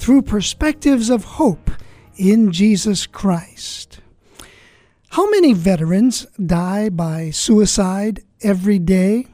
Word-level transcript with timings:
through 0.00 0.22
perspectives 0.22 1.10
of 1.10 1.24
hope 1.24 1.70
in 2.16 2.50
Jesus 2.52 3.06
Christ. 3.06 4.00
How 5.10 5.28
many 5.28 5.52
veterans 5.52 6.26
die 6.44 6.88
by 6.88 7.28
suicide 7.28 8.22
every 8.40 8.78
day? 8.78 9.26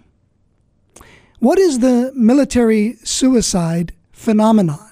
What 1.38 1.60
is 1.60 1.78
the 1.78 2.10
military 2.16 2.96
suicide 3.04 3.94
phenomenon? 4.10 4.90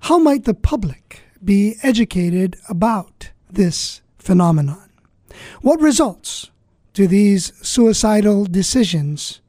How 0.00 0.18
might 0.18 0.42
the 0.42 0.54
public 0.54 1.20
be 1.44 1.76
educated 1.84 2.56
about 2.68 3.30
this 3.48 4.00
phenomenon? 4.18 4.90
What 5.60 5.80
results 5.80 6.50
do 6.94 7.06
these 7.06 7.52
suicidal 7.64 8.46
decisions 8.46 9.40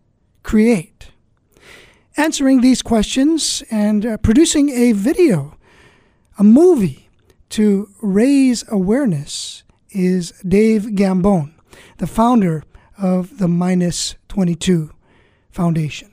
create? 0.43 0.92
Answering 2.17 2.61
these 2.61 2.81
questions 2.81 3.63
and 3.71 4.05
uh, 4.05 4.17
producing 4.17 4.69
a 4.69 4.91
video, 4.91 5.57
a 6.37 6.43
movie 6.43 7.09
to 7.49 7.89
raise 8.01 8.63
awareness 8.69 9.63
is 9.91 10.31
Dave 10.47 10.83
Gambone, 10.83 11.53
the 11.97 12.07
founder 12.07 12.63
of 12.97 13.37
the 13.37 13.47
Minus 13.47 14.15
22 14.27 14.91
Foundation. 15.51 16.11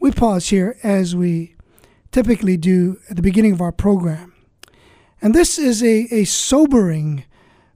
We 0.00 0.10
pause 0.10 0.48
here 0.48 0.78
as 0.82 1.14
we 1.14 1.54
typically 2.12 2.56
do 2.56 2.98
at 3.10 3.16
the 3.16 3.22
beginning 3.22 3.52
of 3.52 3.60
our 3.60 3.72
program. 3.72 4.32
And 5.20 5.34
this 5.34 5.58
is 5.58 5.82
a, 5.82 6.06
a 6.14 6.24
sobering 6.24 7.24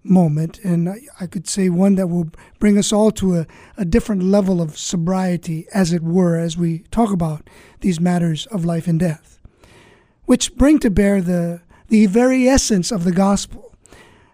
moment, 0.03 0.59
and 0.65 0.89
I 1.21 1.27
could 1.27 1.49
say 1.49 1.69
one 1.69 1.97
that 1.97 2.09
will 2.09 2.31
bring 2.59 2.79
us 2.79 2.93
all 2.93 3.11
to 3.13 3.37
a, 3.37 3.47
a 3.77 3.85
different 3.85 4.23
level 4.23 4.61
of 4.61 4.79
sobriety, 4.79 5.67
as 5.73 5.93
it 5.93 6.03
were, 6.03 6.39
as 6.39 6.57
we 6.57 6.81
talk 6.91 7.13
about 7.13 7.49
these 7.81 8.01
matters 8.01 8.47
of 8.47 8.65
life 8.65 8.87
and 8.87 8.99
death, 8.99 9.39
which 10.25 10.57
bring 10.57 10.79
to 10.81 10.91
bear 10.91 11.21
the, 11.21 11.61
the 11.89 12.07
very 12.07 12.49
essence 12.49 12.91
of 12.91 13.05
the 13.05 13.13
gospel. 13.13 13.75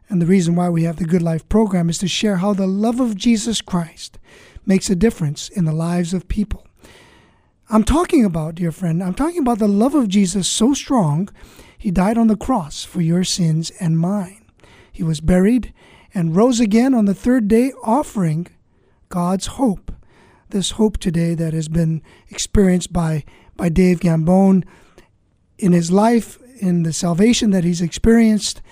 And 0.08 0.20
the 0.20 0.26
reason 0.26 0.54
why 0.54 0.68
we 0.68 0.84
have 0.84 0.96
the 0.96 1.04
Good 1.04 1.22
Life 1.22 1.48
program 1.48 1.88
is 1.88 1.98
to 1.98 2.08
share 2.08 2.36
how 2.36 2.52
the 2.52 2.66
love 2.66 3.00
of 3.00 3.16
Jesus 3.16 3.60
Christ 3.60 4.18
makes 4.66 4.90
a 4.90 4.94
difference 4.94 5.48
in 5.48 5.64
the 5.64 5.72
lives 5.72 6.12
of 6.12 6.28
people. 6.28 6.66
I'm 7.70 7.84
talking 7.84 8.24
about, 8.24 8.56
dear 8.56 8.70
friend, 8.70 9.02
I'm 9.02 9.14
talking 9.14 9.40
about 9.40 9.58
the 9.58 9.68
love 9.68 9.94
of 9.94 10.08
Jesus 10.08 10.46
so 10.46 10.74
strong, 10.74 11.30
he 11.78 11.90
died 11.90 12.18
on 12.18 12.28
the 12.28 12.36
cross 12.36 12.84
for 12.84 13.00
your 13.00 13.24
sins 13.24 13.72
and 13.80 13.98
mine. 13.98 14.43
He 14.94 15.02
was 15.02 15.20
buried 15.20 15.74
and 16.14 16.36
rose 16.36 16.60
again 16.60 16.94
on 16.94 17.04
the 17.04 17.14
third 17.14 17.48
day, 17.48 17.72
offering 17.82 18.46
God's 19.08 19.46
hope. 19.46 19.92
This 20.50 20.70
hope 20.72 20.98
today 20.98 21.34
that 21.34 21.52
has 21.52 21.68
been 21.68 22.00
experienced 22.30 22.92
by, 22.92 23.24
by 23.56 23.68
Dave 23.68 23.98
Gambone 23.98 24.64
in 25.58 25.72
his 25.72 25.90
life, 25.90 26.38
in 26.60 26.84
the 26.84 26.92
salvation 26.92 27.50
that 27.50 27.64
he's 27.64 27.80
experienced, 27.80 28.62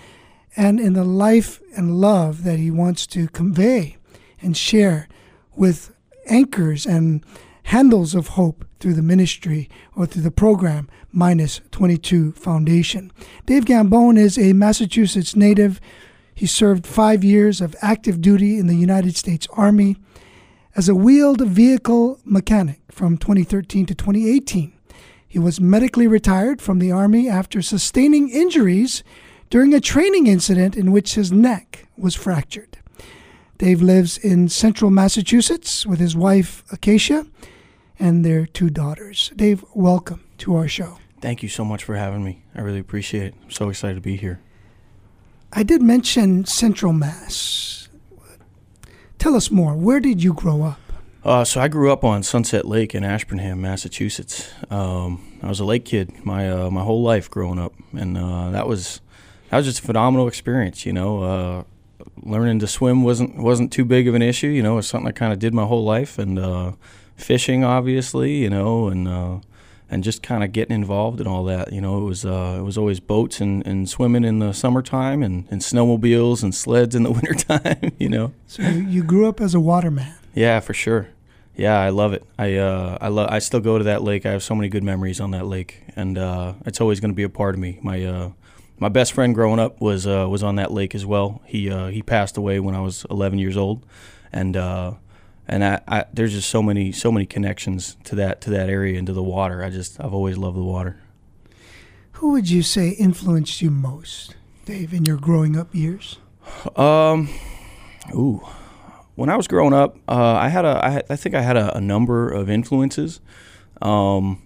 and 0.57 0.79
in 0.79 0.93
the 0.93 1.05
life 1.05 1.61
and 1.77 2.01
love 2.01 2.45
that 2.45 2.61
he 2.61 2.71
wants 2.71 3.05
to 3.09 3.27
convey 3.29 3.97
and 4.41 4.57
share 4.57 5.09
with 5.57 5.93
anchors 6.29 6.87
and 6.87 7.25
handles 7.65 8.15
of 8.15 8.29
hope 8.29 8.65
through 8.79 8.95
the 8.95 9.03
ministry 9.03 9.69
or 9.97 10.07
through 10.07 10.23
the 10.23 10.31
program 10.31 10.89
Minus 11.11 11.61
22 11.73 12.33
Foundation. 12.33 13.11
Dave 13.47 13.65
Gambone 13.65 14.19
is 14.19 14.39
a 14.39 14.53
Massachusetts 14.53 15.35
native 15.35 15.81
he 16.43 16.47
served 16.49 16.89
five 16.89 17.23
years 17.23 17.61
of 17.61 17.77
active 17.81 18.21
duty 18.21 18.59
in 18.59 18.67
the 18.67 18.75
United 18.75 19.15
States 19.15 19.47
Army 19.53 19.97
as 20.75 20.89
a 20.89 20.95
wheeled 20.97 21.41
vehicle 21.41 22.19
mechanic 22.25 22.81
from 22.91 23.17
2013 23.17 23.87
to 23.87 23.95
2018. 23.95 24.73
He 25.29 25.39
was 25.39 25.61
medically 25.61 26.09
retired 26.09 26.61
from 26.61 26.81
the 26.81 26.91
Army 26.91 27.29
after 27.29 27.63
sustaining 27.63 28.29
injuries 28.29 29.05
during 29.51 29.73
a 29.73 29.79
training 29.79 30.27
incident 30.27 30.77
in 30.77 30.91
which 30.91 31.15
his 31.15 31.31
neck 31.31 31.87
was 31.97 32.17
fractured. 32.17 32.77
Dave 33.59 33.81
lives 33.81 34.19
in 34.19 34.49
central 34.49 34.91
Massachusetts 34.91 35.87
with 35.87 36.01
his 36.01 36.17
wife, 36.17 36.65
Acacia, 36.73 37.25
and 38.01 38.25
their 38.25 38.47
two 38.47 38.69
daughters. 38.69 39.31
Dave, 39.37 39.65
welcome 39.77 40.25
to 40.39 40.57
our 40.57 40.67
show. 40.67 40.99
Thank 41.21 41.45
you 41.45 41.49
so 41.49 41.65
much 41.65 41.85
for 41.85 41.95
having 41.95 42.25
me. 42.25 42.43
I 42.53 42.63
really 42.63 42.81
appreciate 42.81 43.27
it. 43.27 43.35
I'm 43.45 43.53
so 43.53 43.69
excited 43.69 43.95
to 43.95 44.01
be 44.01 44.17
here. 44.17 44.41
I 45.55 45.63
did 45.63 45.83
mention 45.83 46.47
Central 46.47 46.95
Mass. 46.95 47.89
Tell 49.19 49.35
us 49.35 49.51
more. 49.51 49.75
Where 49.75 50.01
did 50.01 50.23
you 50.23 50.33
grow 50.33 50.63
up? 50.63 50.81
Uh, 51.25 51.45
so 51.45 51.61
I 51.61 51.69
grew 51.69 51.93
up 51.93 52.03
on 52.03 52.23
Sunset 52.23 52.65
Lake 52.65 52.95
in 52.95 53.05
Ashburnham, 53.05 53.61
Massachusetts. 53.61 54.51
Um, 54.71 55.39
I 55.43 55.49
was 55.49 55.61
a 55.61 55.65
lake 55.65 55.85
kid 55.85 56.25
my 56.25 56.51
uh, 56.51 56.71
my 56.71 56.83
whole 56.83 57.03
life 57.03 57.31
growing 57.31 57.59
up, 57.59 57.75
and 57.93 58.17
uh, 58.17 58.51
that 58.51 58.67
was 58.67 59.01
that 59.51 59.59
was 59.59 59.67
just 59.67 59.81
a 59.81 59.83
phenomenal 59.83 60.27
experience. 60.27 60.85
You 60.87 60.95
know, 60.95 61.23
uh, 61.23 61.65
learning 62.23 62.59
to 62.61 62.67
swim 62.67 63.05
wasn't 63.05 63.37
wasn't 63.37 63.71
too 63.73 63.85
big 63.85 64.09
of 64.09 64.15
an 64.15 64.23
issue. 64.23 64.49
You 64.49 64.63
know, 64.63 64.73
it 64.73 64.77
was 64.77 64.89
something 64.89 65.09
I 65.09 65.13
kind 65.13 65.33
of 65.33 65.39
did 65.39 65.55
my 65.55 65.67
whole 65.67 65.85
life, 65.85 66.19
and 66.19 66.39
uh, 66.39 66.73
fishing, 67.15 67.63
obviously. 67.63 68.37
You 68.37 68.51
know, 68.51 68.89
and 68.89 69.07
uh, 69.07 69.39
and 69.93 70.03
just 70.03 70.23
kind 70.23 70.43
of 70.43 70.53
getting 70.53 70.75
involved 70.75 71.21
in 71.21 71.27
all 71.27 71.45
that. 71.45 71.71
You 71.71 71.83
know, 71.83 71.99
it 71.99 72.05
was 72.05 72.25
uh, 72.25 72.57
it 72.59 72.63
was 72.63 72.79
always 72.79 72.99
boats 72.99 73.41
and, 73.41 73.65
and 73.67 73.89
swimming 73.89 74.25
in 74.25 74.39
the 74.39 74.53
summertime 74.53 75.23
and, 75.23 75.47
and 75.51 75.61
snowmobiles 75.61 76.43
and 76.43 76.55
sleds 76.55 76.95
in 76.95 77.03
the 77.03 77.13
wintertime, 77.13 77.93
you 77.99 78.09
know. 78.09 78.33
So 78.47 78.63
you 78.63 79.05
grew 79.05 79.29
up 79.29 79.41
as 79.41 79.55
a 79.55 79.61
waterman. 79.61 80.15
Yeah, 80.35 80.61
for 80.61 80.73
sure. 80.73 81.09
Yeah, 81.55 81.79
I 81.79 81.91
love 81.91 82.15
it. 82.15 82.25
I 82.39 82.57
uh, 82.57 82.97
I 83.03 83.09
love. 83.09 83.29
I 83.31 83.39
still 83.39 83.61
go 83.61 83.77
to 83.77 83.85
that 83.85 84.03
lake. 84.03 84.25
I 84.25 84.31
have 84.31 84.43
so 84.43 84.55
many 84.55 84.71
good 84.71 84.83
memories 84.83 85.21
on 85.21 85.33
that 85.33 85.47
lake, 85.47 85.83
and 85.95 86.17
uh, 86.17 86.55
it's 86.65 86.81
always 86.81 86.99
going 86.99 87.11
to 87.11 87.15
be 87.17 87.25
a 87.25 87.29
part 87.29 87.55
of 87.55 87.61
me. 87.61 87.79
My 87.83 88.03
uh, 88.03 88.31
my 88.79 88.89
best 88.89 89.13
friend 89.13 89.35
growing 89.35 89.61
up 89.61 89.79
was 89.79 90.07
uh, 90.07 90.27
was 90.31 90.43
on 90.43 90.57
that 90.57 90.73
lake 90.73 90.95
as 90.95 91.05
well. 91.05 91.43
He 91.45 91.71
uh, 91.71 91.89
he 91.89 92.01
passed 92.01 92.39
away 92.39 92.59
when 92.61 92.75
I 92.75 92.81
was 92.81 93.05
11 93.11 93.39
years 93.39 93.59
old, 93.59 93.85
and 94.33 94.57
uh, 94.57 94.95
and 95.49 95.65
I, 95.65 95.81
I, 95.89 96.05
there's 96.13 96.33
just 96.33 96.49
so 96.49 96.63
many 96.63 96.93
so 96.93 97.11
many 97.11 97.27
connections 97.27 97.97
to 98.05 98.15
that 98.17 98.41
to 98.43 98.51
that 98.51 98.69
area 98.69 98.99
and 98.99 99.07
to 99.07 99.13
the 99.13 99.23
water. 99.23 99.63
I 99.63 99.71
just 99.71 100.01
I've 100.01 100.15
always 100.15 100.37
loved 100.37 100.57
the 100.57 100.63
water. 100.63 101.01
Who 102.13 102.33
would 102.33 102.49
you 102.49 102.63
say 102.63 102.91
influenced 102.91 103.61
you 103.61 103.71
most, 103.71 104.37
Dave, 104.65 104.95
in 104.95 105.05
your 105.05 105.17
growing 105.17 105.57
up 105.57 105.75
years? 105.75 106.19
Um, 106.77 107.29
ooh, 108.15 108.47
when 109.17 109.29
I 109.29 109.37
was 109.37 109.49
growing 109.49 109.73
up, 109.73 109.97
uh, 110.09 110.35
I 110.35 110.49
had 110.49 110.65
a 110.65 110.85
I, 110.85 111.03
I 111.11 111.17
think 111.17 111.35
I 111.35 111.43
had 111.43 111.57
a, 111.57 111.77
a 111.77 111.81
number 111.81 112.31
of 112.31 112.49
influences. 112.49 113.21
Um, 113.81 114.43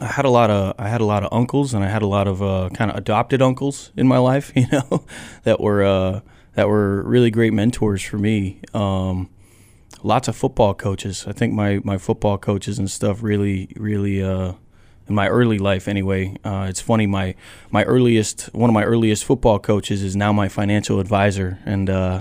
I 0.00 0.06
had 0.06 0.24
a 0.24 0.30
lot 0.30 0.50
of 0.50 0.74
I 0.78 0.88
had 0.88 1.00
a 1.00 1.04
lot 1.04 1.22
of 1.22 1.32
uncles 1.32 1.74
and 1.74 1.84
I 1.84 1.88
had 1.88 2.02
a 2.02 2.06
lot 2.06 2.26
of 2.26 2.42
uh, 2.42 2.70
kind 2.74 2.90
of 2.90 2.96
adopted 2.96 3.42
uncles 3.42 3.92
in 3.96 4.08
my 4.08 4.18
life, 4.30 4.52
you 4.56 4.66
know, 4.72 5.04
that 5.44 5.60
were 5.60 5.84
uh, 5.84 6.20
that 6.54 6.68
were 6.68 7.02
really 7.02 7.30
great 7.30 7.52
mentors 7.52 8.02
for 8.02 8.18
me. 8.18 8.60
Um, 8.72 9.28
lots 10.04 10.28
of 10.28 10.36
football 10.36 10.74
coaches. 10.74 11.24
I 11.26 11.32
think 11.32 11.52
my, 11.54 11.80
my 11.82 11.98
football 11.98 12.38
coaches 12.38 12.78
and 12.78 12.88
stuff 12.88 13.22
really, 13.22 13.72
really, 13.76 14.22
uh, 14.22 14.52
in 15.08 15.14
my 15.14 15.28
early 15.28 15.58
life 15.58 15.88
anyway. 15.88 16.36
Uh, 16.44 16.66
it's 16.68 16.80
funny, 16.80 17.06
my, 17.06 17.34
my 17.70 17.84
earliest, 17.84 18.42
one 18.54 18.70
of 18.70 18.74
my 18.74 18.84
earliest 18.84 19.24
football 19.24 19.58
coaches 19.58 20.02
is 20.02 20.14
now 20.14 20.32
my 20.32 20.48
financial 20.48 21.00
advisor. 21.00 21.58
And, 21.64 21.90
uh, 21.90 22.20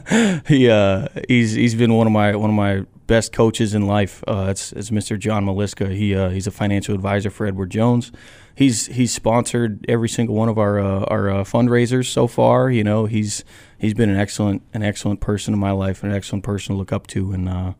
he, 0.46 0.70
uh, 0.70 1.08
he's, 1.28 1.52
he's 1.52 1.74
been 1.74 1.94
one 1.94 2.06
of 2.06 2.12
my, 2.12 2.34
one 2.34 2.50
of 2.50 2.56
my 2.56 2.86
best 3.06 3.32
coaches 3.32 3.74
in 3.74 3.86
life. 3.86 4.24
Uh, 4.26 4.46
it's, 4.48 4.72
it's 4.72 4.90
Mr. 4.90 5.18
John 5.18 5.44
Maliska. 5.44 5.94
He, 5.94 6.14
uh, 6.14 6.30
he's 6.30 6.46
a 6.46 6.52
financial 6.52 6.94
advisor 6.94 7.30
for 7.30 7.46
Edward 7.46 7.70
Jones. 7.70 8.10
He's, 8.54 8.86
he's 8.86 9.12
sponsored 9.12 9.84
every 9.88 10.08
single 10.08 10.34
one 10.36 10.48
of 10.48 10.58
our, 10.58 10.78
our 10.78 11.28
fundraisers 11.44 12.06
so 12.06 12.26
far. 12.26 12.70
You 12.70 12.84
know, 12.84 13.06
he's, 13.06 13.44
he's 13.84 13.94
been 13.94 14.08
an 14.10 14.16
excellent 14.16 14.62
an 14.72 14.82
excellent 14.82 15.20
person 15.20 15.54
in 15.54 15.60
my 15.60 15.70
life 15.70 16.02
and 16.02 16.10
an 16.10 16.16
excellent 16.16 16.44
person 16.44 16.74
to 16.74 16.78
look 16.78 16.92
up 16.92 17.06
to 17.08 17.32
and 17.32 17.48
uh, 17.48 17.74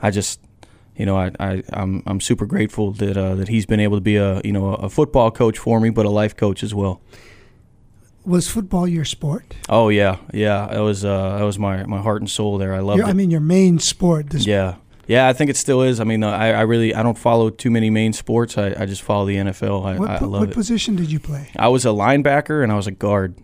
I 0.00 0.10
just 0.10 0.40
you 0.96 1.04
know 1.04 1.16
I, 1.16 1.32
I 1.38 1.62
I'm 1.72 2.02
I'm 2.06 2.20
super 2.20 2.46
grateful 2.46 2.92
that 2.92 3.16
uh, 3.16 3.34
that 3.34 3.48
he's 3.48 3.66
been 3.66 3.80
able 3.80 3.96
to 3.96 4.00
be 4.00 4.16
a 4.16 4.40
you 4.44 4.52
know 4.52 4.74
a 4.74 4.88
football 4.88 5.30
coach 5.30 5.58
for 5.58 5.80
me 5.80 5.90
but 5.90 6.06
a 6.06 6.10
life 6.10 6.36
coach 6.36 6.62
as 6.62 6.74
well. 6.74 7.00
Was 8.24 8.48
football 8.48 8.86
your 8.86 9.04
sport? 9.04 9.54
Oh 9.68 9.88
yeah, 9.88 10.18
yeah. 10.32 10.76
It 10.76 10.80
was 10.80 11.04
uh, 11.04 11.38
that 11.38 11.44
was 11.44 11.58
my, 11.58 11.84
my 11.86 12.02
heart 12.02 12.20
and 12.20 12.30
soul 12.30 12.58
there. 12.58 12.74
I 12.74 12.80
loved 12.80 12.98
your, 12.98 13.06
it. 13.06 13.10
I 13.10 13.14
mean, 13.14 13.30
your 13.30 13.40
main 13.40 13.78
sport. 13.78 14.34
yeah, 14.34 14.76
Yeah, 15.10 15.26
I 15.26 15.32
think 15.32 15.50
it 15.50 15.56
still 15.56 15.82
is. 15.82 15.98
I 15.98 16.04
mean, 16.04 16.22
uh, 16.22 16.30
I, 16.30 16.50
I 16.52 16.60
really 16.60 16.94
I 16.94 17.02
don't 17.02 17.18
follow 17.18 17.50
too 17.50 17.68
many 17.68 17.90
main 17.90 18.12
sports. 18.12 18.56
I, 18.56 18.76
I 18.78 18.86
just 18.86 19.02
follow 19.02 19.26
the 19.26 19.34
NFL. 19.34 19.84
I, 19.84 19.98
What, 19.98 20.08
I 20.08 20.18
love 20.20 20.40
what 20.42 20.50
it. 20.50 20.54
position 20.54 20.94
did 20.94 21.10
you 21.10 21.18
play? 21.18 21.48
I 21.56 21.66
was 21.66 21.84
a 21.84 21.88
linebacker 21.88 22.62
and 22.62 22.70
I 22.70 22.76
was 22.76 22.86
a 22.86 22.92
guard, 22.92 23.34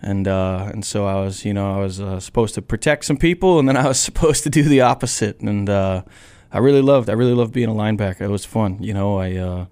and 0.00 0.26
uh, 0.26 0.70
and 0.72 0.82
so 0.82 1.04
I 1.04 1.16
was 1.16 1.44
you 1.44 1.52
know 1.52 1.74
I 1.74 1.78
was 1.78 2.00
uh, 2.00 2.20
supposed 2.20 2.54
to 2.54 2.62
protect 2.62 3.04
some 3.04 3.18
people, 3.18 3.58
and 3.58 3.68
then 3.68 3.76
I 3.76 3.86
was 3.86 4.00
supposed 4.08 4.44
to 4.44 4.50
do 4.50 4.62
the 4.62 4.80
opposite. 4.80 5.40
And 5.40 5.68
uh, 5.68 6.04
I 6.50 6.58
really 6.58 6.80
loved 6.80 7.10
I 7.10 7.12
really 7.12 7.34
loved 7.34 7.52
being 7.52 7.68
a 7.68 7.74
linebacker. 7.74 8.22
It 8.22 8.30
was 8.30 8.46
fun. 8.46 8.82
You 8.82 8.94
know 8.94 9.18
I 9.18 9.36
uh, 9.36 9.66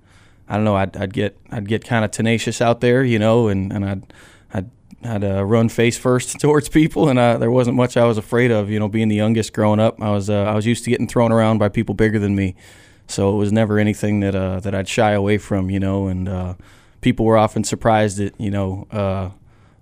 I 0.50 0.54
don't 0.56 0.64
know 0.64 0.76
I'd, 0.76 0.98
I'd 0.98 1.14
get 1.14 1.38
I'd 1.50 1.66
get 1.66 1.82
kind 1.82 2.04
of 2.04 2.10
tenacious 2.10 2.60
out 2.60 2.82
there, 2.82 3.02
you 3.02 3.18
know, 3.18 3.48
and 3.48 3.72
and 3.72 3.86
I'd 3.86 4.12
I'd 5.04 5.22
uh, 5.22 5.44
run 5.44 5.68
face 5.68 5.96
first 5.96 6.40
towards 6.40 6.68
people, 6.68 7.08
and 7.08 7.18
uh, 7.18 7.38
there 7.38 7.50
wasn't 7.50 7.76
much 7.76 7.96
I 7.96 8.04
was 8.04 8.18
afraid 8.18 8.50
of. 8.50 8.70
You 8.70 8.78
know, 8.78 8.88
being 8.88 9.08
the 9.08 9.16
youngest 9.16 9.52
growing 9.52 9.80
up, 9.80 10.00
I 10.02 10.10
was 10.10 10.28
uh, 10.28 10.44
I 10.44 10.54
was 10.54 10.66
used 10.66 10.84
to 10.84 10.90
getting 10.90 11.06
thrown 11.06 11.32
around 11.32 11.58
by 11.58 11.68
people 11.68 11.94
bigger 11.94 12.18
than 12.18 12.34
me, 12.34 12.56
so 13.06 13.32
it 13.32 13.36
was 13.36 13.52
never 13.52 13.78
anything 13.78 14.20
that 14.20 14.34
uh, 14.34 14.60
that 14.60 14.74
I'd 14.74 14.88
shy 14.88 15.12
away 15.12 15.38
from. 15.38 15.70
You 15.70 15.80
know, 15.80 16.08
and 16.08 16.28
uh, 16.28 16.54
people 17.00 17.24
were 17.24 17.38
often 17.38 17.64
surprised 17.64 18.18
that 18.18 18.38
you 18.40 18.50
know 18.50 18.86
uh, 18.90 19.30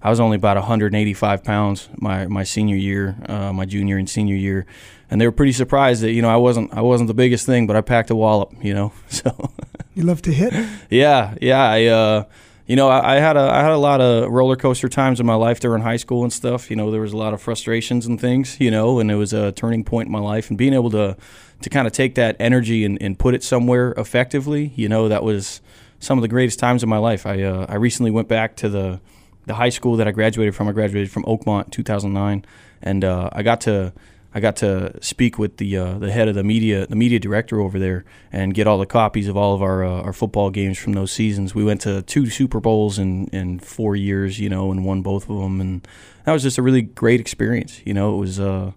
I 0.03 0.11
was 0.11 0.21
only 0.21 0.37
about 0.37 0.57
185 0.57 1.45
pounds 1.45 1.89
my 1.97 2.27
my 2.27 2.45
senior 2.45 2.77
year, 2.77 3.17
uh, 3.29 3.53
my 3.53 3.65
junior 3.65 3.97
and 3.97 4.09
senior 4.09 4.37
year, 4.37 4.67
and 5.11 5.21
they 5.21 5.27
were 5.27 5.33
pretty 5.33 5.53
surprised 5.53 6.03
that 6.03 6.13
you 6.13 6.21
know 6.21 6.29
I 6.31 6.37
wasn't 6.37 6.75
I 6.75 6.83
wasn't 6.83 7.09
the 7.09 7.15
biggest 7.15 7.47
thing, 7.47 7.67
but 7.67 7.75
I 7.75 7.81
packed 7.81 8.11
a 8.11 8.17
wallop. 8.17 8.53
You 8.63 8.75
know, 8.75 8.93
so. 9.09 9.51
You 9.97 10.03
love 10.03 10.21
to 10.23 10.31
hit. 10.31 10.53
Yeah, 10.91 11.35
yeah. 11.41 11.71
I, 11.71 11.87
uh, 11.87 12.25
you 12.67 12.75
know, 12.75 12.89
I, 12.89 13.17
I 13.17 13.21
had 13.21 13.37
a 13.37 13.41
I 13.41 13.63
had 13.63 13.71
a 13.71 13.79
lot 13.79 14.01
of 14.01 14.31
roller 14.31 14.57
coaster 14.57 14.89
times 14.89 15.21
in 15.21 15.27
my 15.27 15.35
life 15.35 15.61
during 15.61 15.83
high 15.83 15.97
school 15.97 16.25
and 16.25 16.33
stuff. 16.33 16.69
You 16.69 16.77
know, 16.77 16.91
there 16.91 17.01
was 17.01 17.13
a 17.13 17.17
lot 17.17 17.33
of 17.33 17.41
frustrations 17.41 18.07
and 18.07 18.21
things. 18.21 18.61
You 18.61 18.71
know, 18.71 18.99
and 18.99 19.11
it 19.11 19.15
was 19.15 19.33
a 19.33 19.53
turning 19.53 19.85
point 19.85 20.07
in 20.07 20.13
my 20.13 20.19
life. 20.19 20.49
And 20.49 20.59
being 20.59 20.75
able 20.75 20.91
to 20.91 21.17
to 21.63 21.71
kind 21.71 21.87
of 21.87 21.93
take 21.93 22.17
that 22.17 22.37
energy 22.39 22.85
and, 22.85 23.01
and 23.01 23.19
put 23.19 23.35
it 23.35 23.43
somewhere 23.43 23.93
effectively, 23.93 24.73
you 24.75 24.89
know, 24.89 25.09
that 25.09 25.23
was 25.23 25.61
some 26.01 26.19
of 26.19 26.23
the 26.23 26.29
greatest 26.29 26.59
times 26.59 26.83
of 26.83 26.89
my 26.89 26.99
life. 26.99 27.25
I 27.25 27.43
uh, 27.43 27.67
I 27.69 27.77
recently 27.77 28.11
went 28.11 28.29
back 28.29 28.57
to 28.57 28.69
the 28.69 29.01
the 29.47 29.55
high 29.55 29.69
school 29.69 29.97
that 29.97 30.09
I 30.09 30.11
graduated 30.11 30.57
from. 30.57 30.69
I 30.69 30.73
graduated 30.73 31.11
from 31.11 31.23
Oakmont 31.25 31.67
in 31.67 31.71
2009, 31.71 32.45
and 32.83 33.05
uh, 33.05 33.31
I 33.33 33.43
got 33.45 33.61
to 33.63 33.93
I 34.37 34.41
got 34.41 34.57
to 34.57 34.93
speak 35.01 35.39
with 35.39 35.57
the 35.57 35.79
uh, 35.79 35.97
the 35.99 36.13
head 36.13 36.29
of 36.29 36.35
the 36.35 36.45
media, 36.45 36.87
the 36.87 36.95
media 36.95 37.19
director 37.19 37.59
over 37.59 37.79
there, 37.79 38.05
and 38.31 38.53
get 38.53 38.67
all 38.67 38.77
the 38.77 38.85
copies 38.85 39.29
of 39.29 39.37
all 39.37 39.55
of 39.55 39.63
our 39.63 39.83
uh, 39.83 40.03
our 40.03 40.13
football 40.13 40.51
games 40.51 40.77
from 40.79 40.93
those 40.93 41.11
seasons. 41.11 41.55
We 41.55 41.65
went 41.65 41.81
to 41.83 42.03
two 42.03 42.29
Super 42.29 42.61
Bowls 42.61 42.99
in 42.99 43.29
in 43.29 43.61
four 43.61 43.97
years, 43.97 44.39
you 44.39 44.51
know, 44.51 44.71
and 44.71 44.85
won 44.85 45.01
both 45.01 45.31
of 45.31 45.39
them, 45.39 45.59
and 45.59 45.89
that 46.25 46.33
was 46.33 46.43
just 46.43 46.59
a 46.59 46.63
really 46.63 46.83
great 46.83 47.19
experience. 47.19 47.81
You 47.87 47.95
know, 47.95 48.15
it 48.15 48.19
was 48.19 48.39
uh, 48.39 48.73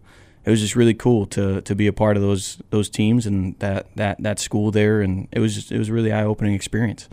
it 0.45 0.49
was 0.49 0.61
just 0.61 0.77
really 0.77 0.93
cool 0.93 1.25
to 1.25 1.59
to 1.63 1.75
be 1.75 1.87
a 1.87 1.93
part 1.93 2.15
of 2.15 2.23
those 2.23 2.61
those 2.69 2.89
teams 2.89 3.25
and 3.25 3.59
that 3.59 3.87
that 3.97 4.23
that 4.23 4.39
school 4.39 4.71
there, 4.71 5.01
and 5.01 5.27
it 5.33 5.39
was 5.39 5.55
just, 5.55 5.73
it 5.73 5.77
was 5.77 5.89
a 5.89 5.93
really 5.93 6.13
eye 6.13 6.23
opening 6.23 6.53
experience. 6.53 7.09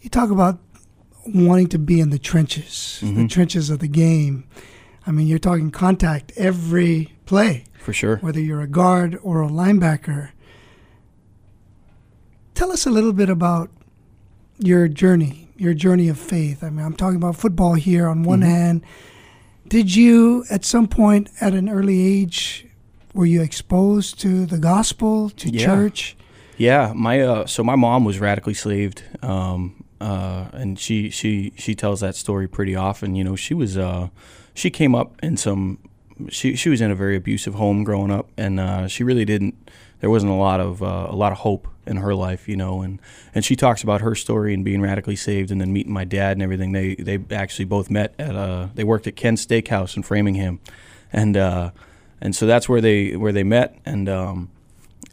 You 0.00 0.08
talk 0.08 0.30
about 0.30 0.58
wanting 1.26 1.68
to 1.68 1.78
be 1.78 2.00
in 2.00 2.08
the 2.08 2.18
trenches, 2.18 2.98
the 3.02 3.06
Mhm. 3.08 3.28
trenches 3.30 3.68
of 3.68 3.80
the 3.80 3.88
game. 3.88 4.44
I 5.06 5.10
mean, 5.10 5.26
you're 5.26 5.38
talking 5.38 5.70
contact 5.70 6.32
every 6.36 7.12
play, 7.26 7.64
For 7.78 7.92
sure. 7.92 8.16
whether 8.18 8.40
you're 8.40 8.60
a 8.60 8.66
guard 8.68 9.18
or 9.22 9.42
a 9.42 9.48
linebacker. 9.48 10.30
Tell 12.54 12.70
us 12.70 12.86
a 12.86 12.90
little 12.90 13.12
bit 13.12 13.28
about 13.28 13.70
your 14.58 14.86
journey, 14.88 15.48
your 15.56 15.74
journey 15.74 16.08
of 16.08 16.18
faith. 16.18 16.62
I 16.62 16.70
mean, 16.70 16.84
I'm 16.84 16.94
talking 16.94 17.16
about 17.16 17.36
football 17.36 17.74
here 17.74 18.06
on 18.06 18.22
one 18.22 18.40
Mhm. 18.40 18.46
hand. 18.46 18.82
Did 19.68 19.94
you, 19.96 20.44
at 20.50 20.64
some 20.64 20.86
point 20.86 21.28
at 21.40 21.54
an 21.54 21.68
early 21.68 22.00
age, 22.00 22.66
were 23.14 23.26
you 23.26 23.42
exposed 23.42 24.20
to 24.20 24.46
the 24.46 24.58
gospel, 24.58 25.30
to 25.30 25.48
Yeah. 25.50 25.64
church? 25.64 26.16
Yeah, 26.58 26.92
my 26.94 27.20
uh, 27.20 27.46
so 27.46 27.64
my 27.64 27.74
mom 27.76 28.04
was 28.04 28.20
radically 28.20 28.54
slaved, 28.54 29.02
um, 29.22 29.82
uh, 30.00 30.46
and 30.52 30.78
she 30.78 31.10
she 31.10 31.52
she 31.56 31.74
tells 31.74 32.00
that 32.00 32.14
story 32.14 32.46
pretty 32.46 32.76
often. 32.76 33.14
You 33.16 33.24
know, 33.24 33.34
she 33.36 33.54
was 33.54 33.76
uh, 33.76 34.08
she 34.54 34.70
came 34.70 34.94
up 34.94 35.14
in 35.22 35.36
some 35.36 35.78
she 36.28 36.56
she 36.56 36.68
was 36.68 36.80
in 36.80 36.90
a 36.90 36.94
very 36.94 37.16
abusive 37.16 37.54
home 37.54 37.84
growing 37.84 38.10
up, 38.10 38.28
and 38.36 38.60
uh, 38.60 38.86
she 38.86 39.04
really 39.04 39.24
didn't. 39.24 39.54
There 40.00 40.10
wasn't 40.10 40.32
a 40.32 40.36
lot 40.36 40.60
of 40.60 40.82
uh, 40.82 41.06
a 41.08 41.16
lot 41.16 41.32
of 41.32 41.38
hope 41.38 41.68
in 41.86 41.96
her 41.96 42.14
life, 42.14 42.48
you 42.48 42.56
know, 42.56 42.82
and 42.82 43.00
and 43.34 43.44
she 43.44 43.56
talks 43.56 43.82
about 43.82 44.00
her 44.00 44.14
story 44.14 44.54
and 44.54 44.64
being 44.64 44.80
radically 44.80 45.16
saved, 45.16 45.50
and 45.50 45.60
then 45.60 45.72
meeting 45.72 45.92
my 45.92 46.04
dad 46.04 46.32
and 46.32 46.42
everything. 46.42 46.72
They 46.72 46.94
they 46.94 47.18
actually 47.34 47.64
both 47.64 47.90
met 47.90 48.14
at 48.18 48.36
uh, 48.36 48.68
they 48.74 48.84
worked 48.84 49.06
at 49.06 49.16
Ken's 49.16 49.44
Steakhouse 49.46 49.96
in 49.96 50.02
Framingham, 50.02 50.60
and 51.12 51.36
uh, 51.36 51.70
and 52.20 52.34
so 52.34 52.46
that's 52.46 52.68
where 52.68 52.80
they 52.80 53.16
where 53.16 53.32
they 53.32 53.44
met, 53.44 53.78
and 53.84 54.08
um, 54.08 54.50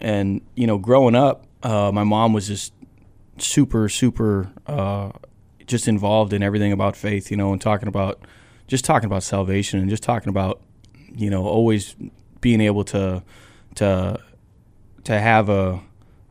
and 0.02 0.42
you 0.56 0.68
know, 0.68 0.78
growing 0.78 1.16
up, 1.16 1.46
uh, 1.64 1.92
my 1.92 2.04
mom 2.04 2.34
was 2.34 2.48
just 2.48 2.74
super, 3.38 3.88
super, 3.90 4.52
uh, 4.68 5.12
just 5.66 5.88
involved 5.88 6.34
in 6.34 6.44
everything 6.44 6.72
about 6.72 6.96
faith. 6.96 7.32
You 7.32 7.38
know, 7.38 7.52
and 7.52 7.62
talking 7.62 7.88
about 7.88 8.22
just 8.70 8.86
talking 8.86 9.08
about 9.08 9.24
salvation 9.24 9.80
and 9.80 9.90
just 9.90 10.04
talking 10.04 10.30
about 10.30 10.62
you 11.14 11.30
know 11.30 11.46
always 11.46 11.96
being 12.40 12.62
able 12.62 12.86
to 12.86 13.22
to 13.76 14.20
to 15.04 15.20
have 15.20 15.50
a 15.50 15.82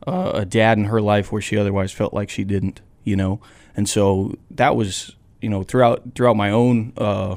a 0.07 0.45
dad 0.45 0.77
in 0.77 0.85
her 0.85 1.01
life 1.01 1.31
where 1.31 1.41
she 1.41 1.57
otherwise 1.57 1.91
felt 1.91 2.13
like 2.13 2.29
she 2.29 2.43
didn't. 2.43 2.81
You 3.03 3.15
know, 3.15 3.41
and 3.75 3.87
so 3.87 4.35
that 4.51 4.75
was 4.75 5.15
you 5.41 5.49
know 5.49 5.63
throughout 5.63 6.15
throughout 6.15 6.35
my 6.35 6.49
own. 6.49 6.93
Uh, 6.97 7.35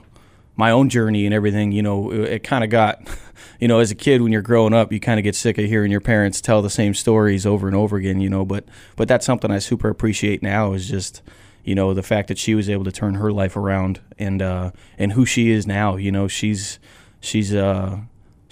my 0.54 0.70
own 0.70 0.90
journey 0.90 1.24
and 1.24 1.34
everything, 1.34 1.72
you 1.72 1.82
know, 1.82 2.12
it, 2.12 2.20
it 2.20 2.42
kind 2.44 2.62
of 2.62 2.68
got, 2.68 3.00
you 3.58 3.66
know, 3.66 3.78
as 3.78 3.90
a 3.90 3.94
kid 3.94 4.20
when 4.20 4.30
you're 4.30 4.42
growing 4.42 4.74
up, 4.74 4.92
you 4.92 5.00
kind 5.00 5.18
of 5.18 5.24
get 5.24 5.34
sick 5.34 5.56
of 5.56 5.64
hearing 5.64 5.90
your 5.90 6.00
parents 6.00 6.42
tell 6.42 6.60
the 6.60 6.68
same 6.68 6.92
stories 6.92 7.46
over 7.46 7.66
and 7.66 7.74
over 7.74 7.96
again, 7.96 8.20
you 8.20 8.28
know. 8.28 8.44
But 8.44 8.66
but 8.94 9.08
that's 9.08 9.24
something 9.24 9.50
I 9.50 9.60
super 9.60 9.88
appreciate 9.88 10.42
now 10.42 10.74
is 10.74 10.90
just, 10.90 11.22
you 11.64 11.74
know, 11.74 11.94
the 11.94 12.02
fact 12.02 12.28
that 12.28 12.38
she 12.38 12.54
was 12.54 12.68
able 12.68 12.84
to 12.84 12.92
turn 12.92 13.14
her 13.14 13.32
life 13.32 13.56
around 13.56 14.00
and 14.18 14.42
uh, 14.42 14.72
and 14.98 15.12
who 15.12 15.24
she 15.24 15.50
is 15.50 15.66
now. 15.66 15.96
You 15.96 16.10
know, 16.10 16.28
she's 16.28 16.78
she's 17.20 17.54
uh 17.54 18.00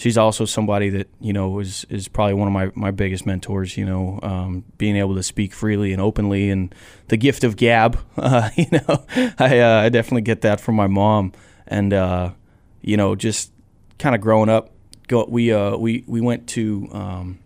she's 0.01 0.17
also 0.17 0.47
somebody 0.47 0.89
that 0.89 1.09
you 1.21 1.33
know 1.33 1.59
is 1.59 1.85
is 1.91 2.09
probably 2.09 2.35
one 2.35 2.49
of 2.49 2.55
my, 2.55 2.71
my 2.75 2.91
biggest 2.91 3.27
mentors. 3.27 3.77
You 3.77 3.85
know, 3.85 4.21
um, 4.23 4.65
being 4.79 4.97
able 4.97 5.15
to 5.17 5.23
speak 5.23 5.53
freely 5.53 5.93
and 5.93 6.01
openly, 6.01 6.51
and 6.51 6.75
the 7.09 7.17
gift 7.17 7.45
of 7.45 7.57
gab. 7.57 7.99
Uh, 8.21 8.51
you 8.55 8.67
know, 8.71 9.05
I 9.39 9.61
uh, 9.61 9.83
I 9.83 9.89
definitely 9.89 10.23
get 10.23 10.43
that 10.43 10.61
from 10.61 10.75
my 10.75 10.87
mom, 10.87 11.33
and 11.67 11.93
uh, 11.93 12.31
you 12.83 12.97
know, 12.97 13.17
just 13.17 13.51
kind 13.99 14.15
of 14.15 14.21
growing 14.21 14.49
up. 14.49 14.71
Go, 15.09 15.25
we 15.29 15.53
uh 15.53 15.77
we 15.77 16.05
we 16.07 16.21
went 16.21 16.47
to. 16.49 16.89
Um, 16.93 17.39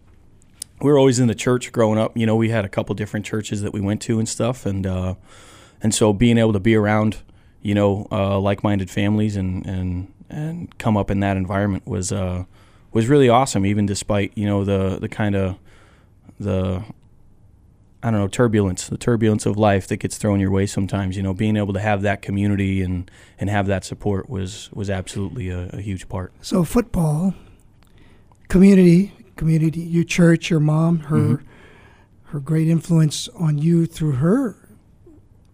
we 0.81 0.91
were 0.91 0.99
always 0.99 1.21
in 1.21 1.29
the 1.29 1.35
church 1.35 1.73
growing 1.73 1.99
up. 1.99 2.17
You 2.17 2.27
know, 2.27 2.37
we 2.37 2.51
had 2.51 2.65
a 2.65 2.69
couple 2.69 2.95
different 2.97 3.25
churches 3.25 3.63
that 3.63 3.73
we 3.73 3.81
went 3.81 4.03
to 4.03 4.19
and 4.19 4.29
stuff, 4.29 4.67
and 4.67 4.85
and 5.85 5.95
so 5.95 6.13
being 6.13 6.39
able 6.39 6.53
to 6.55 6.59
be 6.61 6.75
around, 6.75 7.19
you 7.63 7.75
know, 7.75 8.09
uh, 8.11 8.41
like-minded 8.41 8.91
families 8.91 9.37
and 9.37 9.65
and 9.67 10.13
and 10.31 10.77
come 10.79 10.97
up 10.97 11.11
in 11.11 11.21
that 11.21 11.37
environment 11.37 11.87
was 11.87 12.11
uh, 12.11 12.45
was 12.93 13.07
really 13.09 13.29
awesome. 13.29 13.65
Even 13.65 13.87
despite 13.87 14.33
you 14.35 14.47
know 14.47 14.65
the 14.65 14.99
the 14.99 15.09
kind 15.09 15.37
of 15.37 15.57
the 16.41 16.83
I 18.03 18.11
don't 18.11 18.21
know 18.21 18.29
turbulence, 18.29 18.89
the 18.89 18.99
turbulence 18.99 19.47
of 19.47 19.57
life 19.57 19.87
that 19.89 19.97
gets 19.99 20.19
thrown 20.19 20.41
your 20.41 20.51
way 20.51 20.67
sometimes. 20.67 21.17
You 21.17 21.23
know, 21.23 21.33
being 21.35 21.57
able 21.57 21.73
to 21.75 21.81
have 21.81 22.03
that 22.03 22.23
community 22.23 22.83
and 22.83 23.11
and 23.39 23.49
have 23.51 23.67
that 23.67 23.85
support 23.85 24.29
was 24.29 24.71
was 24.73 24.91
absolutely 24.91 25.51
a, 25.51 25.69
a 25.73 25.81
huge 25.81 26.09
part. 26.09 26.33
So 26.41 26.65
football, 26.65 27.35
community, 28.49 29.13
community, 29.37 29.81
your 29.81 30.05
church, 30.05 30.51
your 30.51 30.61
mom, 30.61 30.99
her 31.01 31.17
Mhm. 31.17 31.41
her 32.25 32.41
great 32.41 32.69
influence 32.69 33.29
on 33.39 33.59
you 33.59 33.87
through 33.87 34.13
her 34.13 34.57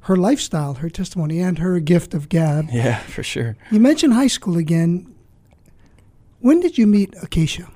her 0.03 0.17
lifestyle, 0.17 0.75
her 0.75 0.91
testimony, 0.91 1.41
and 1.41 1.59
her 1.59 1.79
gift 1.81 2.15
of 2.15 2.29
gab. 2.29 2.69
Yeah, 2.73 2.99
for 3.01 3.23
sure. 3.23 3.57
You 3.71 3.81
mentioned 3.81 4.15
high 4.15 4.29
school 4.29 4.57
again. 4.57 5.15
When 6.41 6.61
did 6.61 6.79
you 6.79 6.87
meet 6.87 7.15
Acacia? 7.23 7.69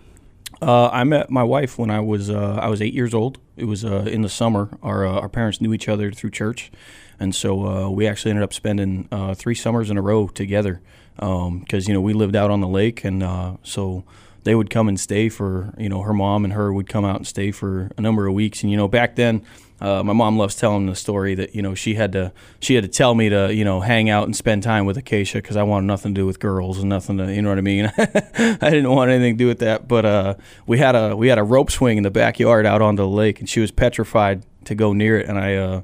Uh, 0.63 0.89
I 0.89 1.05
met 1.05 1.31
my 1.31 1.43
wife 1.43 1.79
when 1.79 1.91
I 1.91 2.01
was 2.01 2.31
uh, 2.31 2.59
I 2.61 2.69
was 2.69 2.81
eight 2.81 2.95
years 2.95 3.13
old. 3.13 3.39
It 3.57 3.67
was 3.67 3.85
uh, 3.85 4.07
in 4.11 4.23
the 4.23 4.29
summer. 4.29 4.71
Our 4.83 5.07
uh, 5.07 5.21
our 5.21 5.29
parents 5.29 5.61
knew 5.61 5.75
each 5.75 5.89
other 5.89 6.11
through 6.11 6.31
church, 6.31 6.73
and 7.21 7.35
so 7.35 7.67
uh, 7.67 7.91
we 7.91 8.07
actually 8.07 8.31
ended 8.31 8.45
up 8.45 8.55
spending 8.55 9.07
uh, 9.13 9.35
three 9.35 9.55
summers 9.55 9.91
in 9.91 9.99
a 9.99 10.03
row 10.03 10.29
together. 10.29 10.81
Because 11.17 11.87
you 11.87 11.95
know 11.95 12.01
we 12.01 12.15
lived 12.15 12.35
out 12.35 12.51
on 12.51 12.61
the 12.61 12.69
lake, 12.69 13.05
and 13.05 13.23
uh, 13.23 13.57
so 13.63 14.05
they 14.45 14.55
would 14.55 14.71
come 14.71 14.89
and 14.89 14.99
stay 14.99 15.29
for 15.29 15.75
you 15.77 15.89
know 15.89 16.03
her 16.03 16.15
mom 16.15 16.45
and 16.45 16.55
her 16.55 16.73
would 16.73 16.89
come 16.89 17.05
out 17.05 17.17
and 17.17 17.27
stay 17.27 17.51
for 17.51 17.91
a 17.99 18.01
number 18.01 18.27
of 18.27 18.35
weeks. 18.35 18.63
And 18.63 18.71
you 18.71 18.77
know 18.77 18.89
back 18.89 19.17
then. 19.17 19.45
Uh, 19.85 20.03
my 20.03 20.15
mom 20.15 20.39
loves 20.39 20.55
telling 20.55 20.87
the 20.87 20.97
story 20.97 21.35
that 21.35 21.55
you 21.55 21.61
know 21.61 21.75
she 21.75 21.95
had 21.95 22.11
to 22.13 22.33
she 22.59 22.75
had 22.75 22.83
to 22.83 22.89
tell 22.89 23.15
me 23.15 23.29
to 23.29 23.53
you 23.53 23.67
know 23.67 23.81
hang 23.81 24.09
out 24.09 24.25
and 24.25 24.35
spend 24.35 24.63
time 24.63 24.87
with 24.87 24.97
Acacia 24.97 25.37
because 25.39 25.57
I 25.57 25.63
wanted 25.63 25.87
nothing 25.87 26.15
to 26.15 26.23
do 26.23 26.27
with 26.27 26.41
girls 26.41 26.79
and 26.79 26.89
nothing 26.89 27.19
to 27.19 27.31
you 27.31 27.43
know 27.43 27.51
what 27.51 27.59
I 27.59 27.61
mean. 27.61 27.93
I 27.99 28.71
didn't 28.71 28.91
want 28.91 29.11
anything 29.11 29.35
to 29.35 29.39
do 29.39 29.47
with 29.47 29.59
that. 29.59 29.87
But 29.87 30.07
uh, 30.07 30.35
we 30.67 30.79
had 30.79 30.95
a 30.97 31.15
we 31.15 31.29
had 31.29 31.37
a 31.37 31.43
rope 31.43 31.71
swing 31.71 31.99
in 31.99 32.03
the 32.03 32.11
backyard 32.11 32.65
out 32.65 32.81
onto 32.81 33.03
the 33.03 33.09
lake, 33.09 33.41
and 33.41 33.49
she 33.49 33.61
was 33.61 33.71
petrified 33.71 34.47
to 34.65 34.75
go 34.75 34.95
near 34.95 35.21
it. 35.21 35.29
And 35.29 35.39
I 35.39 35.55
uh, 35.57 35.83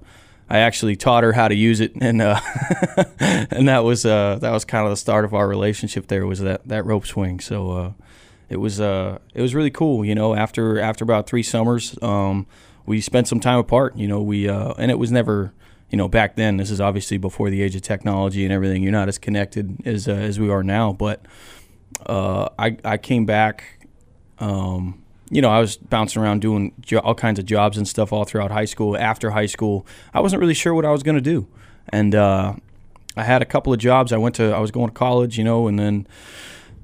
I 0.49 0.61
actually 0.61 0.97
taught 0.97 1.23
her 1.23 1.35
how 1.35 1.49
to 1.49 1.54
use 1.54 1.80
it, 1.80 1.92
and 2.00 2.23
uh, 2.23 2.40
and 3.21 3.69
that 3.69 3.85
was 3.85 4.07
uh, 4.07 4.38
that 4.40 4.50
was 4.50 4.64
kind 4.64 4.87
of 4.87 4.92
the 4.92 4.97
start 4.97 5.26
of 5.26 5.35
our 5.35 5.47
relationship. 5.47 6.07
There 6.07 6.26
was 6.26 6.40
that 6.40 6.66
that 6.66 6.87
rope 6.87 7.04
swing. 7.04 7.38
So 7.38 7.71
uh, 7.73 7.92
it 8.49 8.57
was 8.57 8.80
it 8.80 9.21
was 9.35 9.54
really 9.54 9.71
cool. 9.71 10.07
You 10.07 10.14
know, 10.14 10.35
after 10.35 10.80
after 10.80 11.04
about 11.04 11.26
three 11.26 11.42
summers, 11.42 11.99
um, 12.00 12.47
we 12.87 13.01
spent 13.01 13.29
some 13.29 13.41
time 13.41 13.59
apart. 13.59 13.97
You 13.97 14.09
know, 14.09 14.21
we 14.21 14.49
uh, 14.49 14.75
and 14.79 14.91
it 14.91 14.99
was 14.99 15.11
never 15.11 15.53
you 15.91 15.99
know 15.99 16.09
back 16.09 16.37
then. 16.37 16.57
This 16.57 16.71
is 16.71 16.81
obviously 16.81 17.19
before 17.19 17.51
the 17.51 17.63
age 17.63 17.75
of 17.77 17.83
technology 17.83 18.45
and 18.45 18.53
everything. 18.53 18.83
You're 18.83 18.93
not 18.93 19.09
as 19.09 19.19
connected 19.19 19.87
as 19.87 20.09
uh, 20.09 20.13
as 20.13 20.39
we 20.39 20.51
are 20.51 20.63
now. 20.63 20.93
But 20.93 21.25
uh, 22.07 22.49
I 22.59 22.77
I 22.85 22.97
came 22.97 23.27
back. 23.27 23.87
Um, 24.39 25.03
you 25.31 25.41
know, 25.41 25.51
I 25.51 25.61
was 25.61 25.77
bouncing 25.77 26.21
around 26.21 26.41
doing 26.41 26.73
jo- 26.81 26.99
all 26.99 27.15
kinds 27.15 27.39
of 27.39 27.47
jobs 27.47 27.77
and 27.77 27.87
stuff 27.87 28.13
all 28.13 28.25
throughout 28.25 28.51
high 28.51 28.65
school. 28.65 28.97
After 28.97 29.31
high 29.31 29.47
school, 29.47 29.87
I 30.13 30.21
wasn't 30.21 30.41
really 30.41 30.55
sure 30.55 30.75
what 30.75 30.85
I 30.85 30.91
was 30.91 31.03
going 31.03 31.15
to 31.17 31.21
do, 31.21 31.47
and 31.89 32.15
uh, 32.15 32.55
I 33.17 33.25
had 33.25 33.43
a 33.43 33.45
couple 33.45 33.73
of 33.73 33.79
jobs. 33.79 34.13
I 34.13 34.17
went 34.17 34.35
to 34.37 34.53
I 34.53 34.59
was 34.59 34.71
going 34.71 34.89
to 34.89 34.95
college, 34.95 35.39
you 35.39 35.45
know, 35.45 35.69
and 35.69 35.79
then 35.79 36.07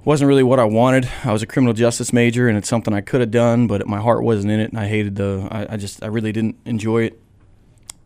wasn't 0.06 0.28
really 0.28 0.44
what 0.44 0.60
I 0.60 0.64
wanted. 0.64 1.10
I 1.24 1.32
was 1.32 1.42
a 1.42 1.48
criminal 1.48 1.74
justice 1.74 2.12
major, 2.12 2.48
and 2.48 2.56
it's 2.56 2.68
something 2.68 2.94
I 2.94 3.00
could 3.00 3.20
have 3.20 3.32
done, 3.32 3.66
but 3.66 3.88
my 3.88 4.00
heart 4.00 4.22
wasn't 4.22 4.52
in 4.52 4.60
it, 4.60 4.70
and 4.70 4.78
I 4.78 4.86
hated 4.86 5.16
the. 5.16 5.48
I, 5.50 5.74
I 5.74 5.76
just 5.76 6.00
I 6.00 6.06
really 6.06 6.30
didn't 6.30 6.56
enjoy 6.64 7.02
it, 7.02 7.20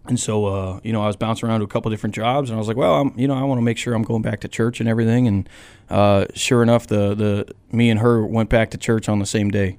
and 0.06 0.18
so 0.18 0.46
uh, 0.46 0.80
you 0.82 0.94
know 0.94 1.02
I 1.02 1.08
was 1.08 1.16
bouncing 1.16 1.46
around 1.46 1.60
to 1.60 1.64
a 1.64 1.68
couple 1.68 1.90
different 1.90 2.14
jobs, 2.14 2.48
and 2.48 2.56
I 2.56 2.58
was 2.58 2.68
like, 2.68 2.78
well, 2.78 2.94
I'm 3.02 3.12
you 3.18 3.28
know 3.28 3.34
I 3.34 3.42
want 3.42 3.58
to 3.58 3.62
make 3.62 3.76
sure 3.76 3.92
I'm 3.92 4.02
going 4.02 4.22
back 4.22 4.40
to 4.40 4.48
church 4.48 4.80
and 4.80 4.88
everything, 4.88 5.28
and 5.28 5.48
uh, 5.90 6.24
sure 6.34 6.62
enough, 6.62 6.86
the 6.86 7.14
the 7.14 7.54
me 7.70 7.90
and 7.90 8.00
her 8.00 8.24
went 8.24 8.48
back 8.48 8.70
to 8.70 8.78
church 8.78 9.06
on 9.08 9.18
the 9.20 9.26
same 9.26 9.50
day, 9.50 9.78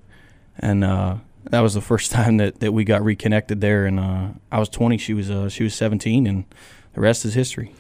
and. 0.59 0.83
Uh, 0.83 1.15
that 1.49 1.61
was 1.61 1.73
the 1.73 1.81
first 1.81 2.11
time 2.17 2.37
that, 2.37 2.59
that 2.59 2.71
we 2.71 2.83
got 2.83 3.03
reconnected 3.03 3.61
there, 3.61 3.87
and 3.87 3.99
uh, 3.99 4.27
I 4.51 4.59
was 4.59 4.69
20, 4.69 4.99
she 4.99 5.15
was 5.15 5.31
uh, 5.31 5.49
she 5.49 5.63
was 5.63 5.73
17, 5.73 6.27
and 6.27 6.45
the 6.93 7.01
rest 7.01 7.25
is 7.25 7.33
history. 7.33 7.73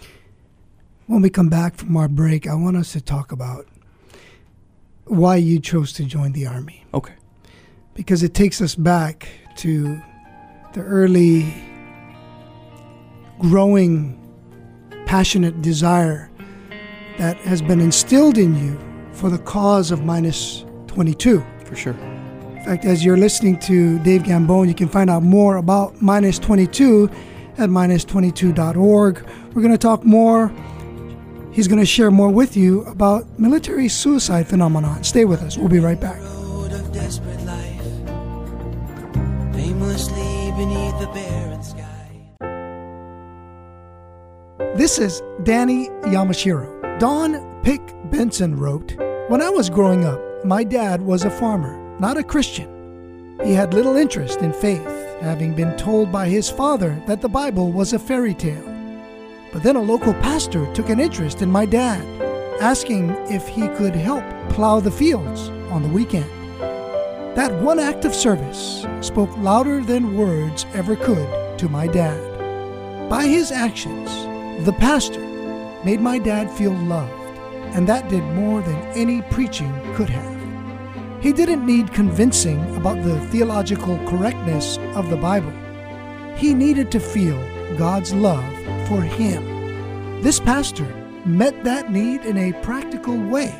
When 1.05 1.21
we 1.21 1.29
come 1.29 1.47
back 1.47 1.75
from 1.75 1.95
our 1.95 2.07
break, 2.07 2.47
I 2.47 2.55
want 2.55 2.75
us 2.75 2.91
to 2.93 3.01
talk 3.01 3.31
about 3.31 3.67
why 5.05 5.35
you 5.35 5.59
chose 5.59 5.93
to 5.93 6.05
join 6.05 6.31
the 6.31 6.47
Army. 6.47 6.85
Okay. 6.93 7.13
Because 7.93 8.23
it 8.23 8.33
takes 8.33 8.61
us 8.61 8.75
back 8.75 9.27
to 9.57 10.01
the 10.73 10.81
early 10.81 11.53
growing 13.39 14.17
passionate 15.05 15.61
desire 15.61 16.29
that 17.17 17.37
has 17.37 17.61
been 17.61 17.81
instilled 17.81 18.37
in 18.37 18.55
you 18.55 18.79
for 19.13 19.29
the 19.29 19.39
cause 19.39 19.91
of 19.91 20.03
minus 20.03 20.65
22. 20.87 21.43
For 21.65 21.75
sure. 21.75 21.93
In 21.93 22.63
fact, 22.65 22.85
as 22.85 23.03
you're 23.03 23.17
listening 23.17 23.59
to 23.61 23.99
Dave 23.99 24.23
Gambone, 24.23 24.67
you 24.67 24.75
can 24.75 24.87
find 24.87 25.09
out 25.09 25.23
more 25.23 25.57
about 25.57 26.01
minus 26.01 26.39
22 26.39 27.09
at 27.57 27.69
minus22.org. 27.69 29.27
We're 29.53 29.61
going 29.61 29.71
to 29.73 29.77
talk 29.77 30.03
more 30.05 30.53
He's 31.51 31.67
going 31.67 31.79
to 31.79 31.85
share 31.85 32.11
more 32.11 32.29
with 32.29 32.55
you 32.55 32.83
about 32.83 33.27
military 33.37 33.89
suicide 33.89 34.47
phenomenon. 34.47 35.03
Stay 35.03 35.25
with 35.25 35.41
us. 35.41 35.57
We'll 35.57 35.67
be 35.67 35.79
right 35.79 35.99
back. 35.99 36.21
This 44.77 44.97
is 44.97 45.21
Danny 45.43 45.89
Yamashiro. 46.03 46.99
Don 46.99 47.61
Pick 47.63 47.81
Benson 48.09 48.55
wrote 48.55 48.95
When 49.27 49.41
I 49.41 49.49
was 49.49 49.69
growing 49.69 50.05
up, 50.05 50.19
my 50.45 50.63
dad 50.63 51.01
was 51.01 51.25
a 51.25 51.29
farmer, 51.29 51.77
not 51.99 52.17
a 52.17 52.23
Christian. 52.23 53.37
He 53.43 53.53
had 53.53 53.73
little 53.73 53.97
interest 53.97 54.39
in 54.39 54.53
faith, 54.53 54.87
having 55.19 55.53
been 55.53 55.75
told 55.75 56.11
by 56.11 56.29
his 56.29 56.49
father 56.49 57.01
that 57.07 57.21
the 57.21 57.29
Bible 57.29 57.71
was 57.73 57.91
a 57.91 57.99
fairy 57.99 58.33
tale. 58.33 58.70
But 59.51 59.63
then 59.63 59.75
a 59.75 59.81
local 59.81 60.13
pastor 60.13 60.71
took 60.73 60.89
an 60.89 60.99
interest 60.99 61.41
in 61.41 61.51
my 61.51 61.65
dad, 61.65 62.01
asking 62.61 63.09
if 63.29 63.47
he 63.47 63.67
could 63.69 63.95
help 63.95 64.23
plow 64.49 64.79
the 64.79 64.91
fields 64.91 65.49
on 65.69 65.83
the 65.83 65.89
weekend. 65.89 66.29
That 67.35 67.53
one 67.61 67.79
act 67.79 68.05
of 68.05 68.15
service 68.15 68.85
spoke 69.01 69.35
louder 69.37 69.81
than 69.81 70.17
words 70.17 70.65
ever 70.73 70.95
could 70.95 71.57
to 71.59 71.69
my 71.69 71.87
dad. 71.87 73.09
By 73.09 73.25
his 73.25 73.51
actions, 73.51 74.09
the 74.65 74.73
pastor 74.73 75.19
made 75.83 75.99
my 75.99 76.17
dad 76.17 76.49
feel 76.51 76.73
loved, 76.73 77.11
and 77.75 77.87
that 77.87 78.09
did 78.09 78.23
more 78.23 78.61
than 78.61 78.77
any 78.95 79.21
preaching 79.23 79.73
could 79.95 80.09
have. 80.09 80.31
He 81.21 81.33
didn't 81.33 81.65
need 81.65 81.93
convincing 81.93 82.75
about 82.75 83.03
the 83.03 83.19
theological 83.27 83.97
correctness 84.07 84.77
of 84.95 85.09
the 85.09 85.17
Bible. 85.17 85.53
He 86.35 86.53
needed 86.53 86.89
to 86.91 86.99
feel 86.99 87.37
God's 87.77 88.13
love 88.13 88.53
for 88.91 89.01
him. 89.01 90.21
This 90.21 90.41
pastor 90.41 90.83
met 91.25 91.63
that 91.63 91.89
need 91.89 92.25
in 92.25 92.37
a 92.37 92.51
practical 92.61 93.17
way, 93.17 93.55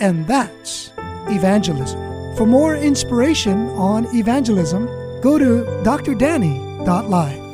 and 0.00 0.26
that's 0.26 0.90
evangelism. 1.28 2.00
For 2.34 2.46
more 2.46 2.74
inspiration 2.74 3.68
on 3.76 4.06
evangelism, 4.16 4.86
go 5.20 5.38
to 5.38 5.66
drdanny.live. 5.84 7.44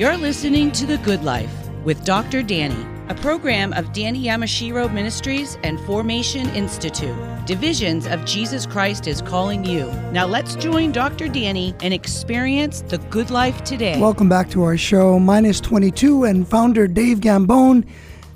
You're 0.00 0.16
listening 0.18 0.72
to 0.72 0.86
The 0.86 0.98
Good 0.98 1.22
Life 1.22 1.54
with 1.84 2.04
Dr. 2.04 2.42
Danny 2.42 2.95
a 3.08 3.14
program 3.14 3.72
of 3.74 3.92
Danny 3.92 4.24
Yamashiro 4.24 4.92
Ministries 4.92 5.56
and 5.62 5.78
Formation 5.80 6.48
Institute. 6.50 7.14
Divisions 7.46 8.06
of 8.06 8.24
Jesus 8.24 8.66
Christ 8.66 9.06
is 9.06 9.22
calling 9.22 9.64
you. 9.64 9.86
Now 10.10 10.26
let's 10.26 10.56
join 10.56 10.90
Dr. 10.90 11.28
Danny 11.28 11.72
and 11.80 11.94
experience 11.94 12.82
the 12.82 12.98
good 12.98 13.30
life 13.30 13.62
today. 13.62 14.00
Welcome 14.00 14.28
back 14.28 14.50
to 14.50 14.64
our 14.64 14.76
show. 14.76 15.20
Minus 15.20 15.60
22 15.60 16.24
and 16.24 16.48
founder 16.48 16.88
Dave 16.88 17.20
Gambone 17.20 17.86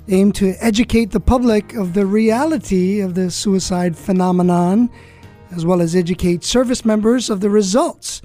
aim 0.07 0.31
to 0.33 0.55
educate 0.61 1.11
the 1.11 1.19
public 1.19 1.73
of 1.73 1.93
the 1.93 2.05
reality 2.05 3.01
of 3.01 3.13
the 3.13 3.29
suicide 3.29 3.97
phenomenon, 3.97 4.89
as 5.53 5.65
well 5.65 5.81
as 5.81 5.97
educate 5.97 6.45
service 6.45 6.85
members 6.85 7.29
of 7.29 7.41
the 7.41 7.49
results 7.49 8.21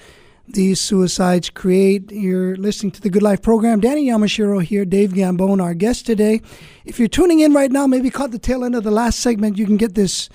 these 0.48 0.80
suicides 0.80 1.50
create. 1.50 2.10
You're 2.10 2.56
listening 2.56 2.92
to 2.92 3.00
the 3.00 3.10
Good 3.10 3.22
Life 3.22 3.42
program. 3.42 3.80
Danny 3.80 4.06
Yamashiro 4.06 4.62
here, 4.62 4.84
Dave 4.84 5.10
Gambone, 5.10 5.62
our 5.62 5.74
guest 5.74 6.06
today. 6.06 6.40
If 6.84 6.98
you're 6.98 7.08
tuning 7.08 7.40
in 7.40 7.52
right 7.52 7.70
now, 7.70 7.86
maybe 7.86 8.10
caught 8.10 8.30
the 8.30 8.38
tail 8.38 8.64
end 8.64 8.74
of 8.74 8.84
the 8.84 8.90
last 8.90 9.20
segment, 9.20 9.58
you 9.58 9.66
can 9.66 9.76
get 9.76 9.94
this 9.94 10.28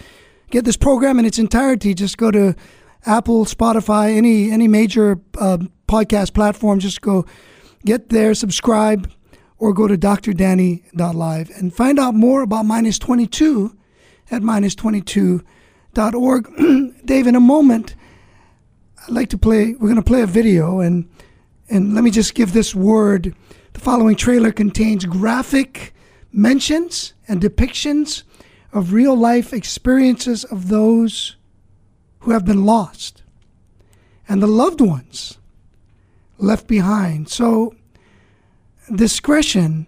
get 0.49 0.65
this 0.65 0.77
program 0.77 1.17
in 1.17 1.25
its 1.25 1.39
entirety. 1.39 1.93
Just 1.93 2.17
go 2.17 2.29
to 2.31 2.55
Apple, 3.05 3.45
Spotify, 3.45 4.15
any 4.15 4.51
any 4.51 4.67
major 4.67 5.19
uh, 5.39 5.59
podcast 5.87 6.33
platform. 6.33 6.79
Just 6.79 7.01
go 7.01 7.25
get 7.85 8.09
there, 8.09 8.35
subscribe, 8.35 9.09
or 9.57 9.73
go 9.73 9.87
to 9.87 9.97
drdanny.live 9.97 11.49
and 11.55 11.73
find 11.73 11.99
out 11.99 12.15
more 12.15 12.41
about 12.41 12.65
minus 12.65 12.99
22 12.99 13.75
at 14.29 14.41
minus22.org. 14.41 17.01
Dave, 17.05 17.27
in 17.27 17.35
a 17.35 17.39
moment, 17.39 17.95
I'd 19.03 19.13
like 19.13 19.29
to 19.29 19.37
play. 19.37 19.73
We're 19.73 19.87
going 19.87 19.95
to 19.95 20.01
play 20.01 20.21
a 20.21 20.27
video, 20.27 20.79
and 20.79 21.09
and 21.69 21.95
let 21.95 22.03
me 22.03 22.11
just 22.11 22.35
give 22.35 22.53
this 22.53 22.75
word. 22.75 23.33
The 23.73 23.79
following 23.79 24.15
trailer 24.15 24.51
contains 24.51 25.05
graphic 25.05 25.93
mentions 26.31 27.13
and 27.27 27.41
depictions 27.41 28.23
of 28.73 28.93
real 28.93 29.15
life 29.15 29.53
experiences 29.53 30.43
of 30.43 30.67
those 30.67 31.35
who 32.19 32.31
have 32.31 32.45
been 32.45 32.65
lost 32.65 33.23
and 34.27 34.41
the 34.41 34.47
loved 34.47 34.81
ones 34.81 35.37
left 36.37 36.67
behind. 36.67 37.29
So 37.29 37.75
discretion 38.93 39.87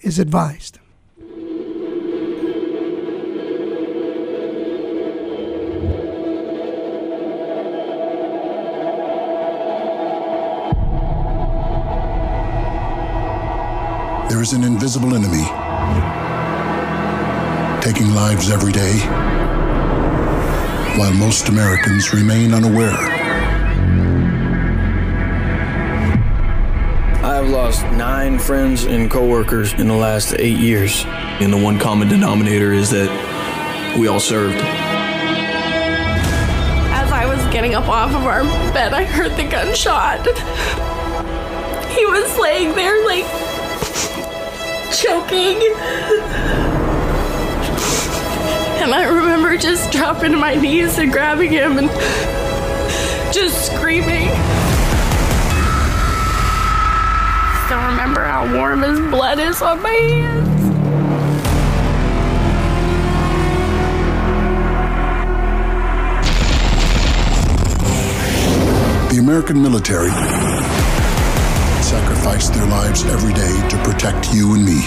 is 0.00 0.18
advised. 0.18 0.78
There 14.34 14.42
is 14.42 14.52
an 14.52 14.64
invisible 14.64 15.14
enemy 15.14 15.44
taking 17.80 18.12
lives 18.16 18.50
every 18.50 18.72
day, 18.72 18.98
while 20.98 21.14
most 21.14 21.48
Americans 21.48 22.12
remain 22.12 22.52
unaware. 22.52 22.90
I 27.22 27.36
have 27.36 27.48
lost 27.48 27.84
nine 27.92 28.40
friends 28.40 28.82
and 28.82 29.08
coworkers 29.08 29.72
in 29.74 29.86
the 29.86 29.94
last 29.94 30.34
eight 30.40 30.58
years, 30.58 31.04
and 31.06 31.52
the 31.52 31.56
one 31.56 31.78
common 31.78 32.08
denominator 32.08 32.72
is 32.72 32.90
that 32.90 33.08
we 33.96 34.08
all 34.08 34.18
served. 34.18 34.56
As 36.90 37.12
I 37.12 37.24
was 37.24 37.38
getting 37.52 37.76
up 37.76 37.86
off 37.86 38.12
of 38.12 38.24
our 38.24 38.42
bed, 38.72 38.94
I 38.94 39.04
heard 39.04 39.30
the 39.36 39.44
gunshot. 39.44 40.26
He 41.92 42.04
was 42.04 42.36
laying 42.36 42.74
there 42.74 43.04
like 43.06 43.43
choking. 44.96 45.56
And 48.82 48.92
I 48.94 49.04
remember 49.04 49.56
just 49.56 49.90
dropping 49.90 50.32
to 50.32 50.36
my 50.38 50.54
knees 50.54 50.98
and 50.98 51.10
grabbing 51.10 51.50
him 51.50 51.78
and 51.78 51.88
just 53.32 53.72
screaming. 53.72 54.28
Still 57.66 57.82
remember 57.88 58.24
how 58.24 58.54
warm 58.54 58.82
his 58.82 59.00
blood 59.10 59.38
is 59.38 59.62
on 59.62 59.82
my 59.82 59.90
hands. 59.90 60.44
The 69.12 69.18
American 69.18 69.62
military 69.62 70.10
sacrificed 72.24 72.54
their 72.54 72.66
lives 72.66 73.04
every 73.04 73.34
day 73.34 73.68
to 73.68 73.76
protect 73.84 74.32
you 74.32 74.54
and 74.54 74.64
me. 74.64 74.80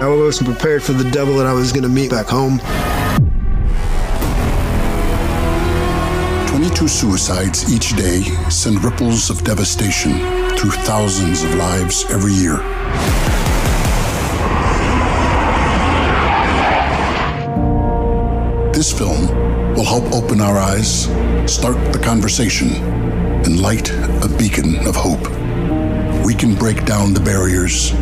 I 0.00 0.06
wasn't 0.08 0.48
prepared 0.48 0.82
for 0.82 0.92
the 0.92 1.08
devil 1.10 1.36
that 1.36 1.46
I 1.46 1.52
was 1.52 1.70
going 1.70 1.82
to 1.82 1.88
meet 1.88 2.10
back 2.10 2.26
home. 2.26 2.58
22 6.48 6.88
suicides 6.88 7.70
each 7.70 7.94
day 7.94 8.22
send 8.48 8.82
ripples 8.82 9.28
of 9.28 9.44
devastation 9.44 10.12
through 10.56 10.70
thousands 10.70 11.42
of 11.42 11.54
lives 11.56 12.06
every 12.10 12.32
year. 12.32 12.56
This 18.72 18.96
film 18.96 19.28
will 19.74 19.84
help 19.84 20.10
open 20.14 20.40
our 20.40 20.56
eyes, 20.56 21.04
start 21.46 21.76
the 21.92 22.00
conversation, 22.02 23.19
and 23.44 23.60
light 23.60 23.90
a 23.90 24.28
beacon 24.38 24.86
of 24.86 24.94
hope. 24.96 25.28
We 26.24 26.34
can 26.34 26.54
break 26.54 26.84
down 26.84 27.14
the 27.14 27.20
barriers, 27.20 27.92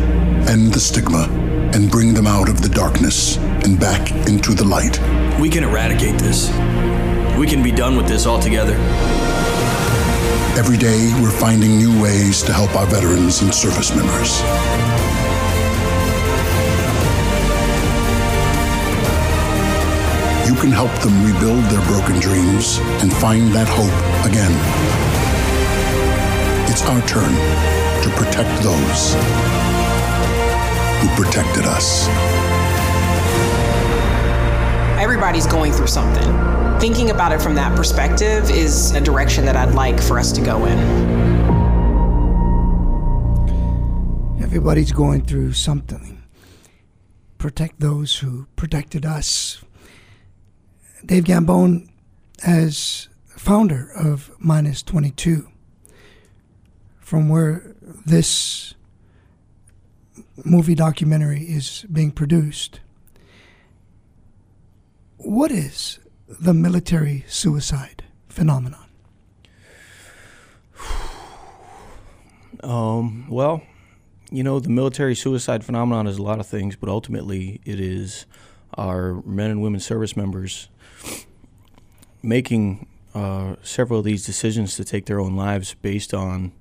end 0.49 0.73
the 0.73 0.79
stigma, 0.79 1.27
and 1.73 1.89
bring 1.89 2.13
them 2.13 2.27
out 2.27 2.49
of 2.49 2.61
the 2.61 2.69
darkness 2.69 3.37
and 3.37 3.79
back 3.79 4.11
into 4.27 4.53
the 4.53 4.65
light. 4.65 4.99
We 5.39 5.49
can 5.49 5.63
eradicate 5.63 6.19
this. 6.19 6.49
We 7.37 7.47
can 7.47 7.63
be 7.63 7.71
done 7.71 7.95
with 7.95 8.07
this 8.07 8.25
altogether. 8.25 8.75
Every 10.57 10.77
day, 10.77 11.13
we're 11.21 11.31
finding 11.31 11.77
new 11.77 12.01
ways 12.03 12.41
to 12.43 12.53
help 12.53 12.75
our 12.75 12.85
veterans 12.87 13.41
and 13.41 13.53
service 13.53 13.95
members. 13.95 14.41
You 20.49 20.55
can 20.55 20.71
help 20.71 20.91
them 20.99 21.23
rebuild 21.23 21.63
their 21.65 21.85
broken 21.85 22.19
dreams 22.19 22.79
and 23.01 23.13
find 23.13 23.53
that 23.53 23.69
hope 23.69 23.95
again. 24.29 25.18
It's 26.71 26.83
our 26.83 27.01
turn 27.07 27.33
to 28.03 28.09
protect 28.15 28.61
those 28.61 29.15
who 31.01 31.07
protected 31.15 31.65
us. 31.65 32.07
Everybody's 35.01 35.47
going 35.47 35.73
through 35.73 35.87
something. 35.87 36.79
Thinking 36.79 37.09
about 37.09 37.31
it 37.31 37.41
from 37.41 37.55
that 37.55 37.75
perspective 37.75 38.51
is 38.51 38.91
a 38.91 39.01
direction 39.01 39.45
that 39.45 39.55
I'd 39.55 39.73
like 39.73 39.99
for 39.99 40.19
us 40.19 40.31
to 40.33 40.41
go 40.41 40.65
in. 40.65 40.77
Everybody's 44.39 44.91
going 44.91 45.25
through 45.25 45.53
something. 45.53 46.21
Protect 47.39 47.79
those 47.79 48.19
who 48.19 48.45
protected 48.55 49.07
us. 49.07 49.63
Dave 51.03 51.23
Gambone, 51.23 51.89
as 52.45 53.09
founder 53.35 53.89
of 53.95 54.29
Minus 54.37 54.83
22, 54.83 55.47
from 57.09 57.27
where 57.27 57.75
this 58.05 58.75
movie 60.45 60.75
documentary 60.75 61.41
is 61.41 61.83
being 61.91 62.11
produced, 62.11 62.81
what 65.17 65.49
is 65.49 65.97
the 66.27 66.53
military 66.53 67.25
suicide 67.27 68.03
phenomenon? 68.27 68.85
Um, 72.61 73.29
well, 73.29 73.61
you 74.29 74.43
know, 74.43 74.59
the 74.59 74.67
military 74.67 75.15
suicide 75.15 75.63
phenomenon 75.63 76.07
is 76.07 76.17
a 76.17 76.21
lot 76.21 76.41
of 76.41 76.45
things, 76.45 76.75
but 76.75 76.89
ultimately 76.89 77.61
it 77.63 77.79
is 77.79 78.25
our 78.77 79.21
men 79.21 79.49
and 79.49 79.61
women 79.61 79.79
service 79.79 80.17
members 80.17 80.67
making 82.21 82.85
uh, 83.15 83.55
several 83.63 83.99
of 83.99 84.05
these 84.05 84.25
decisions 84.25 84.75
to 84.75 84.83
take 84.83 85.05
their 85.05 85.21
own 85.21 85.37
lives 85.37 85.73
based 85.81 86.13
on, 86.13 86.51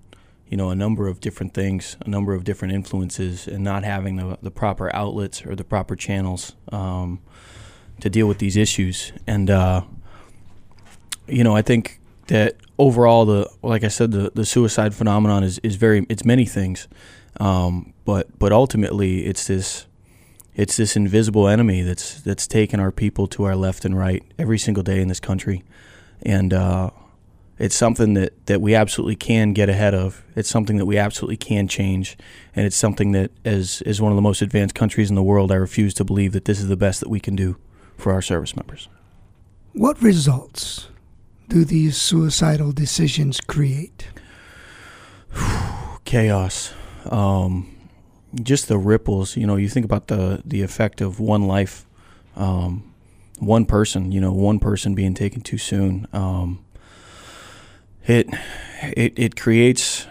you 0.48 0.56
know, 0.56 0.70
a 0.70 0.74
number 0.74 1.08
of 1.08 1.20
different 1.20 1.54
things, 1.54 1.96
a 2.04 2.08
number 2.08 2.34
of 2.34 2.44
different 2.44 2.74
influences, 2.74 3.46
and 3.46 3.62
not 3.62 3.84
having 3.84 4.16
the, 4.16 4.38
the 4.42 4.50
proper 4.50 4.94
outlets 4.94 5.44
or 5.44 5.54
the 5.54 5.64
proper 5.64 5.96
channels 5.96 6.54
um, 6.72 7.20
to 8.00 8.08
deal 8.08 8.26
with 8.26 8.38
these 8.38 8.56
issues. 8.56 9.12
And, 9.26 9.50
uh, 9.50 9.82
you 11.26 11.44
know, 11.44 11.54
I 11.54 11.62
think 11.62 12.00
that 12.28 12.56
overall, 12.78 13.24
the 13.24 13.50
like 13.62 13.84
I 13.84 13.88
said, 13.88 14.12
the, 14.12 14.30
the 14.34 14.46
suicide 14.46 14.94
phenomenon 14.94 15.44
is, 15.44 15.58
is 15.62 15.76
very 15.76 16.06
it's 16.08 16.24
many 16.24 16.46
things, 16.46 16.88
um, 17.40 17.92
but 18.04 18.38
but 18.38 18.52
ultimately 18.52 19.26
it's 19.26 19.46
this 19.46 19.86
it's 20.54 20.76
this 20.76 20.96
invisible 20.96 21.48
enemy 21.48 21.82
that's 21.82 22.20
that's 22.22 22.46
taken 22.46 22.80
our 22.80 22.92
people 22.92 23.26
to 23.28 23.44
our 23.44 23.56
left 23.56 23.84
and 23.84 23.98
right 23.98 24.22
every 24.38 24.58
single 24.58 24.82
day 24.82 25.00
in 25.00 25.08
this 25.08 25.20
country, 25.20 25.64
and 26.22 26.54
uh, 26.54 26.90
it's 27.58 27.74
something 27.74 28.14
that, 28.14 28.46
that 28.46 28.60
we 28.60 28.74
absolutely 28.74 29.16
can 29.16 29.52
get 29.52 29.68
ahead 29.68 29.94
of. 29.94 30.22
It's 30.36 30.48
something 30.48 30.76
that 30.76 30.86
we 30.86 30.96
absolutely 30.96 31.36
can 31.36 31.66
change, 31.66 32.16
and 32.54 32.64
it's 32.64 32.76
something 32.76 33.12
that 33.12 33.32
as 33.44 33.82
as 33.84 34.00
one 34.00 34.12
of 34.12 34.16
the 34.16 34.22
most 34.22 34.42
advanced 34.42 34.74
countries 34.74 35.10
in 35.10 35.16
the 35.16 35.22
world, 35.22 35.50
I 35.50 35.56
refuse 35.56 35.94
to 35.94 36.04
believe 36.04 36.32
that 36.32 36.44
this 36.44 36.60
is 36.60 36.68
the 36.68 36.76
best 36.76 37.00
that 37.00 37.08
we 37.08 37.20
can 37.20 37.34
do 37.34 37.56
for 37.96 38.12
our 38.12 38.22
service 38.22 38.54
members. 38.54 38.88
What 39.72 40.00
results 40.00 40.88
do 41.48 41.64
these 41.64 41.96
suicidal 41.96 42.72
decisions 42.72 43.40
create? 43.40 44.08
Chaos. 46.04 46.72
Um, 47.10 47.74
just 48.42 48.68
the 48.68 48.78
ripples. 48.78 49.36
You 49.36 49.46
know, 49.46 49.56
you 49.56 49.68
think 49.68 49.84
about 49.84 50.06
the 50.06 50.42
the 50.44 50.62
effect 50.62 51.00
of 51.00 51.18
one 51.18 51.46
life, 51.48 51.86
um, 52.36 52.94
one 53.40 53.66
person. 53.66 54.12
You 54.12 54.20
know, 54.20 54.32
one 54.32 54.60
person 54.60 54.94
being 54.94 55.14
taken 55.14 55.40
too 55.40 55.58
soon. 55.58 56.06
Um, 56.12 56.64
it 58.08 58.28
it 58.82 59.12
it 59.16 59.36
creates. 59.36 60.06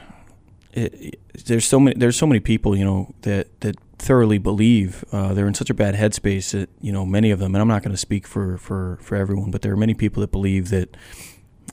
It, 0.74 1.20
there's 1.46 1.66
so 1.66 1.80
many 1.80 1.98
there's 1.98 2.16
so 2.16 2.28
many 2.28 2.40
people 2.40 2.76
you 2.76 2.86
know 2.86 3.14
that 3.22 3.60
that 3.62 3.78
thoroughly 4.00 4.38
believe 4.38 5.04
uh, 5.12 5.34
they're 5.34 5.48
in 5.48 5.54
such 5.54 5.70
a 5.70 5.74
bad 5.74 5.96
headspace 5.96 6.52
that 6.52 6.70
you 6.82 6.92
know 6.92 7.06
many 7.06 7.32
of 7.32 7.40
them 7.40 7.56
and 7.56 7.62
I'm 7.62 7.68
not 7.68 7.82
going 7.82 7.94
to 7.94 7.98
speak 7.98 8.28
for, 8.28 8.58
for, 8.58 9.00
for 9.02 9.16
everyone 9.16 9.50
but 9.50 9.64
there 9.64 9.72
are 9.74 9.78
many 9.78 9.96
people 9.96 10.22
that 10.22 10.32
believe 10.32 10.70
that 10.70 10.96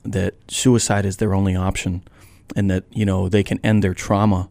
that 0.04 0.34
suicide 0.48 1.04
is 1.04 1.18
their 1.18 1.34
only 1.34 1.54
option 1.54 2.02
and 2.56 2.70
that 2.70 2.84
you 2.90 3.04
know 3.04 3.28
they 3.28 3.42
can 3.42 3.60
end 3.62 3.84
their 3.84 3.94
trauma 3.94 4.48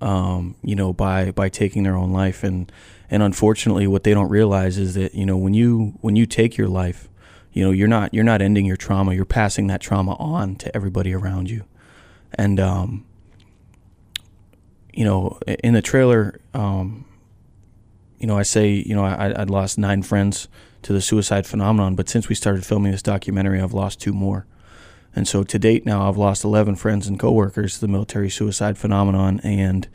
um, 0.00 0.56
you 0.62 0.74
know 0.74 0.92
by 0.92 1.30
by 1.30 1.48
taking 1.48 1.84
their 1.84 1.94
own 1.94 2.12
life 2.12 2.42
and 2.42 2.72
and 3.08 3.22
unfortunately 3.22 3.86
what 3.86 4.02
they 4.02 4.14
don't 4.14 4.28
realize 4.28 4.76
is 4.76 4.94
that 4.94 5.14
you 5.14 5.24
know 5.24 5.36
when 5.36 5.54
you 5.54 5.94
when 6.00 6.16
you 6.16 6.26
take 6.26 6.56
your 6.56 6.68
life 6.68 7.08
you 7.52 7.64
know 7.64 7.70
you're 7.70 7.88
not 7.88 8.12
you're 8.14 8.24
not 8.24 8.42
ending 8.42 8.66
your 8.66 8.76
trauma 8.76 9.14
you're 9.14 9.24
passing 9.24 9.66
that 9.66 9.80
trauma 9.80 10.14
on 10.14 10.56
to 10.56 10.74
everybody 10.74 11.12
around 11.12 11.50
you 11.50 11.64
and 12.34 12.58
um, 12.58 13.04
you 14.92 15.04
know 15.04 15.38
in 15.62 15.74
the 15.74 15.82
trailer 15.82 16.40
um, 16.54 17.04
you 18.22 18.28
know, 18.28 18.38
I 18.38 18.44
say, 18.44 18.70
you 18.70 18.94
know, 18.94 19.04
I, 19.04 19.34
I'd 19.36 19.50
lost 19.50 19.76
nine 19.78 20.04
friends 20.04 20.46
to 20.82 20.92
the 20.92 21.00
suicide 21.00 21.44
phenomenon, 21.44 21.96
but 21.96 22.08
since 22.08 22.28
we 22.28 22.36
started 22.36 22.64
filming 22.64 22.92
this 22.92 23.02
documentary, 23.02 23.60
I've 23.60 23.74
lost 23.74 24.00
two 24.00 24.12
more. 24.12 24.46
And 25.14 25.26
so 25.26 25.42
to 25.42 25.58
date 25.58 25.84
now, 25.84 26.08
I've 26.08 26.16
lost 26.16 26.44
11 26.44 26.76
friends 26.76 27.08
and 27.08 27.18
coworkers 27.18 27.74
to 27.74 27.80
the 27.80 27.88
military 27.88 28.30
suicide 28.30 28.78
phenomenon. 28.78 29.40
And 29.42 29.88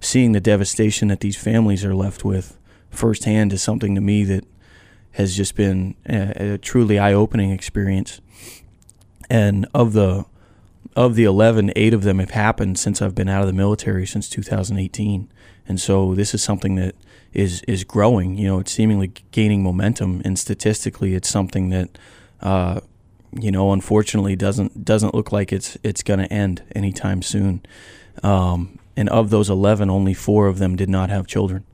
seeing 0.00 0.32
the 0.32 0.40
devastation 0.40 1.08
that 1.08 1.20
these 1.20 1.36
families 1.36 1.84
are 1.84 1.94
left 1.94 2.24
with 2.24 2.58
firsthand 2.88 3.52
is 3.52 3.62
something 3.62 3.94
to 3.96 4.00
me 4.00 4.24
that 4.24 4.46
has 5.14 5.36
just 5.36 5.54
been 5.54 5.94
a, 6.08 6.54
a 6.54 6.58
truly 6.58 6.98
eye 6.98 7.12
opening 7.12 7.50
experience. 7.50 8.20
And 9.30 9.66
of 9.74 9.92
the 9.92 10.26
of 10.96 11.16
the 11.16 11.24
11, 11.24 11.72
eight 11.74 11.92
of 11.92 12.02
them 12.02 12.20
have 12.20 12.30
happened 12.30 12.78
since 12.78 13.02
I've 13.02 13.14
been 13.14 13.28
out 13.28 13.40
of 13.40 13.48
the 13.48 13.52
military 13.52 14.06
since 14.06 14.28
2018. 14.28 15.28
And 15.66 15.80
so 15.80 16.14
this 16.14 16.34
is 16.34 16.42
something 16.42 16.76
that 16.76 16.94
is 17.32 17.62
is 17.62 17.84
growing. 17.84 18.36
You 18.36 18.46
know, 18.48 18.58
it's 18.60 18.72
seemingly 18.72 19.12
gaining 19.30 19.62
momentum, 19.62 20.22
and 20.24 20.38
statistically, 20.38 21.14
it's 21.14 21.28
something 21.28 21.70
that, 21.70 21.98
uh, 22.40 22.80
you 23.32 23.50
know, 23.50 23.72
unfortunately 23.72 24.36
doesn't 24.36 24.84
doesn't 24.84 25.14
look 25.14 25.32
like 25.32 25.52
it's 25.52 25.76
it's 25.82 26.02
going 26.02 26.20
to 26.20 26.32
end 26.32 26.62
anytime 26.74 27.22
soon. 27.22 27.64
Um, 28.22 28.78
and 28.96 29.08
of 29.08 29.30
those 29.30 29.50
11, 29.50 29.90
only 29.90 30.14
four 30.14 30.46
of 30.46 30.58
them 30.58 30.76
did 30.76 30.88
not 30.88 31.10
have 31.10 31.26
children. 31.26 31.64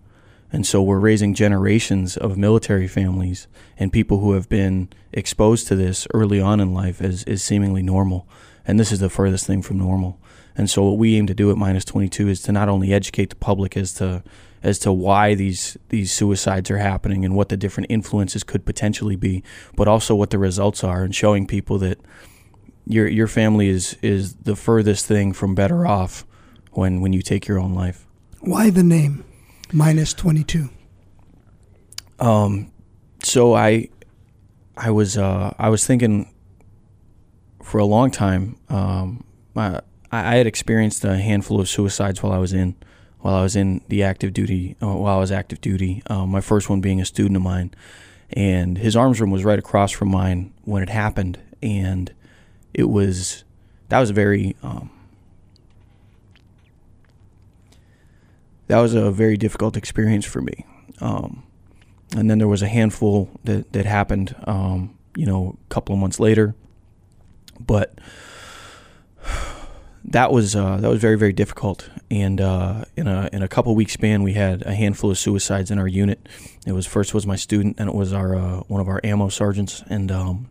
And 0.53 0.67
so 0.67 0.83
we're 0.83 0.99
raising 0.99 1.35
generations 1.35 2.17
of 2.17 2.37
military 2.37 2.89
families 2.89 3.47
and 3.79 3.93
people 3.93 4.19
who 4.19 4.33
have 4.33 4.49
been 4.49 4.89
exposed 5.13 5.69
to 5.69 5.77
this 5.77 6.07
early 6.13 6.41
on 6.41 6.61
in 6.61 6.75
life 6.75 7.01
as, 7.01 7.23
as 7.25 7.43
seemingly 7.43 7.83
normal. 7.83 8.29
And 8.67 8.79
this 8.79 8.93
is 8.93 8.99
the 8.99 9.11
furthest 9.11 9.47
thing 9.47 9.63
from 9.63 9.79
normal. 9.79 10.19
And 10.57 10.69
so 10.69 10.83
what 10.85 10.99
we 10.99 11.17
aim 11.17 11.27
to 11.27 11.35
do 11.35 11.51
at 11.51 11.57
minus 11.57 11.85
22 11.85 12.29
is 12.29 12.43
to 12.43 12.53
not 12.53 12.69
only 12.69 12.93
educate 12.93 13.31
the 13.31 13.37
public 13.37 13.77
as 13.77 13.93
to 13.95 14.23
as 14.63 14.79
to 14.81 14.93
why 14.93 15.35
these 15.35 15.79
these 15.89 16.13
suicides 16.13 16.71
are 16.71 16.79
happening 16.79 17.25
and 17.25 17.35
what 17.35 17.49
the 17.49 17.57
different 17.57 17.91
influences 17.91 18.45
could 18.45 18.67
potentially 18.67 19.17
be, 19.17 19.43
but 19.75 19.89
also 19.89 20.15
what 20.15 20.31
the 20.31 20.39
results 20.39 20.85
are 20.85 21.03
and 21.03 21.15
showing 21.15 21.47
people 21.47 21.79
that 21.79 21.99
your 22.87 23.07
your 23.07 23.27
family 23.27 23.69
is 23.69 23.97
is 24.03 24.35
the 24.35 24.57
furthest 24.57 25.07
thing 25.07 25.33
from 25.33 25.55
better 25.55 25.87
off 25.87 26.27
when 26.73 27.01
when 27.01 27.13
you 27.13 27.23
take 27.23 27.47
your 27.47 27.59
own 27.59 27.73
life. 27.73 28.07
Why 28.41 28.71
the 28.71 28.83
name 28.83 29.25
minus 29.73 30.15
22? 30.15 30.69
Um, 32.19 32.71
so 33.23 33.55
I, 33.55 33.89
I 34.77 34.91
was 34.91 35.17
uh, 35.17 35.55
I 35.59 35.69
was 35.69 35.87
thinking 35.87 36.33
for 37.63 37.79
a 37.79 37.85
long 37.85 38.11
time. 38.11 38.57
Um, 38.69 39.25
I, 39.57 39.81
I 40.13 40.37
had 40.37 40.47
experienced 40.47 41.05
a 41.05 41.17
handful 41.17 41.61
of 41.61 41.69
suicides 41.69 42.23
while 42.23 42.33
I 42.33 42.39
was 42.39 42.53
in 42.53 42.75
while 43.21 43.35
I 43.35 43.43
was 43.43 43.55
in 43.57 43.83
the 43.89 44.03
active 44.03 44.33
duty 44.33 44.77
uh, 44.83 44.89
while 44.89 45.17
I 45.17 45.21
was 45.21 45.31
active 45.31 45.61
duty. 45.61 46.03
Um, 46.07 46.31
my 46.31 46.41
first 46.41 46.69
one 46.69 46.81
being 46.81 47.01
a 47.01 47.05
student 47.05 47.37
of 47.37 47.43
mine, 47.43 47.73
and 48.31 48.79
his 48.79 48.97
arms 48.97 49.21
room 49.21 49.31
was 49.31 49.45
right 49.45 49.59
across 49.59 49.93
from 49.93 50.11
mine 50.11 50.53
when 50.65 50.83
it 50.83 50.89
happened, 50.89 51.39
and 51.63 52.13
it 52.75 52.89
was 52.89 53.45
that 53.89 54.01
was 54.01 54.11
a 54.11 54.15
very 54.15 54.57
um, 54.63 54.91
that 58.71 58.79
was 58.79 58.95
a 58.95 59.11
very 59.11 59.37
difficult 59.37 59.77
experience 59.77 60.25
for 60.25 60.41
me. 60.41 60.65
Um, 61.01 61.43
and 62.17 62.31
then 62.31 62.39
there 62.39 62.47
was 62.47 62.63
a 62.63 62.69
handful 62.69 63.29
that 63.43 63.73
that 63.73 63.85
happened, 63.85 64.37
um, 64.45 64.97
you 65.17 65.27
know, 65.27 65.59
a 65.61 65.75
couple 65.75 65.93
of 65.93 66.01
months 66.01 66.21
later. 66.21 66.55
But 67.59 67.99
that 70.05 70.31
was 70.31 70.55
uh, 70.55 70.77
that 70.77 70.89
was 70.89 71.01
very 71.01 71.19
very 71.19 71.33
difficult. 71.33 71.91
And 72.13 72.41
uh, 72.41 72.85
in 72.97 73.09
a 73.09 73.29
in 73.33 73.43
a 73.43 73.49
couple 73.49 73.75
week 73.75 73.91
span, 73.91 74.23
we 74.23 74.35
had 74.35 74.63
a 74.63 74.75
handful 74.75 75.11
of 75.11 75.19
suicides 75.19 75.73
in 75.73 75.81
our 75.81 75.89
unit. 75.89 76.29
It 76.65 76.73
was 76.73 76.87
first 76.87 77.13
was 77.13 77.27
my 77.27 77.37
student, 77.37 77.75
and 77.81 77.89
it 77.89 77.95
was 77.95 78.13
our 78.13 78.37
uh, 78.37 78.61
one 78.69 78.81
of 78.81 78.89
our 78.89 79.01
ammo 79.03 79.31
sergeants, 79.31 79.83
and 79.89 80.13
um, 80.13 80.49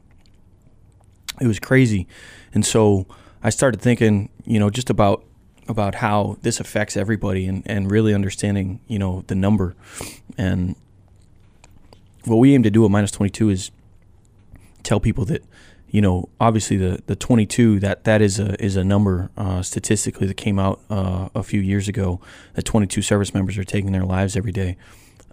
it 1.40 1.48
was 1.48 1.60
crazy. 1.60 2.06
And 2.54 2.66
so 2.66 3.08
I 3.42 3.50
started 3.50 3.80
thinking, 3.80 4.30
you 4.44 4.60
know, 4.60 4.70
just 4.70 4.90
about 4.90 5.24
about 5.70 5.96
how 5.96 6.38
this 6.42 6.60
affects 6.60 6.98
everybody 6.98 7.46
and, 7.46 7.62
and 7.66 7.92
really 7.92 8.14
understanding, 8.14 8.82
you 8.88 8.98
know, 8.98 9.24
the 9.28 9.36
number. 9.36 9.76
And 10.38 10.76
what 12.26 12.38
we 12.38 12.56
aim 12.56 12.64
to 12.64 12.72
do 12.72 12.84
at 12.84 12.92
minus 12.92 13.12
22 13.12 13.50
is 13.50 13.72
tell 14.82 15.00
people 15.00 15.26
that, 15.26 15.46
you 15.92 16.02
know, 16.02 16.28
obviously 16.40 16.76
the, 16.76 17.04
the 17.06 17.16
22, 17.16 17.80
that, 17.82 18.04
that 18.04 18.20
is 18.22 18.40
a, 18.40 18.62
is 18.62 18.76
a 18.76 18.84
number 18.84 19.30
uh, 19.38 19.62
statistically 19.62 20.26
that 20.26 20.38
came 20.38 20.58
out 20.58 20.82
uh, 20.90 21.30
a 21.36 21.44
few 21.44 21.62
years 21.62 21.88
ago 21.88 22.20
that 22.56 22.64
22 22.64 23.04
service 23.04 23.34
members 23.36 23.56
are 23.58 23.64
taking 23.64 23.92
their 23.92 24.06
lives 24.06 24.36
every 24.36 24.52
day. 24.52 24.76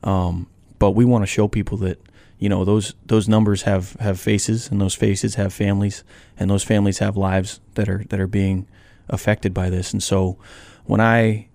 Um, 0.05 0.49
but 0.79 0.91
we 0.91 1.07
want 1.07 1.23
to 1.23 1.27
show 1.27 1.49
people 1.49 1.79
that, 1.79 1.99
you 2.39 2.51
know, 2.51 2.67
those, 2.67 2.95
those 3.07 3.27
numbers 3.27 3.63
have, 3.63 3.95
have 3.95 4.21
faces 4.21 4.71
and 4.71 4.83
those 4.83 4.95
faces 4.95 5.37
have 5.37 5.55
families 5.55 6.05
and 6.39 6.51
those 6.51 6.63
families 6.63 6.99
have 6.99 7.17
lives 7.17 7.61
that 7.75 7.89
are, 7.89 8.05
that 8.11 8.21
are 8.21 8.27
being, 8.27 8.67
affected 9.09 9.55
by 9.55 9.71
this. 9.71 9.93
And 9.93 10.03
so 10.03 10.39
when 10.85 11.01
I 11.01 11.49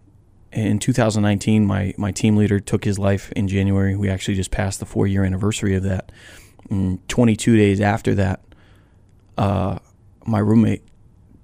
in 0.52 0.80
2019 0.80 1.66
my 1.66 1.94
my 1.98 2.12
team 2.12 2.36
leader 2.36 2.60
took 2.60 2.84
his 2.84 3.00
life 3.00 3.32
in 3.34 3.48
January. 3.48 3.96
We 3.96 4.10
actually 4.10 4.36
just 4.36 4.52
passed 4.52 4.80
the 4.80 4.86
4 4.86 5.08
year 5.08 5.24
anniversary 5.24 5.76
of 5.76 5.84
that. 5.84 6.12
And 6.70 7.08
22 7.08 7.58
days 7.58 7.82
after 7.82 8.16
that 8.16 8.42
uh, 9.38 9.80
my 10.26 10.40
roommate 10.40 10.84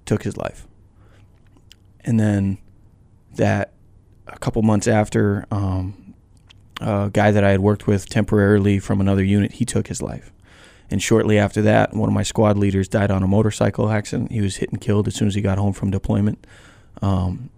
took 0.06 0.24
his 0.24 0.38
life. 0.38 0.68
And 2.02 2.20
then 2.20 2.58
that 3.36 3.74
a 4.28 4.38
couple 4.38 4.62
months 4.62 4.88
after 4.88 5.46
um, 5.52 6.14
a 6.82 7.10
guy 7.12 7.32
that 7.32 7.44
I 7.44 7.52
had 7.52 7.60
worked 7.60 7.88
with 7.88 8.10
temporarily 8.10 8.80
from 8.80 9.02
another 9.02 9.24
unit, 9.24 9.54
he 9.54 9.66
took 9.66 9.88
his 9.88 10.02
life. 10.02 10.32
And 10.90 11.02
shortly 11.02 11.38
after 11.38 11.62
that, 11.64 11.94
one 11.94 12.08
of 12.08 12.14
my 12.14 12.24
squad 12.24 12.58
leaders 12.58 12.88
died 12.88 13.12
on 13.12 13.24
a 13.24 13.28
motorcycle 13.28 13.90
accident. 13.90 14.32
He 14.32 14.42
was 14.42 14.58
hit 14.58 14.70
and 14.70 14.80
killed 14.80 15.08
as 15.08 15.16
soon 15.16 15.28
as 15.28 15.36
he 15.36 15.42
got 15.42 15.58
home 15.58 15.74
from 15.74 15.92
deployment. 15.92 16.46
Um, 17.02 17.50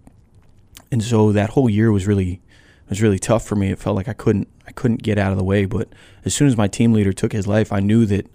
and 0.90 1.02
so 1.02 1.32
that 1.32 1.50
whole 1.50 1.70
year 1.70 1.92
was 1.92 2.06
really 2.06 2.40
was 2.88 3.00
really 3.00 3.20
tough 3.20 3.46
for 3.46 3.54
me. 3.54 3.70
It 3.70 3.78
felt 3.78 3.94
like 3.94 4.08
I 4.08 4.12
couldn't 4.12 4.48
I 4.66 4.72
couldn't 4.72 5.02
get 5.02 5.16
out 5.16 5.30
of 5.30 5.38
the 5.38 5.44
way. 5.44 5.64
But 5.64 5.88
as 6.24 6.34
soon 6.34 6.48
as 6.48 6.56
my 6.56 6.66
team 6.66 6.92
leader 6.92 7.12
took 7.12 7.32
his 7.32 7.46
life, 7.46 7.72
I 7.72 7.80
knew 7.80 8.04
that 8.06 8.26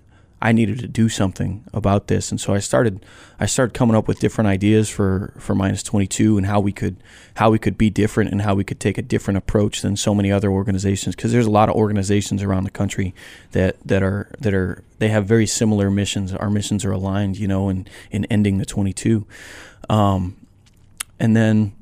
I 0.46 0.52
needed 0.52 0.78
to 0.82 0.88
do 0.88 1.10
something 1.10 1.64
about 1.74 2.06
this, 2.06 2.30
and 2.30 2.40
so 2.40 2.54
I 2.54 2.60
started 2.60 3.04
I 3.40 3.48
started 3.48 3.74
coming 3.74 3.96
up 3.96 4.08
with 4.08 4.20
different 4.20 4.48
ideas 4.48 4.92
for 4.92 5.34
for 5.40 5.56
minus 5.56 5.82
22 5.82 6.38
and 6.38 6.46
how 6.46 6.60
we 6.60 6.72
could 6.72 6.98
how 7.38 7.50
we 7.50 7.58
could 7.58 7.80
be 7.80 7.90
different 7.90 8.30
and 8.32 8.44
how 8.44 8.54
we 8.54 8.64
could 8.64 8.80
take 8.80 9.00
a 9.00 9.02
different 9.02 9.40
approach 9.40 9.82
than 9.82 9.98
so 9.98 10.14
many 10.14 10.32
other 10.32 10.52
organizations 10.52 11.16
because 11.16 11.32
there's 11.32 11.48
a 11.48 11.50
lot 11.50 11.68
of 11.68 11.74
organizations 11.74 12.44
around 12.44 12.64
the 12.64 12.70
country 12.70 13.16
that 13.54 13.76
that 13.84 14.04
are 14.04 14.30
that 14.40 14.54
are 14.54 14.84
they 15.00 15.08
have 15.08 15.26
very 15.26 15.48
similar 15.48 15.90
missions. 15.90 16.32
Our 16.32 16.52
missions 16.52 16.86
are 16.86 16.92
aligned, 16.92 17.38
you 17.38 17.48
know, 17.48 17.68
in 17.68 17.88
in 18.12 18.26
ending 18.26 18.60
the 18.60 18.68
22. 18.68 19.26
Um, 19.90 20.36
and 21.20 21.36
then 21.36 21.74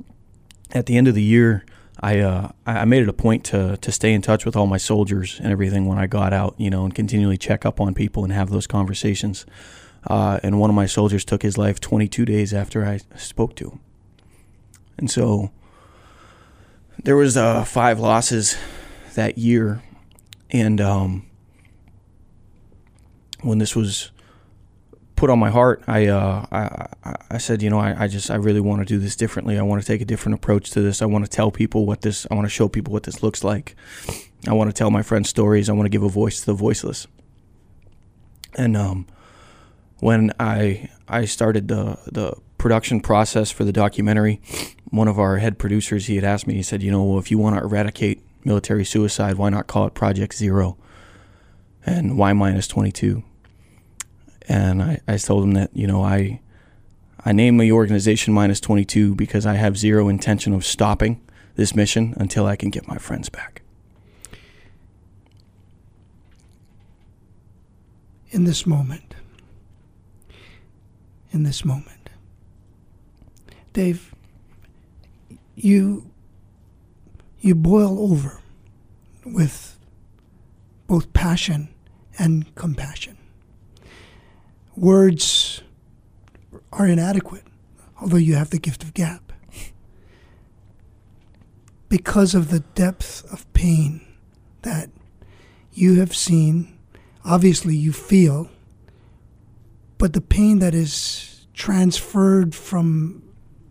at 0.72 0.86
the 0.86 0.96
end 0.96 1.10
of 1.10 1.16
the 1.16 1.22
year, 1.22 1.66
I 2.04 2.20
uh, 2.20 2.52
I 2.66 2.84
made 2.84 3.02
it 3.02 3.08
a 3.08 3.14
point 3.14 3.46
to 3.46 3.78
to 3.78 3.92
stay 3.92 4.14
in 4.14 4.22
touch 4.22 4.46
with 4.46 4.58
all 4.58 4.68
my 4.68 4.78
soldiers 4.78 5.40
and 5.40 5.50
everything 5.54 5.86
when 5.86 5.98
I 5.98 6.06
got 6.06 6.34
out, 6.34 6.54
you 6.58 6.70
know, 6.70 6.84
and 6.84 6.94
continually 6.94 7.38
check 7.38 7.66
up 7.66 7.80
on 7.80 7.94
people 7.94 8.26
and 8.26 8.34
have 8.34 8.50
those 8.50 8.68
conversations. 8.68 9.46
Uh, 10.06 10.38
and 10.44 10.60
one 10.60 10.70
of 10.70 10.76
my 10.76 10.86
soldiers 10.86 11.24
took 11.24 11.44
his 11.44 11.58
life 11.58 11.80
22 11.80 12.26
days 12.26 12.54
after 12.54 12.86
I 12.86 13.00
spoke 13.16 13.56
to 13.56 13.70
him. 13.70 13.80
And 14.98 15.10
so 15.10 15.52
there 17.02 17.16
was 17.16 17.38
uh, 17.38 17.64
five 17.64 18.02
losses 18.02 18.58
that 19.16 19.38
year, 19.38 19.82
and 20.52 20.82
um, 20.82 21.26
when 23.44 23.60
this 23.60 23.78
was 23.78 24.12
put 25.16 25.30
on 25.30 25.40
my 25.40 25.50
heart, 25.50 25.84
I, 25.88 26.08
uh, 26.08 26.46
I, 26.52 27.16
I 27.30 27.38
said, 27.38 27.62
you 27.62 27.70
know, 27.70 27.80
I, 27.80 28.04
I 28.04 28.08
just, 28.08 28.32
I 28.32 28.36
really 28.36 28.60
want 28.60 28.82
to 28.82 28.86
do 28.86 28.98
this 29.00 29.16
differently. 29.16 29.58
I 29.58 29.62
want 29.62 29.82
to 29.82 29.88
take 29.88 30.02
a 30.02 30.06
different 30.06 30.36
approach 30.36 30.72
to 30.72 30.82
this. 30.82 31.02
I 31.02 31.06
want 31.06 31.26
to 31.26 31.30
tell 31.30 31.52
people 31.52 31.86
what 31.86 32.02
this, 32.02 32.28
I 32.30 32.36
want 32.36 32.46
to 32.46 32.50
show 32.50 32.68
people 32.68 32.94
what 32.94 33.04
this 33.04 33.24
looks 33.24 33.44
like. 33.44 33.76
I 34.48 34.54
want 34.54 34.70
to 34.70 34.74
tell 34.74 34.92
my 34.92 35.02
friends 35.02 35.30
stories. 35.30 35.70
I 35.70 35.74
want 35.74 35.86
to 35.86 35.90
give 35.90 36.04
a 36.04 36.10
voice 36.10 36.42
to 36.42 36.46
the 36.48 36.54
voiceless. 36.54 37.08
And 38.56 38.76
um, 38.76 39.08
when 40.00 40.32
I, 40.40 40.90
I 41.08 41.26
started 41.26 41.68
the, 41.68 41.98
the 42.12 42.34
production 42.58 43.00
process 43.00 43.52
for 43.52 43.64
the 43.64 43.74
documentary, 43.74 44.42
one 44.90 45.08
of 45.08 45.20
our 45.20 45.38
head 45.38 45.58
producers, 45.58 46.08
he 46.08 46.16
had 46.16 46.24
asked 46.24 46.48
me, 46.48 46.56
he 46.56 46.64
said, 46.64 46.84
you 46.84 46.92
know, 46.92 47.04
well, 47.04 47.20
if 47.20 47.32
you 47.32 47.38
want 47.38 47.58
to 47.58 47.64
eradicate 47.64 48.22
military 48.46 48.86
suicide, 48.86 49.36
why 49.36 49.50
not 49.50 49.68
call 49.68 49.88
it 49.88 49.94
Project 49.94 50.36
Zero? 50.36 50.78
And 51.86 52.18
why 52.18 52.34
minus 52.34 52.68
22? 52.68 53.24
And 54.48 54.82
I, 54.82 55.02
I 55.08 55.18
told 55.18 55.44
him 55.44 55.52
that 55.54 55.70
you 55.74 55.88
know 55.88 56.04
I 56.04 56.42
I 57.26 57.32
named 57.32 57.58
my 57.58 57.70
organization 57.72 58.34
minus 58.34 58.60
22 58.60 59.16
because 59.16 59.46
I 59.46 59.54
have 59.54 59.78
zero 59.78 60.10
intention 60.10 60.54
of 60.54 60.66
stopping 60.66 61.22
this 61.56 61.76
mission 61.76 62.14
until 62.18 62.46
I 62.46 62.56
can 62.56 62.70
get 62.70 62.88
my 62.88 62.98
friends 62.98 63.30
back. 63.30 63.62
In 68.32 68.44
this 68.44 68.66
moment, 68.66 69.14
in 71.32 71.44
this 71.44 71.64
moment, 71.64 72.10
Dave, 73.72 74.14
you 75.56 76.10
you 77.40 77.56
boil 77.56 78.00
over 78.00 78.42
with 79.26 79.78
both 80.88 81.14
passion 81.14 81.70
and 82.18 82.54
compassion 82.56 83.18
words 84.76 85.62
are 86.72 86.88
inadequate, 86.88 87.44
although 88.02 88.18
you 88.18 88.36
have 88.36 88.50
the 88.50 88.60
gift 88.60 88.84
of 88.84 88.94
gab. 88.94 89.22
Because 91.90 92.34
of 92.34 92.50
the 92.50 92.62
depth 92.62 93.24
of 93.32 93.52
pain 93.54 94.02
that 94.64 94.90
you 95.72 96.00
have 96.00 96.16
seen, 96.16 96.78
obviously 97.24 97.76
you 97.76 97.94
feel, 97.94 98.50
but 99.98 100.14
the 100.14 100.22
pain 100.22 100.60
that 100.60 100.74
is 100.74 101.46
transferred 101.54 102.56
from 102.56 103.22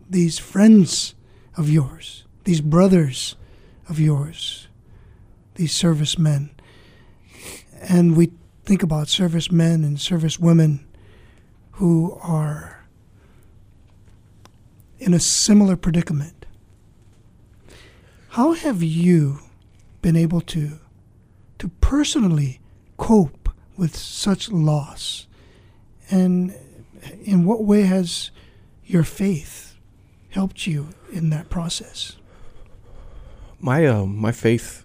these 0.08 0.38
friends 0.38 1.14
of 1.56 1.68
yours, 1.68 2.24
these 2.44 2.60
brothers 2.60 3.36
of 3.88 3.98
yours, 3.98 4.68
these 5.56 5.72
servicemen. 5.72 6.50
And 7.80 8.16
we 8.16 8.30
think 8.64 8.82
about 8.82 9.08
servicemen 9.08 9.84
and 9.84 9.96
servicewomen 9.96 10.84
who 11.82 12.16
are 12.22 12.84
in 15.00 15.12
a 15.12 15.18
similar 15.18 15.74
predicament. 15.74 16.46
How 18.28 18.52
have 18.52 18.84
you 18.84 19.40
been 20.00 20.14
able 20.14 20.40
to 20.42 20.78
to 21.58 21.68
personally 21.80 22.60
cope 22.98 23.48
with 23.76 23.96
such 23.96 24.48
loss? 24.48 25.26
And 26.08 26.54
in 27.24 27.44
what 27.44 27.64
way 27.64 27.82
has 27.82 28.30
your 28.86 29.02
faith 29.02 29.74
helped 30.30 30.68
you 30.68 30.90
in 31.12 31.30
that 31.30 31.50
process? 31.50 32.16
My 33.58 33.84
uh, 33.86 34.06
my 34.06 34.30
faith, 34.30 34.84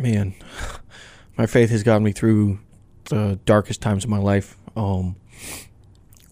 man, 0.00 0.36
my 1.36 1.46
faith 1.46 1.70
has 1.70 1.82
gotten 1.82 2.04
me 2.04 2.12
through 2.12 2.60
the 3.06 3.40
darkest 3.46 3.82
times 3.82 4.04
of 4.04 4.10
my 4.10 4.18
life. 4.18 4.56
Um, 4.76 5.16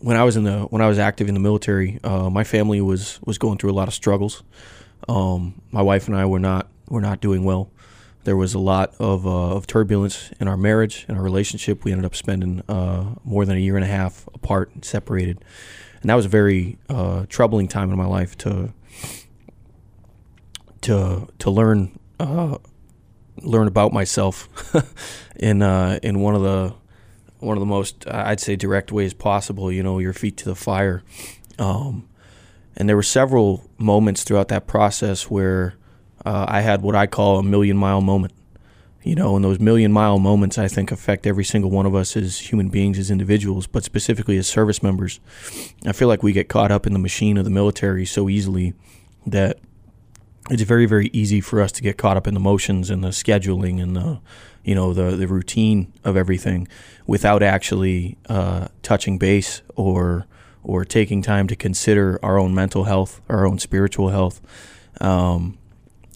when 0.00 0.16
I 0.16 0.24
was 0.24 0.36
in 0.36 0.44
the 0.44 0.60
when 0.62 0.82
I 0.82 0.88
was 0.88 0.98
active 0.98 1.28
in 1.28 1.34
the 1.34 1.40
military, 1.40 1.98
uh, 2.04 2.30
my 2.30 2.44
family 2.44 2.80
was 2.80 3.18
was 3.24 3.38
going 3.38 3.58
through 3.58 3.70
a 3.70 3.74
lot 3.74 3.88
of 3.88 3.94
struggles. 3.94 4.42
Um, 5.08 5.60
my 5.70 5.82
wife 5.82 6.06
and 6.08 6.16
I 6.16 6.26
were 6.26 6.38
not 6.38 6.68
were 6.88 7.00
not 7.00 7.20
doing 7.20 7.44
well. 7.44 7.70
There 8.24 8.36
was 8.36 8.52
a 8.52 8.58
lot 8.58 8.94
of, 8.98 9.26
uh, 9.26 9.54
of 9.56 9.66
turbulence 9.66 10.32
in 10.38 10.48
our 10.48 10.56
marriage 10.56 11.06
and 11.08 11.16
our 11.16 11.22
relationship. 11.22 11.84
We 11.84 11.92
ended 11.92 12.04
up 12.04 12.14
spending 12.14 12.62
uh, 12.68 13.14
more 13.24 13.46
than 13.46 13.56
a 13.56 13.60
year 13.60 13.76
and 13.76 13.84
a 13.84 13.88
half 13.88 14.26
apart, 14.34 14.70
and 14.74 14.84
separated, 14.84 15.42
and 16.02 16.10
that 16.10 16.14
was 16.14 16.26
a 16.26 16.28
very 16.28 16.78
uh, 16.90 17.24
troubling 17.28 17.68
time 17.68 17.90
in 17.90 17.96
my 17.96 18.06
life 18.06 18.36
to 18.38 18.72
to 20.82 21.28
to 21.38 21.50
learn 21.50 21.98
uh, 22.20 22.58
learn 23.42 23.66
about 23.66 23.92
myself 23.92 24.48
in 25.36 25.62
uh, 25.62 25.98
in 26.02 26.20
one 26.20 26.34
of 26.34 26.42
the 26.42 26.74
one 27.40 27.56
of 27.56 27.60
the 27.60 27.66
most 27.66 28.06
I'd 28.08 28.40
say 28.40 28.56
direct 28.56 28.92
ways 28.92 29.14
possible. 29.14 29.70
You 29.70 29.82
know, 29.82 29.98
your 29.98 30.12
feet 30.12 30.36
to 30.38 30.44
the 30.44 30.54
fire. 30.54 31.02
Um, 31.58 32.08
and 32.76 32.88
there 32.88 32.96
were 32.96 33.02
several 33.02 33.68
moments 33.76 34.22
throughout 34.22 34.48
that 34.48 34.66
process 34.66 35.28
where 35.28 35.74
uh, 36.24 36.46
I 36.48 36.60
had 36.60 36.82
what 36.82 36.94
I 36.94 37.06
call 37.06 37.38
a 37.38 37.42
million 37.42 37.76
mile 37.76 38.00
moment. 38.00 38.32
You 39.02 39.14
know, 39.14 39.36
and 39.36 39.44
those 39.44 39.58
million 39.58 39.92
mile 39.92 40.18
moments 40.18 40.58
I 40.58 40.68
think 40.68 40.92
affect 40.92 41.26
every 41.26 41.44
single 41.44 41.70
one 41.70 41.86
of 41.86 41.94
us 41.94 42.16
as 42.16 42.38
human 42.38 42.68
beings, 42.68 42.98
as 42.98 43.10
individuals, 43.10 43.66
but 43.66 43.84
specifically 43.84 44.36
as 44.36 44.46
service 44.46 44.82
members. 44.82 45.20
I 45.86 45.92
feel 45.92 46.08
like 46.08 46.22
we 46.22 46.32
get 46.32 46.48
caught 46.48 46.70
up 46.70 46.86
in 46.86 46.92
the 46.92 46.98
machine 46.98 47.38
of 47.38 47.44
the 47.44 47.50
military 47.50 48.04
so 48.04 48.28
easily 48.28 48.74
that 49.26 49.58
it's 50.50 50.62
very 50.62 50.86
very 50.86 51.10
easy 51.12 51.40
for 51.40 51.60
us 51.60 51.72
to 51.72 51.82
get 51.82 51.96
caught 51.98 52.16
up 52.16 52.26
in 52.26 52.34
the 52.34 52.40
motions 52.40 52.90
and 52.90 53.04
the 53.04 53.08
scheduling 53.08 53.82
and 53.82 53.96
the 53.96 54.20
you 54.64 54.74
know 54.74 54.92
the 54.92 55.16
the 55.16 55.26
routine 55.26 55.92
of 56.04 56.16
everything 56.16 56.68
without 57.06 57.42
actually 57.42 58.16
uh, 58.28 58.68
touching 58.82 59.18
base 59.18 59.62
or 59.76 60.26
or 60.62 60.84
taking 60.84 61.22
time 61.22 61.46
to 61.46 61.56
consider 61.56 62.18
our 62.22 62.38
own 62.38 62.54
mental 62.54 62.84
health, 62.84 63.22
our 63.28 63.46
own 63.46 63.58
spiritual 63.58 64.10
health. 64.10 64.40
Um, 65.00 65.56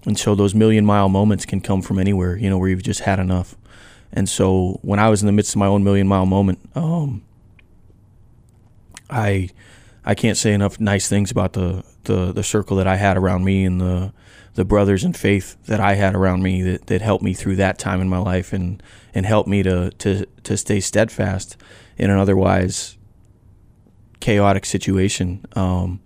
and 0.05 0.19
so 0.19 0.35
those 0.35 0.55
million 0.55 0.85
mile 0.85 1.09
moments 1.09 1.47
can 1.47 1.61
come 1.61 1.81
from 1.81 1.99
anywhere, 1.99 2.37
you 2.37 2.51
know, 2.51 2.59
where 2.59 2.69
you've 2.69 2.83
just 2.83 3.01
had 3.01 3.19
enough. 3.19 3.57
And 4.13 4.29
so 4.29 4.79
when 4.83 4.99
I 4.99 5.09
was 5.09 5.23
in 5.23 5.27
the 5.27 5.33
midst 5.33 5.55
of 5.55 5.59
my 5.59 5.67
own 5.67 5.85
million 5.85 6.07
mile 6.07 6.27
moment, 6.27 6.59
um, 6.75 7.23
I 9.09 9.49
I 10.05 10.15
can't 10.15 10.37
say 10.37 10.53
enough 10.53 10.81
nice 10.81 11.09
things 11.09 11.31
about 11.31 11.53
the, 11.53 11.85
the, 12.05 12.33
the 12.33 12.43
circle 12.43 12.77
that 12.79 12.89
I 12.89 12.97
had 12.97 13.17
around 13.17 13.45
me 13.45 13.65
and 13.65 13.81
the 13.81 14.13
the 14.55 14.65
brothers 14.65 15.05
in 15.05 15.13
faith 15.13 15.57
that 15.67 15.81
I 15.81 15.95
had 15.95 16.15
around 16.15 16.43
me 16.43 16.63
that, 16.63 16.87
that 16.87 17.01
helped 17.01 17.25
me 17.25 17.35
through 17.35 17.57
that 17.57 17.79
time 17.79 18.01
in 18.01 18.09
my 18.09 18.19
life 18.19 18.53
and, 18.53 18.83
and 19.15 19.25
helped 19.25 19.49
me 19.49 19.63
to, 19.63 19.91
to, 19.91 20.27
to 20.45 20.57
stay 20.57 20.81
steadfast 20.81 21.57
in 21.97 22.11
an 22.11 22.19
otherwise 22.19 22.99
chaotic 24.21 24.65
situation. 24.65 25.45
Um, 25.55 26.01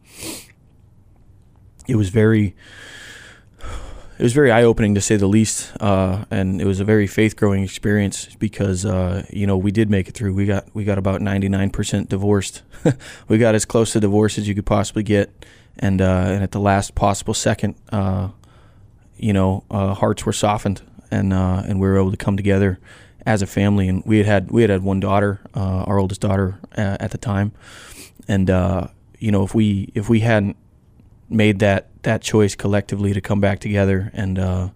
it 1.88 1.96
was 1.96 2.08
very 2.08 2.54
it 4.18 4.22
was 4.22 4.32
very 4.32 4.50
eye 4.50 4.62
opening 4.62 4.94
to 4.94 5.00
say 5.02 5.16
the 5.16 5.26
least, 5.26 5.76
uh, 5.78 6.24
and 6.30 6.58
it 6.58 6.64
was 6.64 6.80
a 6.80 6.84
very 6.84 7.06
faith 7.06 7.36
growing 7.36 7.62
experience 7.62 8.34
because 8.38 8.86
uh, 8.86 9.26
you 9.28 9.46
know 9.46 9.58
we 9.58 9.70
did 9.70 9.90
make 9.90 10.08
it 10.08 10.14
through. 10.14 10.32
We 10.32 10.46
got 10.46 10.74
we 10.74 10.84
got 10.84 10.96
about 10.96 11.20
ninety 11.20 11.50
nine 11.50 11.68
percent 11.68 12.08
divorced. 12.08 12.62
we 13.28 13.36
got 13.36 13.54
as 13.54 13.66
close 13.66 13.92
to 13.92 14.00
divorce 14.00 14.38
as 14.38 14.48
you 14.48 14.54
could 14.54 14.64
possibly 14.64 15.02
get, 15.02 15.44
and 15.78 16.00
uh, 16.00 16.24
and 16.28 16.42
at 16.42 16.52
the 16.52 16.60
last 16.60 16.94
possible 16.94 17.34
second, 17.34 17.74
uh, 17.90 18.28
you 19.16 19.32
know, 19.32 19.64
uh, 19.70 19.94
hearts 19.94 20.24
were 20.24 20.32
softened, 20.32 20.82
and 21.10 21.32
and 21.32 21.80
we 21.80 21.86
were 21.86 21.98
able 21.98 22.10
to 22.10 22.16
come 22.16 22.36
together 22.36 22.78
as 23.24 23.42
a 23.42 23.46
family. 23.46 23.88
And 23.88 24.02
we 24.04 24.18
had 24.18 24.26
had 24.26 24.50
we 24.50 24.62
had 24.62 24.70
had 24.70 24.82
one 24.82 25.00
daughter, 25.00 25.40
our 25.54 25.98
oldest 25.98 26.20
daughter 26.20 26.58
at 26.72 27.10
the 27.10 27.18
time, 27.18 27.52
and 28.28 28.48
you 29.18 29.30
know 29.30 29.42
if 29.42 29.54
we 29.54 29.90
if 29.94 30.08
we 30.08 30.20
hadn't 30.20 30.56
made 31.28 31.58
that 31.58 31.88
that 32.02 32.22
choice 32.22 32.54
collectively 32.54 33.12
to 33.12 33.20
come 33.20 33.40
back 33.40 33.58
together 33.58 34.10
and 34.14 34.38
uh, 34.38 34.68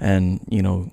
and 0.00 0.40
you 0.48 0.62
know 0.62 0.90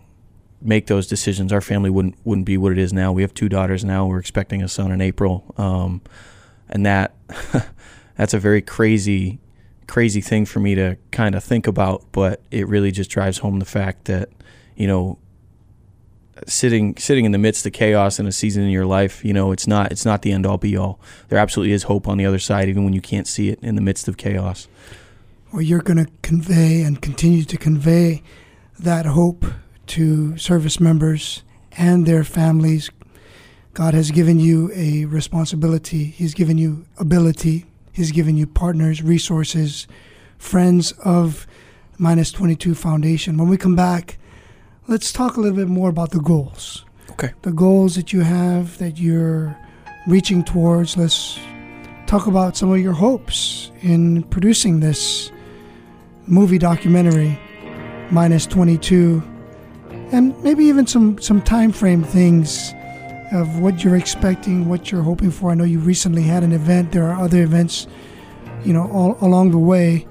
make 0.61 0.87
those 0.87 1.07
decisions, 1.07 1.51
our 1.51 1.61
family 1.61 1.89
wouldn't 1.89 2.15
wouldn't 2.23 2.45
be 2.45 2.57
what 2.57 2.71
it 2.71 2.77
is 2.77 2.93
now. 2.93 3.11
We 3.11 3.23
have 3.23 3.33
two 3.33 3.49
daughters 3.49 3.83
now. 3.83 4.05
We're 4.05 4.19
expecting 4.19 4.61
a 4.61 4.67
son 4.67 4.91
in 4.91 5.01
April, 5.01 5.53
um, 5.57 6.01
and 6.69 6.85
that 6.85 7.15
that's 8.15 8.33
a 8.33 8.39
very 8.39 8.61
crazy 8.61 9.39
crazy 9.91 10.21
thing 10.21 10.45
for 10.45 10.62
me 10.62 10.73
to 10.73 10.97
kind 11.12 11.36
of 11.36 11.43
think 11.43 11.67
about. 11.67 12.06
But 12.13 12.41
it 12.49 12.65
really 12.67 12.91
just 12.91 13.10
drives 13.12 13.39
home 13.39 13.60
the 13.60 13.65
fact 13.65 14.06
that 14.06 14.30
you 14.75 14.88
know 14.88 15.19
sitting 16.47 16.95
sitting 16.97 17.25
in 17.25 17.34
the 17.34 17.38
midst 17.38 17.65
of 17.65 17.73
chaos 17.73 18.17
in 18.17 18.25
a 18.25 18.32
season 18.32 18.63
in 18.63 18.69
your 18.69 18.86
life, 18.86 19.23
you 19.25 19.34
know, 19.34 19.51
it's 19.51 19.67
not 19.67 19.91
it's 19.91 20.06
not 20.06 20.21
the 20.21 20.32
end 20.32 20.45
all 20.45 20.58
be 20.58 20.77
all. 20.77 20.99
There 21.27 21.38
absolutely 21.38 21.73
is 21.73 21.84
hope 21.84 22.08
on 22.08 22.17
the 22.17 22.25
other 22.25 22.39
side, 22.39 22.69
even 22.69 22.86
when 22.86 22.93
you 22.93 23.01
can't 23.01 23.27
see 23.27 23.49
it 23.49 23.60
in 23.62 23.75
the 23.75 23.82
midst 23.82 24.08
of 24.08 24.15
chaos 24.15 24.67
Well, 25.51 25.62
you're 25.62 25.82
going 25.82 26.04
to 26.06 26.12
convey 26.21 26.82
and 26.84 27.01
continue 27.01 27.43
to 27.43 27.58
convey 27.58 28.23
that 28.80 29.06
hope 29.06 29.45
to 29.88 30.38
service 30.38 30.80
members 30.80 31.43
and 31.73 32.06
their 32.06 32.23
families. 32.23 32.89
God 33.73 33.93
has 33.93 34.12
given 34.12 34.39
you 34.39 34.71
a 34.73 35.06
responsibility, 35.06 36.06
He's 36.06 36.34
given 36.34 36.58
you 36.58 36.86
ability, 36.97 37.65
He's 37.91 38.12
given 38.12 38.38
you 38.38 38.47
partners, 38.47 39.01
resources, 39.01 39.88
friends 40.38 40.93
of 41.04 41.45
Minus 41.97 42.32
22 42.32 42.73
Foundation. 42.75 43.38
When 43.38 43.49
we 43.49 43.58
come 43.58 43.75
back, 43.75 44.17
let's 44.88 45.12
talk 45.12 45.38
a 45.38 45.41
little 45.41 45.58
bit 45.58 45.67
more 45.67 45.89
about 45.89 46.12
the 46.12 46.19
goals. 46.19 46.86
Okay. 47.12 47.34
The 47.41 47.51
goals 47.51 47.95
that 47.95 48.13
you 48.13 48.21
have 48.21 48.77
that 48.77 48.97
you're 48.97 49.58
reaching 50.08 50.43
towards. 50.43 50.97
Let's 50.97 51.38
talk 52.08 52.27
about 52.27 52.58
some 52.58 52.71
of 52.71 52.80
your 52.80 52.93
hopes 52.93 53.71
in 53.82 54.23
producing 54.23 54.80
this 54.80 55.32
movie 56.27 56.58
documentary, 56.58 57.38
minus 58.10 58.45
22, 58.45 59.21
and 60.12 60.41
maybe 60.43 60.63
even 60.65 60.88
some, 60.88 61.19
some 61.19 61.41
time 61.41 61.71
frame 61.71 62.04
things 62.04 62.73
of 63.32 63.60
what 63.60 63.84
you're 63.84 63.96
expecting, 63.96 64.67
what 64.67 64.91
you're 64.91 65.02
hoping 65.02 65.32
for. 65.32 65.52
I 65.52 65.56
know 65.56 65.63
you 65.63 65.80
recently 65.80 66.24
had 66.24 66.44
an 66.44 66.52
event. 66.52 66.91
There 66.91 67.08
are 67.10 67.22
other 67.22 67.44
events, 67.44 67.88
you 68.63 68.74
know, 68.74 68.89
all 68.91 69.17
along 69.22 69.52
the 69.52 69.58
way. 69.58 70.08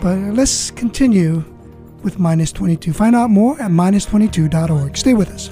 But 0.00 0.18
let's 0.34 0.70
continue 0.70 1.44
with 2.02 2.18
minus 2.18 2.52
22. 2.52 2.92
Find 2.92 3.14
out 3.14 3.30
more 3.30 3.60
at 3.60 3.70
minus22.org. 3.70 4.96
Stay 4.96 5.14
with 5.14 5.30
us. 5.30 5.50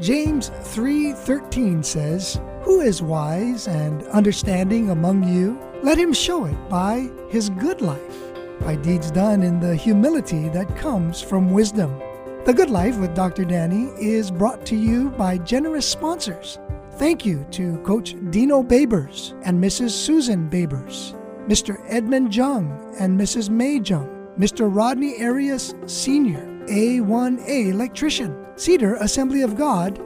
James 0.00 0.50
3:13 0.62 1.82
says, 1.82 2.38
"Who 2.62 2.80
is 2.80 3.00
wise 3.00 3.68
and 3.68 4.02
understanding 4.08 4.90
among 4.90 5.24
you? 5.24 5.56
Let 5.82 5.98
him 5.98 6.12
show 6.12 6.44
it 6.44 6.56
by 6.68 7.08
his 7.30 7.48
good 7.48 7.80
life, 7.80 8.23
by 8.64 8.76
deeds 8.76 9.10
done 9.10 9.42
in 9.42 9.60
the 9.60 9.76
humility 9.76 10.48
that 10.48 10.76
comes 10.76 11.20
from 11.20 11.52
wisdom." 11.52 11.90
The 12.44 12.52
Good 12.54 12.70
Life 12.70 12.98
with 12.98 13.14
Dr. 13.14 13.44
Danny 13.44 13.90
is 13.98 14.30
brought 14.30 14.66
to 14.66 14.76
you 14.76 15.10
by 15.10 15.38
generous 15.38 15.86
sponsors. 15.86 16.58
Thank 16.98 17.24
you 17.24 17.46
to 17.52 17.78
Coach 17.78 18.16
Dino 18.30 18.62
Babers 18.62 19.34
and 19.44 19.62
Mrs. 19.62 19.90
Susan 19.90 20.48
Babers, 20.50 21.14
Mr. 21.48 21.78
Edmund 21.88 22.34
Jung 22.34 22.72
and 23.00 23.18
Mrs. 23.18 23.50
May 23.50 23.80
Jung, 23.80 24.08
Mr. 24.38 24.68
Rodney 24.70 25.22
Arias 25.22 25.74
Sr., 25.86 26.46
A1A 26.68 27.70
electrician, 27.70 28.34
Cedar 28.56 28.94
Assembly 28.96 29.42
of 29.42 29.56
God, 29.56 29.98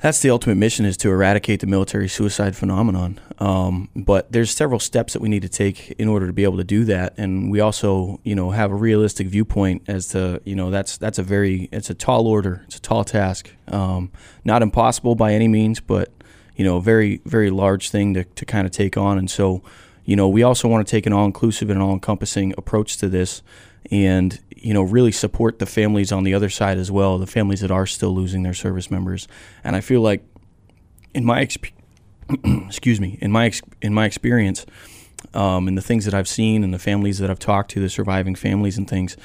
that's 0.00 0.20
the 0.20 0.30
ultimate 0.30 0.56
mission 0.56 0.84
is 0.84 0.96
to 0.98 1.10
eradicate 1.10 1.60
the 1.60 1.66
military 1.66 2.08
suicide 2.08 2.56
phenomenon. 2.56 3.20
Um, 3.38 3.88
but 3.94 4.30
there's 4.32 4.50
several 4.50 4.80
steps 4.80 5.12
that 5.12 5.22
we 5.22 5.28
need 5.28 5.42
to 5.42 5.48
take 5.48 5.90
in 5.92 6.08
order 6.08 6.26
to 6.26 6.32
be 6.32 6.44
able 6.44 6.56
to 6.58 6.64
do 6.64 6.84
that, 6.84 7.14
and 7.16 7.50
we 7.50 7.60
also, 7.60 8.20
you 8.24 8.34
know, 8.34 8.50
have 8.50 8.70
a 8.70 8.74
realistic 8.74 9.28
viewpoint 9.28 9.82
as 9.88 10.08
to, 10.08 10.40
you 10.44 10.54
know, 10.54 10.70
that's 10.70 10.96
that's 10.98 11.18
a 11.18 11.22
very 11.22 11.68
it's 11.72 11.90
a 11.90 11.94
tall 11.94 12.26
order, 12.26 12.62
it's 12.66 12.76
a 12.76 12.80
tall 12.80 13.04
task, 13.04 13.52
um, 13.68 14.10
not 14.44 14.62
impossible 14.62 15.14
by 15.14 15.32
any 15.32 15.48
means, 15.48 15.80
but 15.80 16.12
you 16.56 16.64
know, 16.64 16.78
a 16.78 16.82
very 16.82 17.20
very 17.24 17.50
large 17.50 17.90
thing 17.90 18.14
to 18.14 18.24
to 18.24 18.44
kind 18.44 18.66
of 18.66 18.72
take 18.72 18.96
on, 18.96 19.18
and 19.18 19.30
so. 19.30 19.62
You 20.04 20.16
know, 20.16 20.26
we 20.26 20.42
also 20.42 20.68
want 20.68 20.86
to 20.86 20.90
take 20.90 21.04
an 21.04 21.12
all-inclusive 21.12 21.68
and 21.68 21.82
all-encompassing 21.82 22.54
approach 22.56 22.96
to 22.96 23.10
this, 23.10 23.42
and 23.90 24.40
you 24.62 24.74
know 24.74 24.82
really 24.82 25.12
support 25.12 25.58
the 25.58 25.66
families 25.66 26.12
on 26.12 26.24
the 26.24 26.34
other 26.34 26.50
side 26.50 26.78
as 26.78 26.90
well, 26.90 27.18
the 27.18 27.26
families 27.26 27.60
that 27.60 27.70
are 27.70 27.86
still 27.86 28.14
losing 28.14 28.42
their 28.42 28.54
service 28.54 28.90
members. 28.90 29.28
And 29.64 29.76
I 29.76 29.80
feel 29.80 30.00
like, 30.00 30.24
in 31.14 31.24
my 31.24 31.44
exp- 31.44 31.72
excuse 32.66 33.00
me, 33.00 33.18
in 33.20 33.32
my 33.32 33.46
ex- 33.46 33.62
in 33.80 33.94
my 33.94 34.06
experience, 34.06 34.66
um, 35.34 35.68
and 35.68 35.76
the 35.76 35.82
things 35.82 36.04
that 36.04 36.14
I've 36.14 36.28
seen, 36.28 36.64
and 36.64 36.72
the 36.72 36.78
families 36.78 37.18
that 37.18 37.30
I've 37.30 37.38
talked 37.38 37.70
to, 37.72 37.80
the 37.80 37.90
surviving 37.90 38.34
families 38.34 38.78
and 38.78 38.88
things, 38.88 39.16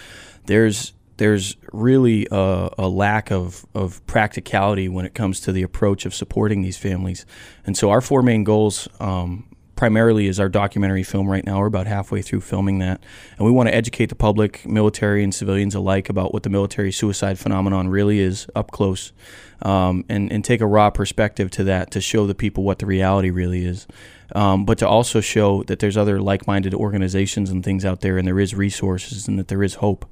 there's 0.46 0.94
there's 1.18 1.56
really 1.72 2.28
a, 2.32 2.70
a, 2.78 2.88
lack 2.88 3.32
of, 3.32 3.66
of 3.76 4.06
practicality 4.08 4.90
when 4.90 5.06
it 5.06 5.14
comes 5.14 5.40
to 5.42 5.52
the 5.52 5.62
approach 5.62 6.08
of 6.08 6.14
supporting 6.14 6.64
these 6.64 6.78
families. 6.78 7.26
And 7.66 7.78
so, 7.78 7.92
our 7.92 8.02
four 8.02 8.22
main 8.24 8.44
goals 8.44 8.88
um, 9.00 9.48
primarily 9.76 10.28
is 10.28 10.40
our 10.40 10.50
documentary 10.50 11.04
film 11.04 11.28
right 11.28 11.46
now. 11.46 11.60
We're 11.60 11.68
about 11.68 11.88
halfway 11.88 12.22
through 12.22 12.42
filming 12.42 12.80
that. 12.80 13.04
And 13.38 13.46
we 13.46 13.52
want 13.52 13.70
to 13.70 13.76
educate 13.76 14.08
the 14.08 14.16
public, 14.16 14.68
military 14.68 15.24
and 15.24 15.34
civilians 15.34 15.76
alike, 15.76 16.10
about 16.10 16.34
what 16.34 16.44
the 16.44 16.50
military 16.50 16.92
suicide 16.92 17.40
phenomenon 17.40 17.90
really 17.90 18.20
is 18.20 18.48
up 18.56 18.72
close 18.72 19.12
um, 19.62 20.06
and, 20.10 20.32
and 20.32 20.46
take 20.46 20.62
a 20.62 20.68
raw 20.68 20.90
perspective 20.90 21.50
to 21.52 21.64
that 21.66 21.92
to 21.92 22.02
show 22.02 22.28
the 22.28 22.36
people 22.36 22.64
what 22.64 22.80
the 22.80 22.86
reality 22.86 23.30
really 23.30 23.66
is. 23.66 23.88
Um, 24.36 24.66
but 24.66 24.78
to 24.80 24.88
also 24.88 25.22
show 25.22 25.64
that 25.64 25.80
there's 25.80 25.98
other 25.98 26.20
like 26.20 26.48
minded 26.48 26.74
organizations 26.74 27.50
and 27.50 27.64
things 27.64 27.86
out 27.86 28.02
there 28.02 28.18
and 28.18 28.28
there 28.28 28.40
is 28.40 28.54
resources 28.56 29.28
and 29.28 29.38
that 29.40 29.48
there 29.48 29.64
is 29.64 29.76
hope. 29.76 30.06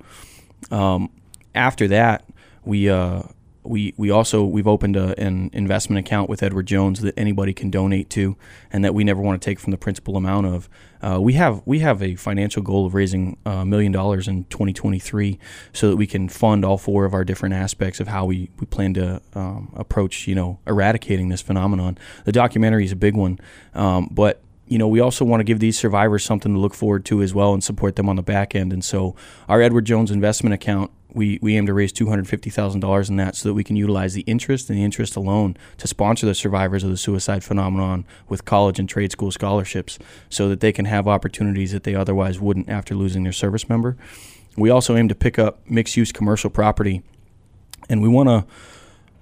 Um, 0.71 1.09
after 1.53 1.87
that, 1.89 2.27
we. 2.63 2.89
Uh, 2.89 3.23
we 3.63 3.93
we 3.97 4.09
also 4.09 4.43
we've 4.43 4.67
opened 4.67 4.95
a, 4.95 5.19
an 5.19 5.49
investment 5.53 6.05
account 6.05 6.29
with 6.29 6.41
Edward 6.41 6.65
Jones 6.67 7.01
that 7.01 7.17
anybody 7.17 7.53
can 7.53 7.69
donate 7.69 8.09
to, 8.11 8.35
and 8.71 8.83
that 8.83 8.93
we 8.93 9.03
never 9.03 9.21
want 9.21 9.41
to 9.41 9.45
take 9.45 9.59
from 9.59 9.71
the 9.71 9.77
principal 9.77 10.17
amount 10.17 10.47
of. 10.47 10.69
Uh, 11.01 11.19
we 11.19 11.33
have 11.33 11.61
we 11.65 11.79
have 11.79 12.01
a 12.01 12.15
financial 12.15 12.61
goal 12.61 12.85
of 12.85 12.93
raising 12.93 13.37
a 13.45 13.65
million 13.65 13.91
dollars 13.91 14.27
in 14.27 14.45
2023, 14.45 15.39
so 15.73 15.89
that 15.89 15.97
we 15.97 16.07
can 16.07 16.29
fund 16.29 16.63
all 16.65 16.77
four 16.77 17.05
of 17.05 17.13
our 17.13 17.23
different 17.23 17.53
aspects 17.53 17.99
of 17.99 18.07
how 18.07 18.25
we, 18.25 18.49
we 18.59 18.65
plan 18.65 18.93
to 18.93 19.21
um, 19.33 19.71
approach 19.75 20.27
you 20.27 20.35
know 20.35 20.59
eradicating 20.67 21.29
this 21.29 21.41
phenomenon. 21.41 21.97
The 22.25 22.31
documentary 22.31 22.85
is 22.85 22.91
a 22.91 22.97
big 22.97 23.15
one, 23.15 23.39
um, 23.73 24.09
but 24.11 24.41
you 24.71 24.77
know, 24.77 24.87
we 24.87 25.01
also 25.01 25.25
want 25.25 25.41
to 25.41 25.43
give 25.43 25.59
these 25.59 25.77
survivors 25.77 26.23
something 26.23 26.53
to 26.53 26.57
look 26.57 26.73
forward 26.73 27.03
to 27.03 27.21
as 27.21 27.33
well 27.33 27.53
and 27.53 27.61
support 27.61 27.97
them 27.97 28.07
on 28.07 28.15
the 28.15 28.23
back 28.23 28.55
end. 28.55 28.71
And 28.71 28.81
so, 28.81 29.17
our 29.49 29.61
Edward 29.61 29.83
Jones 29.83 30.11
investment 30.11 30.53
account 30.53 30.91
we, 31.13 31.39
we 31.41 31.57
aim 31.57 31.65
to 31.65 31.73
raise 31.73 31.91
$250,000 31.93 33.09
in 33.09 33.15
that 33.17 33.35
so 33.35 33.49
that 33.49 33.53
we 33.53 33.63
can 33.63 33.75
utilize 33.75 34.13
the 34.13 34.21
interest 34.21 34.69
and 34.69 34.77
the 34.77 34.83
interest 34.83 35.15
alone 35.15 35.57
to 35.77 35.87
sponsor 35.87 36.25
the 36.25 36.35
survivors 36.35 36.83
of 36.83 36.89
the 36.89 36.97
suicide 36.97 37.43
phenomenon 37.43 38.05
with 38.29 38.45
college 38.45 38.79
and 38.79 38.87
trade 38.87 39.11
school 39.11 39.31
scholarships 39.31 39.99
so 40.29 40.49
that 40.49 40.59
they 40.59 40.71
can 40.71 40.85
have 40.85 41.07
opportunities 41.07 41.71
that 41.71 41.83
they 41.83 41.95
otherwise 41.95 42.39
wouldn't 42.39 42.69
after 42.69 42.95
losing 42.95 43.23
their 43.23 43.31
service 43.31 43.67
member. 43.67 43.97
We 44.57 44.69
also 44.69 44.95
aim 44.95 45.07
to 45.09 45.15
pick 45.15 45.39
up 45.39 45.59
mixed 45.69 45.97
use 45.97 46.11
commercial 46.11 46.49
property 46.49 47.03
and 47.89 48.01
we 48.01 48.07
want 48.07 48.29
to 48.29 48.45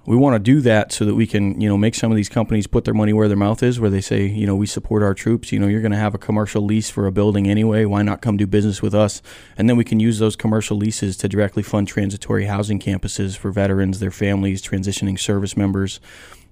we 0.06 0.16
want 0.16 0.34
to 0.34 0.38
do 0.38 0.60
that 0.62 0.92
so 0.92 1.04
that 1.04 1.14
we 1.14 1.26
can, 1.26 1.60
you 1.60 1.68
know, 1.68 1.76
make 1.76 1.94
some 1.94 2.10
of 2.10 2.16
these 2.16 2.28
companies 2.28 2.66
put 2.66 2.84
their 2.84 2.94
money 2.94 3.12
where 3.12 3.28
their 3.28 3.36
mouth 3.36 3.62
is, 3.62 3.78
where 3.78 3.90
they 3.90 4.00
say, 4.00 4.26
you 4.26 4.46
know, 4.46 4.56
we 4.56 4.66
support 4.66 5.02
our 5.02 5.12
troops. 5.12 5.52
You 5.52 5.58
know, 5.58 5.66
you're 5.66 5.82
going 5.82 5.92
to 5.92 5.98
have 5.98 6.14
a 6.14 6.18
commercial 6.18 6.62
lease 6.62 6.88
for 6.88 7.06
a 7.06 7.12
building 7.12 7.46
anyway. 7.46 7.84
Why 7.84 8.02
not 8.02 8.22
come 8.22 8.36
do 8.36 8.46
business 8.46 8.80
with 8.80 8.94
us? 8.94 9.20
And 9.58 9.68
then 9.68 9.76
we 9.76 9.84
can 9.84 10.00
use 10.00 10.18
those 10.18 10.36
commercial 10.36 10.76
leases 10.76 11.16
to 11.18 11.28
directly 11.28 11.62
fund 11.62 11.86
transitory 11.86 12.46
housing 12.46 12.80
campuses 12.80 13.36
for 13.36 13.52
veterans, 13.52 14.00
their 14.00 14.10
families, 14.10 14.62
transitioning 14.62 15.18
service 15.18 15.56
members, 15.56 16.00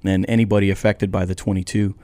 and 0.05 0.27
anybody 0.29 0.71
affected 0.71 1.11
by 1.11 1.25
the 1.25 1.35
22. 1.35 1.95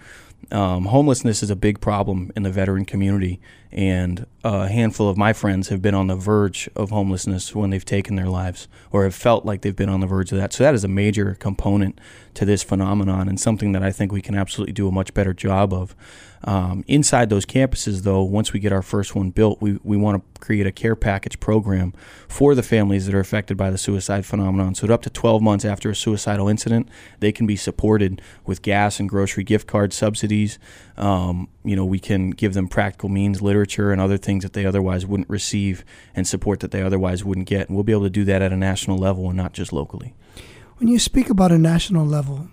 Um, 0.51 0.87
homelessness 0.87 1.43
is 1.43 1.51
a 1.51 1.57
big 1.57 1.81
problem 1.81 2.31
in 2.37 2.43
the 2.43 2.51
veteran 2.51 2.85
community, 2.85 3.41
and 3.75 4.25
a 4.45 4.69
handful 4.69 5.09
of 5.09 5.17
my 5.17 5.33
friends 5.33 5.69
have 5.69 5.83
been 5.83 5.95
on 5.95 6.07
the 6.07 6.15
verge 6.15 6.71
of 6.77 6.91
homelessness 6.91 7.55
when 7.55 7.71
they've 7.71 7.85
taken 7.85 8.15
their 8.15 8.29
lives 8.29 8.69
or 8.93 9.03
have 9.03 9.15
felt 9.15 9.45
like 9.45 9.63
they've 9.63 9.75
been 9.75 9.89
on 9.89 10.01
the 10.01 10.07
verge 10.07 10.31
of 10.31 10.39
that. 10.39 10.53
So, 10.53 10.63
that 10.63 10.75
is 10.75 10.85
a 10.85 10.89
major 10.89 11.35
component 11.35 12.01
to 12.35 12.45
this 12.45 12.63
phenomenon 12.63 13.29
and 13.29 13.39
something 13.41 13.73
that 13.73 13.83
I 13.83 13.91
think 13.91 14.13
we 14.13 14.23
can 14.23 14.37
absolutely 14.37 14.73
do 14.73 14.87
a 14.87 14.93
much 14.93 15.13
better 15.13 15.33
job 15.33 15.73
of. 15.73 15.97
Um, 16.47 16.85
inside 16.87 17.31
those 17.31 17.47
campuses, 17.47 18.03
though, 18.03 18.23
once 18.23 18.53
we 18.53 18.61
get 18.61 18.71
our 18.71 18.83
first 18.83 19.15
one 19.15 19.31
built, 19.31 19.63
we, 19.63 19.79
we 19.83 19.97
want 19.97 20.23
to 20.23 20.41
create 20.41 20.67
a 20.67 20.73
care 20.73 20.95
package 20.95 21.41
program 21.41 21.95
for 22.29 22.55
the 22.55 22.63
families 22.63 23.07
that 23.07 23.15
are 23.15 23.21
affected 23.21 23.57
by 23.57 23.71
the 23.71 23.79
suicide 23.79 24.27
phenomenon. 24.27 24.75
So, 24.75 24.87
up 24.93 25.03
to 25.03 25.11
12 25.11 25.41
months 25.41 25.65
after 25.65 25.89
a 25.89 25.97
suicidal 25.97 26.49
incident, 26.49 26.89
they 27.21 27.33
can 27.33 27.47
be 27.47 27.57
supported 27.57 28.21
with 28.45 28.61
gas 28.61 29.01
and 29.01 29.09
grocery 29.09 29.43
gift 29.43 29.67
card 29.67 29.95
subsidies. 29.95 30.59
Um, 30.99 31.49
you 31.65 31.77
know, 31.77 31.87
we 31.87 31.99
can 31.99 32.31
give 32.31 32.53
them 32.53 32.69
practical 32.69 33.09
means, 33.09 33.41
literature, 33.65 33.93
and 33.93 34.01
other 34.01 34.19
things 34.19 34.43
that 34.43 34.53
they 34.53 34.67
otherwise 34.67 35.07
wouldn't 35.07 35.29
receive, 35.31 35.85
and 36.15 36.27
support 36.27 36.61
that 36.61 36.71
they 36.71 36.83
otherwise 36.83 37.25
wouldn't 37.25 37.49
get. 37.49 37.69
And 37.69 37.77
we'll 37.77 37.85
be 37.85 37.93
able 37.93 38.05
to 38.05 38.11
do 38.11 38.25
that 38.25 38.43
at 38.43 38.53
a 38.53 38.57
national 38.57 38.99
level 38.99 39.29
and 39.29 39.37
not 39.37 39.53
just 39.53 39.73
locally. 39.73 40.15
When 40.79 40.89
you 40.89 40.99
speak 40.99 41.31
about 41.31 41.53
a 41.53 41.59
national 41.59 42.07
level, 42.07 42.49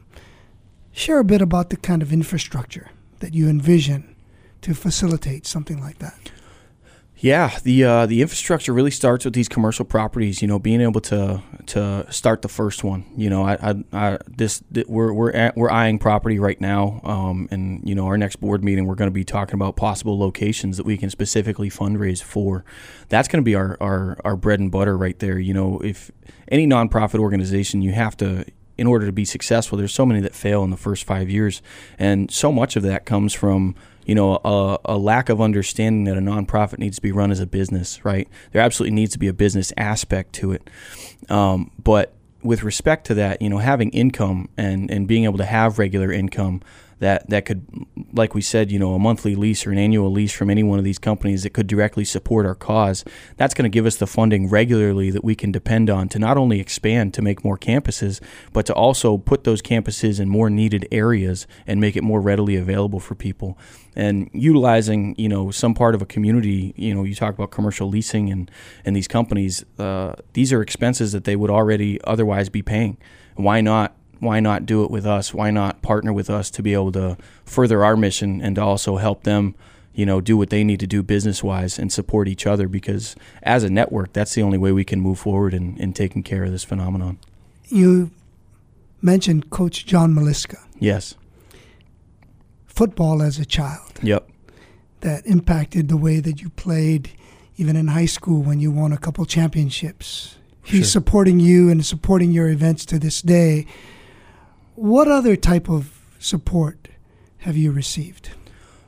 share 0.91 1.19
a 1.19 1.24
bit 1.24 1.41
about 1.41 1.69
the 1.69 1.78
kind 1.78 2.02
of 2.02 2.13
infrastructure 2.13 2.91
that 3.19 3.34
you 3.34 3.50
envision 3.50 4.15
to 4.62 4.74
facilitate 4.74 5.45
something 5.45 5.82
like 5.82 6.00
that? 6.00 6.32
Yeah, 7.22 7.56
the 7.62 7.84
uh, 7.84 8.06
the 8.08 8.24
infrastructure 8.24 8.74
really 8.74 8.90
starts 8.90 9.26
with 9.26 9.36
these 9.36 9.48
commercial 9.48 9.86
properties. 9.86 10.42
You 10.42 10.48
know, 10.48 10.58
being 10.58 10.82
able 10.82 11.02
to 11.02 11.44
to 11.68 12.08
start 12.10 12.42
the 12.42 12.50
first 12.50 12.84
one. 12.84 13.06
You 13.16 13.30
know, 13.30 13.44
I, 13.44 13.58
I, 13.62 13.84
I 13.94 14.18
this 14.28 14.64
we're 14.88 15.14
we're 15.14 15.32
at, 15.32 15.56
we're 15.56 15.70
eyeing 15.70 16.00
property 16.00 16.40
right 16.40 16.60
now, 16.60 17.00
um, 17.04 17.48
and 17.52 17.88
you 17.88 17.94
know, 17.94 18.08
our 18.08 18.18
next 18.18 18.38
board 18.38 18.64
meeting 18.64 18.88
we're 18.88 18.96
going 18.96 19.10
to 19.10 19.14
be 19.14 19.24
talking 19.24 19.54
about 19.54 19.76
possible 19.76 20.18
locations 20.18 20.78
that 20.78 20.86
we 20.86 20.98
can 20.98 21.12
specifically 21.12 21.70
fundraise 21.70 22.24
for. 22.24 22.66
That's 23.10 23.28
going 23.28 23.44
to 23.44 23.46
be 23.46 23.54
our, 23.54 23.78
our 23.80 24.18
our 24.26 24.36
bread 24.36 24.60
and 24.60 24.72
butter 24.72 24.98
right 24.98 25.18
there. 25.20 25.38
You 25.38 25.54
know, 25.54 25.80
if 25.84 26.10
any 26.48 26.66
nonprofit 26.66 27.20
organization, 27.20 27.84
you 27.84 27.92
have 27.92 28.18
to 28.18 28.46
in 28.80 28.88
order 28.88 29.06
to 29.06 29.12
be 29.12 29.26
successful, 29.26 29.78
there's 29.78 29.94
so 29.94 30.08
many 30.08 30.22
that 30.22 30.34
fail 30.34 30.64
in 30.64 30.72
the 30.72 30.78
first 30.78 31.04
five 31.04 31.30
years, 31.30 31.62
and 32.00 32.32
so 32.32 32.52
much 32.52 32.76
of 32.76 32.82
that 32.82 33.06
comes 33.06 33.32
from 33.32 33.76
you 34.06 34.16
know 34.16 34.40
a, 34.44 34.78
a, 34.86 34.98
lack 34.98 35.30
of 35.30 35.42
understanding 35.42 36.06
that 36.06 36.18
a 36.18 36.22
nonprofit 36.22 36.80
needs 36.80 36.98
to 36.98 37.02
be 37.02 37.12
run 37.12 37.32
as 37.32 37.40
a 37.40 37.46
business. 37.46 38.04
Right? 38.04 38.28
There 38.52 38.62
absolutely 38.62 38.96
needs 38.96 39.14
to 39.14 39.20
be 39.20 39.28
a 39.28 39.34
business 39.34 39.72
aspect 39.78 40.34
to 40.34 40.52
it, 40.52 40.70
um, 41.30 41.72
but 41.82 42.14
with 42.44 42.64
respect 42.64 43.06
to 43.08 43.14
that, 43.16 43.42
you 43.42 43.50
know, 43.50 43.60
having 43.60 43.90
income 43.92 44.50
and 44.58 44.90
and 44.90 45.08
being 45.08 45.26
able 45.26 45.38
to 45.38 45.46
have 45.46 45.80
regular 45.80 46.12
income 46.12 46.62
that 47.02 47.27
that 47.31 47.45
could, 47.45 47.65
like 48.13 48.35
we 48.35 48.41
said, 48.41 48.71
you 48.71 48.77
know, 48.77 48.93
a 48.93 48.99
monthly 48.99 49.35
lease 49.35 49.65
or 49.65 49.71
an 49.71 49.79
annual 49.79 50.12
lease 50.12 50.31
from 50.31 50.52
any 50.52 50.62
one 50.62 50.77
of 50.77 50.85
these 50.85 50.99
companies 50.99 51.41
that 51.41 51.49
could 51.49 51.65
directly 51.65 52.06
support 52.06 52.45
our 52.45 52.54
cause. 52.54 53.04
That's 53.37 53.56
going 53.56 53.69
to 53.69 53.73
give 53.73 53.87
us 53.87 53.97
the 53.97 54.06
funding 54.06 54.47
regularly 54.47 55.10
that 55.10 55.23
we 55.23 55.33
can 55.33 55.52
depend 55.52 55.89
on 55.89 56.10
to 56.10 56.19
not 56.19 56.37
only 56.37 56.60
expand 56.60 57.15
to 57.15 57.23
make 57.23 57.43
more 57.43 57.58
campuses, 57.58 58.21
but 58.54 58.67
to 58.67 58.73
also 58.75 59.17
put 59.17 59.45
those 59.45 59.63
campuses 59.63 60.19
in 60.19 60.29
more 60.29 60.52
needed 60.52 60.87
areas 60.91 61.47
and 61.65 61.81
make 61.81 61.95
it 61.95 62.04
more 62.04 62.21
readily 62.21 62.56
available 62.56 62.99
for 62.99 63.15
people. 63.15 63.58
And 63.95 64.29
utilizing, 64.31 65.15
you 65.17 65.27
know, 65.27 65.49
some 65.49 65.73
part 65.73 65.95
of 65.95 66.04
a 66.04 66.06
community, 66.06 66.73
you 66.77 66.93
know, 66.93 67.04
you 67.04 67.15
talk 67.15 67.33
about 67.33 67.49
commercial 67.49 67.89
leasing 67.89 68.31
and 68.31 68.49
and 68.85 68.95
these 68.95 69.08
companies, 69.08 69.65
uh, 69.79 70.13
these 70.33 70.54
are 70.54 70.62
expenses 70.62 71.13
that 71.13 71.23
they 71.23 71.35
would 71.35 71.49
already 71.49 71.99
otherwise 72.04 72.49
be 72.49 72.62
paying. 72.62 72.97
Why 73.35 73.60
not 73.62 73.95
why 74.22 74.40
not 74.40 74.65
do 74.65 74.84
it 74.86 74.90
with 74.92 75.06
us? 75.06 75.34
Why 75.34 75.52
not 75.52 75.82
partner 75.82 76.13
with 76.13 76.30
us 76.30 76.50
to 76.52 76.63
be 76.63 76.74
able 76.74 76.92
to 76.94 77.17
further 77.44 77.84
our 77.84 77.98
mission 77.98 78.42
and 78.42 78.56
to 78.56 78.62
also 78.62 78.98
help 78.98 79.24
them, 79.24 79.56
you 79.94 80.06
know, 80.06 80.22
do 80.22 80.38
what 80.38 80.50
they 80.52 80.63
need 80.63 80.80
to 80.80 80.88
do 80.88 81.04
business 81.04 81.44
wise 81.44 81.78
and 81.80 81.92
support 81.92 82.28
each 82.30 82.46
other? 82.48 82.67
Because 82.67 83.15
as 83.44 83.63
a 83.63 83.69
network, 83.69 84.13
that's 84.13 84.34
the 84.36 84.42
only 84.44 84.58
way 84.58 84.72
we 84.72 84.86
can 84.86 85.02
move 85.02 85.19
forward 85.19 85.54
in, 85.54 85.76
in 85.78 85.92
taking 85.92 86.24
care 86.24 86.44
of 86.46 86.52
this 86.52 86.63
phenomenon. 86.63 87.17
You 87.67 88.12
mentioned 89.02 89.50
Coach 89.50 89.86
John 89.86 90.13
Maliska. 90.13 90.60
Yes. 90.80 91.15
Football 92.67 93.22
as 93.22 93.40
a 93.40 93.46
child. 93.46 94.00
Yep. 94.02 94.28
that 95.02 95.26
impacted 95.26 95.88
the 95.90 95.98
way 95.98 96.19
that 96.19 96.44
you 96.44 96.50
played, 96.52 97.10
even 97.58 97.76
in 97.76 97.88
high 97.88 98.06
school 98.06 98.44
when 98.44 98.60
you 98.60 98.69
won 98.69 98.94
a 98.94 98.98
couple 99.00 99.26
championships. 99.26 100.36
He's 100.63 100.82
Sure. 100.82 101.02
supporting 101.02 101.40
you 101.40 101.72
and 101.72 101.84
supporting 101.84 102.32
your 102.32 102.50
events 102.50 102.86
to 102.86 103.00
this 103.00 103.19
day. 103.24 103.65
What 104.82 105.08
other 105.08 105.36
type 105.36 105.69
of 105.69 106.02
support 106.17 106.88
have 107.40 107.56
you 107.56 107.71
received 107.71 108.32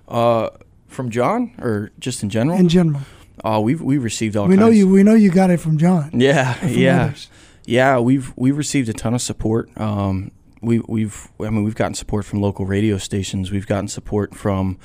Uh, 0.08 0.50
from 0.88 1.10
John 1.12 1.52
or 1.60 1.92
just 2.00 2.24
in 2.24 2.30
general? 2.30 2.58
in 2.58 2.68
general? 2.68 3.02
Oh, 3.44 3.60
we've 3.62 3.80
we've 3.82 4.04
received 4.04 4.36
all 4.36 4.48
We 4.48 4.56
kinds. 4.56 4.60
know 4.66 4.72
you. 4.72 4.88
We 4.88 5.04
know 5.04 5.14
you 5.14 5.30
got 5.30 5.52
it 5.52 5.60
from 5.60 5.78
John. 5.78 6.10
Yeah, 6.14 6.54
from 6.54 6.70
yeah, 6.70 7.04
others. 7.06 7.30
yeah. 7.66 8.00
We've 8.00 8.34
we've 8.36 8.58
received 8.58 8.90
a 8.90 8.94
ton 8.94 9.14
of 9.14 9.22
support. 9.22 9.70
Um, 9.80 10.32
we 10.62 10.80
we've 10.88 11.28
I 11.40 11.50
mean 11.52 11.64
we've 11.64 11.76
gotten 11.76 11.94
support 11.94 12.26
from 12.26 12.42
local 12.42 12.66
radio 12.66 12.98
stations. 12.98 13.52
We've 13.52 13.68
gotten 13.68 13.88
support 13.88 14.34
from 14.36 14.78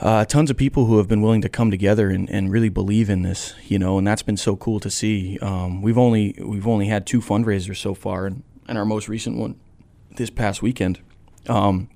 uh, 0.00 0.24
tons 0.24 0.50
of 0.50 0.56
people 0.56 0.86
who 0.86 0.98
have 0.98 1.06
been 1.06 1.22
willing 1.22 1.42
to 1.42 1.48
come 1.48 1.70
together 1.70 2.10
and, 2.10 2.28
and 2.30 2.50
really 2.50 2.68
believe 2.70 3.10
in 3.10 3.22
this. 3.22 3.54
You 3.68 3.78
know, 3.78 3.96
and 3.98 4.06
that's 4.06 4.22
been 4.24 4.36
so 4.38 4.56
cool 4.56 4.80
to 4.80 4.90
see. 4.90 5.38
Um, 5.40 5.82
we've 5.82 5.98
only 5.98 6.34
we've 6.42 6.66
only 6.66 6.86
had 6.86 7.06
two 7.06 7.20
fundraisers 7.20 7.76
so 7.76 7.94
far, 7.94 8.26
and, 8.26 8.42
and 8.68 8.76
our 8.76 8.84
most 8.84 9.08
recent 9.08 9.36
one 9.36 9.54
this 10.16 10.30
past 10.30 10.62
weekend. 10.62 11.00
Um, 11.48 11.88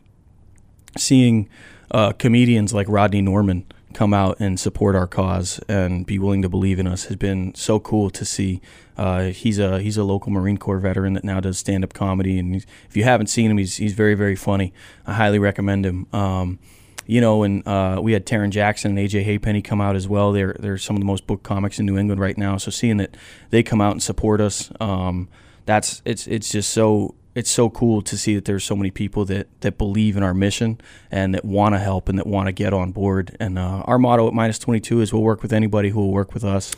seeing 0.97 1.49
uh, 1.91 2.13
comedians 2.13 2.73
like 2.73 2.89
Rodney 2.89 3.23
Norman 3.23 3.67
come 3.95 4.13
out 4.13 4.37
and 4.41 4.59
support 4.59 4.97
our 4.97 5.07
cause 5.07 5.61
and 5.69 6.05
be 6.05 6.19
willing 6.19 6.43
to 6.43 6.49
believe 6.49 6.79
in 6.79 6.87
us 6.87 7.05
has 7.05 7.17
been 7.17 7.55
so 7.55 7.79
cool 7.79 8.11
to 8.11 8.25
see. 8.25 8.61
Uh, 8.97 9.25
he's 9.27 9.59
a 9.59 9.81
he's 9.81 9.97
a 9.97 10.05
local 10.05 10.31
Marine 10.31 10.59
Corps 10.59 10.79
veteran 10.79 11.15
that 11.15 11.25
now 11.25 11.41
does 11.41 11.59
stand 11.59 11.85
up 11.85 11.95
comedy, 11.95 12.39
and 12.39 12.57
if 12.57 12.97
you 12.97 13.05
haven't 13.05 13.29
seen 13.29 13.51
him, 13.51 13.59
he's 13.59 13.77
he's 13.77 13.95
very 13.95 14.15
very 14.15 14.37
funny. 14.37 14.73
I 15.07 15.15
highly 15.15 15.39
recommend 15.39 15.87
him. 15.87 16.07
Um, 16.13 16.59
you 17.07 17.21
know, 17.21 17.43
and 17.43 17.67
uh, 17.67 18.01
we 18.03 18.13
had 18.13 18.25
Taryn 18.25 18.51
Jackson 18.51 18.97
and 18.97 19.09
AJ 19.09 19.25
Haypenny 19.27 19.63
come 19.63 19.81
out 19.81 19.97
as 19.97 20.09
well. 20.09 20.33
They're 20.33 20.57
they're 20.59 20.79
some 20.79 20.97
of 20.97 21.01
the 21.01 21.07
most 21.07 21.27
booked 21.27 21.43
comics 21.43 21.79
in 21.79 21.87
New 21.87 21.99
England 21.99 22.21
right 22.21 22.37
now. 22.37 22.57
So 22.57 22.71
seeing 22.71 22.97
that 22.99 23.17
they 23.51 23.63
come 23.63 23.81
out 23.81 23.93
and 23.93 24.03
support 24.03 24.41
us, 24.41 24.71
um, 24.81 25.29
that's 25.67 26.03
it's 26.05 26.27
it's 26.27 26.51
just 26.51 26.73
so 26.73 27.15
it's 27.35 27.51
so 27.51 27.69
cool 27.69 28.01
to 28.03 28.17
see 28.17 28.35
that 28.35 28.45
there's 28.45 28.65
so 28.65 28.77
many 28.77 28.91
people 28.91 29.25
that 29.27 29.49
that 29.61 29.79
believe 29.79 30.17
in 30.17 30.23
our 30.23 30.35
mission 30.35 30.81
and 31.11 31.35
that 31.35 31.45
want 31.45 31.75
to 31.75 31.79
help 31.79 32.09
and 32.09 32.19
that 32.19 32.27
want 32.27 32.47
to 32.47 32.53
get 32.53 32.73
on 32.73 32.93
board. 32.93 33.37
And 33.41 33.59
uh, 33.59 33.83
our 33.87 33.99
motto 33.99 34.29
at 34.29 34.35
minus 34.35 34.59
22 34.59 35.01
is 35.01 35.13
we'll 35.13 35.23
work 35.23 35.43
with 35.43 35.53
anybody 35.53 35.91
who 35.91 36.01
will 36.01 36.13
work 36.13 36.33
with 36.33 36.45
us. 36.45 36.75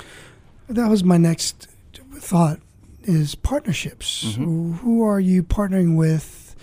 That 0.68 0.88
was 0.88 1.04
my 1.04 1.16
next 1.16 1.68
thought 2.14 2.60
is 3.02 3.34
partnerships. 3.34 4.24
Mm-hmm. 4.24 4.72
Who 4.74 5.02
are 5.06 5.20
you 5.20 5.42
partnering 5.42 5.96
with, 5.96 6.56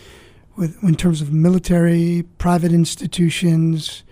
with 0.55 0.83
in 0.83 0.95
terms 0.95 1.21
of 1.21 1.31
military, 1.31 2.25
private 2.37 2.73
institutions, 2.73 4.03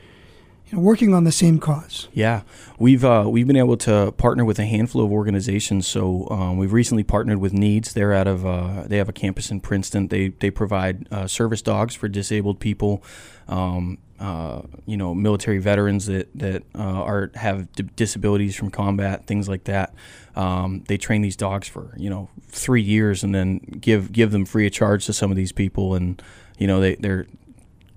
you 0.71 0.77
know, 0.77 0.83
working 0.83 1.13
on 1.13 1.23
the 1.25 1.31
same 1.31 1.59
cause? 1.59 2.07
Yeah, 2.13 2.41
we've 2.79 3.03
uh, 3.03 3.25
we've 3.27 3.47
been 3.47 3.57
able 3.57 3.77
to 3.77 4.13
partner 4.13 4.45
with 4.45 4.57
a 4.59 4.65
handful 4.65 5.03
of 5.03 5.11
organizations. 5.11 5.87
So 5.87 6.27
um, 6.29 6.57
we've 6.57 6.73
recently 6.73 7.03
partnered 7.03 7.39
with 7.39 7.53
NEADS. 7.53 7.93
They're 7.93 8.13
out 8.13 8.27
of 8.27 8.45
uh, 8.45 8.83
they 8.87 8.97
have 8.97 9.09
a 9.09 9.13
campus 9.13 9.51
in 9.51 9.59
Princeton. 9.59 10.07
They 10.07 10.29
they 10.29 10.49
provide 10.49 11.07
uh, 11.11 11.27
service 11.27 11.61
dogs 11.61 11.95
for 11.95 12.07
disabled 12.07 12.59
people. 12.59 13.03
Um, 13.47 13.97
uh, 14.19 14.61
you 14.85 14.97
know, 14.97 15.15
military 15.15 15.57
veterans 15.57 16.05
that 16.05 16.29
that 16.35 16.63
uh, 16.75 17.03
are 17.03 17.31
have 17.35 17.71
d- 17.73 17.89
disabilities 17.95 18.55
from 18.55 18.69
combat, 18.69 19.25
things 19.25 19.49
like 19.49 19.63
that. 19.65 19.93
Um, 20.35 20.83
they 20.87 20.97
train 20.97 21.21
these 21.21 21.35
dogs 21.35 21.67
for 21.67 21.93
you 21.97 22.09
know 22.09 22.29
three 22.47 22.83
years, 22.83 23.23
and 23.23 23.33
then 23.33 23.57
give 23.57 24.11
give 24.11 24.31
them 24.31 24.45
free 24.45 24.67
of 24.67 24.73
charge 24.73 25.07
to 25.07 25.13
some 25.13 25.31
of 25.31 25.37
these 25.37 25.51
people, 25.51 25.95
and 25.95 26.21
you 26.59 26.67
know 26.67 26.79
they 26.79 26.95
they're 26.95 27.25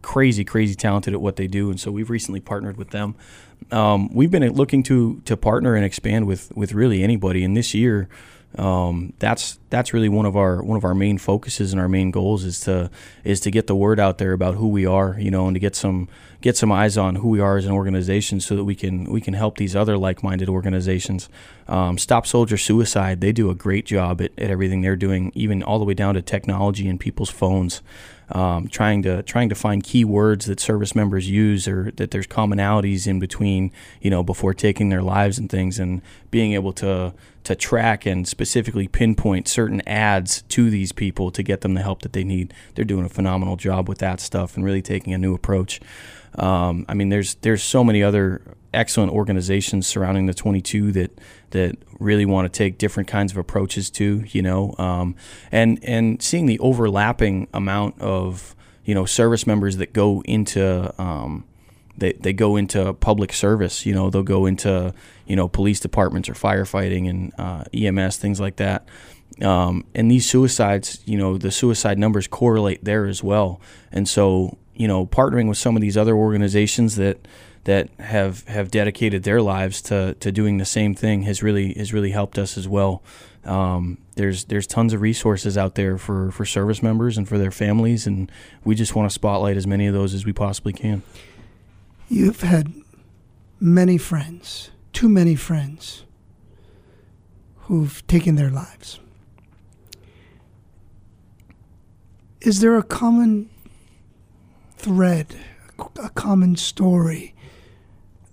crazy, 0.05 0.45
crazy 0.45 0.75
talented 0.75 1.15
at 1.15 1.21
what 1.21 1.37
they 1.37 1.47
do, 1.47 1.71
and 1.71 1.81
so 1.81 1.91
we've 1.91 2.11
recently 2.11 2.41
partnered 2.41 2.77
with 2.77 2.91
them. 2.91 3.15
Um, 3.73 4.13
we've 4.15 4.31
been 4.31 4.47
looking 4.53 4.83
to 4.85 5.23
to 5.25 5.37
partner 5.37 5.75
and 5.75 5.85
expand 5.85 6.27
with 6.27 6.53
with 6.55 6.73
really 6.73 7.03
anybody, 7.03 7.43
and 7.43 7.57
this 7.57 7.73
year, 7.73 8.09
um, 8.59 9.15
that's 9.19 9.59
that's 9.71 9.95
really 9.95 10.11
one 10.11 10.27
of 10.27 10.37
our 10.37 10.63
one 10.63 10.77
of 10.77 10.85
our 10.85 10.95
main 10.95 11.17
focuses 11.17 11.73
and 11.73 11.81
our 11.81 11.89
main 11.89 12.11
goals 12.11 12.45
is 12.45 12.61
to 12.61 12.91
is 13.25 13.41
to 13.41 13.51
get 13.51 13.67
the 13.67 13.75
word 13.75 13.99
out 13.99 14.19
there 14.19 14.33
about 14.33 14.57
who 14.57 14.69
we 14.69 14.85
are, 14.85 15.17
you 15.19 15.31
know, 15.31 15.47
and 15.47 15.55
to 15.55 15.61
get 15.61 15.75
some 15.75 16.09
get 16.43 16.55
some 16.55 16.71
eyes 16.71 16.99
on 16.99 17.15
who 17.17 17.29
we 17.31 17.41
are 17.41 17.57
as 17.57 17.65
an 17.65 17.73
organization, 17.73 18.41
so 18.41 18.55
that 18.55 18.65
we 18.65 18.75
can 18.75 19.05
we 19.11 19.23
can 19.23 19.33
help 19.33 19.57
these 19.57 19.75
other 19.75 19.97
like 19.97 20.23
minded 20.23 20.51
organizations. 20.51 21.31
Um, 21.67 21.97
Stop 21.97 22.27
Soldier 22.27 22.59
Suicide, 22.59 23.23
they 23.23 23.33
do 23.33 23.49
a 23.49 23.55
great 23.55 23.87
job 23.87 24.21
at, 24.21 24.33
at 24.39 24.51
everything 24.51 24.83
they're 24.83 24.97
doing, 24.97 25.33
even 25.35 25.63
all 25.63 25.79
the 25.79 25.87
way 25.87 25.95
down 25.95 26.15
to 26.15 26.21
technology 26.21 26.87
and 26.89 27.01
people's 27.01 27.31
phones 27.31 27.81
um, 28.31 28.69
trying 28.69 29.03
to 29.03 29.23
trying 29.23 29.49
to 29.49 29.55
find 29.55 29.83
keywords 29.83 30.47
that 30.47 30.61
service 30.61 30.95
members 30.95 31.29
use 31.29 31.69
or 31.69 31.91
that 31.97 32.11
there's 32.11 32.27
commonalities 32.27 33.07
in 33.07 33.19
between 33.19 33.71
you 34.01 34.11
know 34.11 34.23
before 34.23 34.55
taking 34.55 34.89
their 34.89 35.03
lives 35.03 35.39
and 35.39 35.51
things 35.51 35.79
and 35.79 36.03
being 36.31 36.53
able 36.53 36.73
to 36.73 37.13
to 37.45 37.55
track 37.55 38.07
and 38.07 38.27
specifically 38.27 38.89
pinpoint 38.89 39.47
certain 39.47 39.87
ads 39.87 40.43
to 40.43 40.71
these 40.71 40.93
people 40.93 41.31
to 41.31 41.43
get 41.43 41.61
them 41.61 41.75
the 41.75 41.83
help 41.83 42.01
that 42.01 42.15
they 42.15 42.25
need. 42.25 42.55
They're 42.75 42.87
doing 42.87 43.05
a 43.05 43.11
phenomenal 43.11 43.57
job 43.57 43.89
with 43.89 43.99
that 43.99 44.19
stuff 44.19 44.57
and 44.57 44.65
really 44.65 44.81
taking 44.83 45.13
a 45.13 45.19
new 45.19 45.35
approach. 45.35 45.81
Um, 46.37 46.87
I 46.89 46.95
mean 46.95 47.11
there's 47.11 47.35
there's 47.37 47.63
so 47.63 47.85
many 47.85 48.03
other 48.03 48.41
excellent 48.75 49.13
organizations 49.13 49.87
surrounding 49.87 50.27
the 50.27 50.35
22 50.35 50.93
that 50.93 51.19
that 51.51 51.77
really 52.01 52.27
want 52.27 52.53
to 52.53 52.57
take 52.57 52.79
different 52.79 53.09
kinds 53.09 53.33
of 53.33 53.39
approaches 53.39 53.91
to 53.91 54.25
you 54.29 54.43
know 54.43 54.75
um, 54.79 55.15
and 55.53 55.83
and 55.85 56.21
seeing 56.23 56.47
the 56.47 56.59
overlapping 56.59 57.49
amount 57.55 58.01
of 58.01 58.55
you 58.85 58.95
know 58.95 59.05
service 59.05 59.47
members 59.47 59.77
that 59.79 59.93
go 59.93 60.23
into 60.23 60.93
um, 61.01 61.45
they, 61.97 62.13
they 62.15 62.33
go 62.33 62.57
into 62.57 62.93
public 62.95 63.33
service 63.33 63.87
you 63.87 63.95
know 63.95 64.11
they'll 64.11 64.23
go 64.23 64.47
into 64.47 64.93
you 65.27 65.37
know 65.37 65.49
police 65.49 65.81
departments 65.81 66.29
or 66.29 66.35
firefighting 66.35 67.09
and 67.09 67.33
uh, 67.39 67.65
EMS 67.73 68.17
things 68.17 68.41
like 68.41 68.57
that. 68.57 68.87
Um, 69.43 69.85
and 69.95 70.11
these 70.11 70.29
suicides 70.29 71.01
you 71.07 71.19
know 71.19 71.39
the 71.39 71.51
suicide 71.51 71.99
numbers 71.99 72.27
correlate 72.27 72.85
there 72.85 73.07
as 73.07 73.23
well. 73.23 73.61
And 73.91 74.09
so 74.09 74.59
you 74.75 74.89
know 74.89 75.07
partnering 75.07 75.49
with 75.49 75.59
some 75.59 75.77
of 75.77 75.83
these 75.83 75.97
other 75.97 76.15
organizations 76.15 76.97
that 76.97 77.27
that 77.65 77.89
have 77.99 78.47
have 78.47 78.71
dedicated 78.71 79.23
their 79.23 79.43
lives 79.43 79.83
to 79.83 80.15
to 80.21 80.31
doing 80.31 80.59
the 80.59 80.65
same 80.65 80.95
thing 80.95 81.23
has 81.23 81.43
really 81.43 81.75
has 81.75 81.93
really 81.93 82.11
helped 82.11 82.39
us 82.39 82.57
as 82.57 82.69
well. 82.69 83.03
Um, 83.45 83.99
there's 84.17 84.45
there's 84.45 84.67
tons 84.67 84.93
of 84.93 85.01
resources 85.01 85.59
out 85.59 85.75
there 85.75 85.99
for 85.99 86.31
for 86.31 86.45
service 86.45 86.83
members 86.83 87.19
and 87.19 87.29
for 87.29 87.39
their 87.39 87.51
families, 87.51 88.07
and 88.07 88.31
we 88.65 88.75
just 88.75 88.95
want 88.95 89.11
to 89.11 89.15
spotlight 89.15 89.57
as 89.57 89.67
many 89.67 89.87
of 89.87 89.95
those 89.95 90.15
as 90.15 90.25
we 90.25 90.33
possibly 90.33 90.73
can. 90.73 91.03
You've 92.09 92.43
had 92.43 92.73
many 93.61 93.99
friends, 93.99 94.71
too 94.93 95.09
many 95.09 95.35
friends, 95.35 96.05
who've 97.63 98.07
taken 98.07 98.37
their 98.37 98.51
lives. 98.51 99.01
Is 102.43 102.61
there 102.61 102.77
a 102.77 102.83
common 102.83 103.49
thread, 104.77 105.35
a 105.79 106.11
common 106.11 106.57
story 106.57 107.34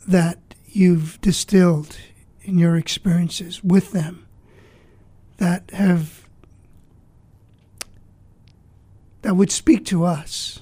that 0.08 0.38
you've 0.68 1.20
distilled 1.22 1.98
in 2.44 2.58
your 2.58 2.76
experiences 2.76 3.64
with 3.64 3.92
them 3.92 4.26
that 5.38 5.70
have 5.72 6.28
that 9.22 9.36
would 9.36 9.52
speak 9.52 9.86
to 9.86 10.04
us 10.04 10.62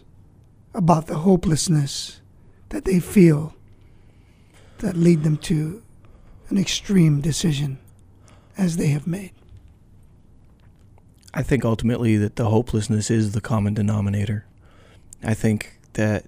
about 0.73 1.07
the 1.07 1.19
hopelessness 1.19 2.21
that 2.69 2.85
they 2.85 2.99
feel 2.99 3.53
that 4.79 4.95
lead 4.95 5.23
them 5.23 5.37
to 5.37 5.81
an 6.49 6.57
extreme 6.57 7.21
decision 7.21 7.77
as 8.57 8.77
they 8.77 8.87
have 8.87 9.07
made. 9.07 9.31
I 11.33 11.43
think 11.43 11.63
ultimately 11.63 12.17
that 12.17 12.35
the 12.35 12.49
hopelessness 12.49 13.11
is 13.11 13.31
the 13.31 13.41
common 13.41 13.73
denominator. 13.73 14.45
I 15.23 15.33
think 15.33 15.79
that 15.93 16.25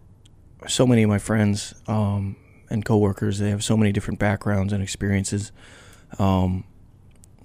so 0.67 0.85
many 0.85 1.03
of 1.03 1.09
my 1.09 1.17
friends 1.17 1.73
um, 1.87 2.35
and 2.71 2.85
coworkers 2.85 3.39
they 3.39 3.49
have 3.49 3.63
so 3.63 3.77
many 3.77 3.91
different 3.91 4.19
backgrounds 4.19 4.73
and 4.73 4.81
experiences, 4.81 5.51
um, 6.17 6.63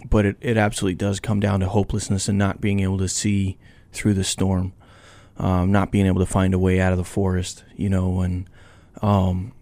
but 0.08 0.24
it, 0.24 0.36
it 0.40 0.56
absolutely 0.56 0.94
does 0.94 1.20
come 1.20 1.40
down 1.40 1.60
to 1.60 1.68
hopelessness 1.68 2.28
and 2.28 2.38
not 2.38 2.60
being 2.60 2.80
able 2.80 2.98
to 2.98 3.08
see 3.08 3.58
through 3.92 4.14
the 4.14 4.24
storm, 4.24 4.72
um, 5.38 5.72
not 5.72 5.90
being 5.90 6.06
able 6.06 6.20
to 6.20 6.26
find 6.26 6.54
a 6.54 6.58
way 6.58 6.80
out 6.80 6.92
of 6.92 6.98
the 6.98 7.04
forest. 7.04 7.64
You 7.76 7.88
know, 7.88 8.20
and 8.20 8.48
um, 9.02 9.52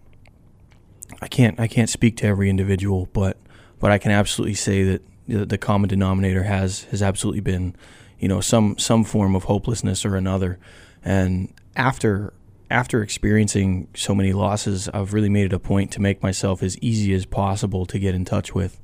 I 1.21 1.27
can't 1.27 1.59
I 1.59 1.67
can't 1.67 1.89
speak 1.89 2.17
to 2.17 2.27
every 2.27 2.49
individual, 2.49 3.09
but 3.13 3.37
but 3.79 3.91
I 3.91 3.97
can 3.97 4.11
absolutely 4.11 4.55
say 4.55 4.83
that 4.83 5.01
the, 5.27 5.45
the 5.45 5.57
common 5.57 5.89
denominator 5.89 6.43
has 6.43 6.83
has 6.85 7.01
absolutely 7.01 7.41
been, 7.41 7.75
you 8.19 8.27
know, 8.27 8.41
some 8.41 8.77
some 8.77 9.03
form 9.03 9.35
of 9.35 9.45
hopelessness 9.45 10.05
or 10.05 10.15
another. 10.15 10.59
And 11.03 11.53
after 11.75 12.33
after 12.69 13.01
experiencing 13.01 13.87
so 13.95 14.15
many 14.15 14.33
losses, 14.33 14.89
I've 14.89 15.13
really 15.13 15.29
made 15.29 15.45
it 15.45 15.53
a 15.53 15.59
point 15.59 15.91
to 15.91 16.01
make 16.01 16.23
myself 16.23 16.63
as 16.63 16.77
easy 16.79 17.13
as 17.13 17.25
possible 17.25 17.85
to 17.85 17.99
get 17.99 18.15
in 18.15 18.25
touch 18.25 18.55
with, 18.55 18.79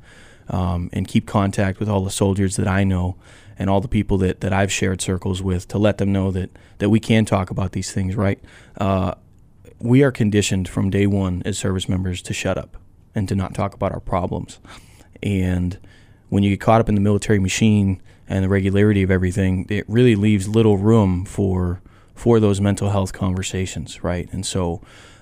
um, 0.49 0.89
and 0.93 1.07
keep 1.07 1.25
contact 1.27 1.79
with 1.79 1.89
all 1.89 2.03
the 2.03 2.11
soldiers 2.11 2.55
that 2.57 2.67
I 2.67 2.83
know 2.83 3.15
and 3.57 3.69
all 3.69 3.81
the 3.81 3.87
people 3.87 4.17
that, 4.19 4.41
that 4.41 4.53
I've 4.53 4.71
shared 4.71 5.01
circles 5.01 5.41
with 5.41 5.67
to 5.69 5.77
let 5.77 5.97
them 5.97 6.11
know 6.11 6.31
that 6.31 6.49
that 6.79 6.89
we 6.89 6.99
can 6.99 7.25
talk 7.25 7.49
about 7.49 7.73
these 7.73 7.91
things. 7.91 8.15
Right. 8.15 8.39
Uh, 8.77 9.15
we 9.79 10.03
are 10.03 10.11
conditioned 10.11 10.69
from 10.69 10.89
day 10.89 11.07
one 11.07 11.41
as 11.45 11.57
service 11.57 11.89
members 11.89 12.21
to 12.23 12.33
shut 12.33 12.57
up 12.57 12.77
and 13.15 13.27
to 13.29 13.35
not 13.35 13.53
talk 13.53 13.73
about 13.73 13.91
our 13.91 13.99
problems. 13.99 14.59
And 15.23 15.77
when 16.29 16.43
you 16.43 16.51
get 16.51 16.61
caught 16.61 16.81
up 16.81 16.89
in 16.89 16.95
the 16.95 17.01
military 17.01 17.39
machine 17.39 18.01
and 18.27 18.43
the 18.43 18.49
regularity 18.49 19.03
of 19.03 19.11
everything, 19.11 19.65
it 19.69 19.85
really 19.87 20.15
leaves 20.15 20.47
little 20.47 20.77
room 20.77 21.25
for 21.25 21.81
for 22.21 22.39
those 22.39 22.61
mental 22.61 22.91
health 22.91 23.13
conversations, 23.13 24.03
right? 24.03 24.31
And 24.31 24.45
so 24.45 24.79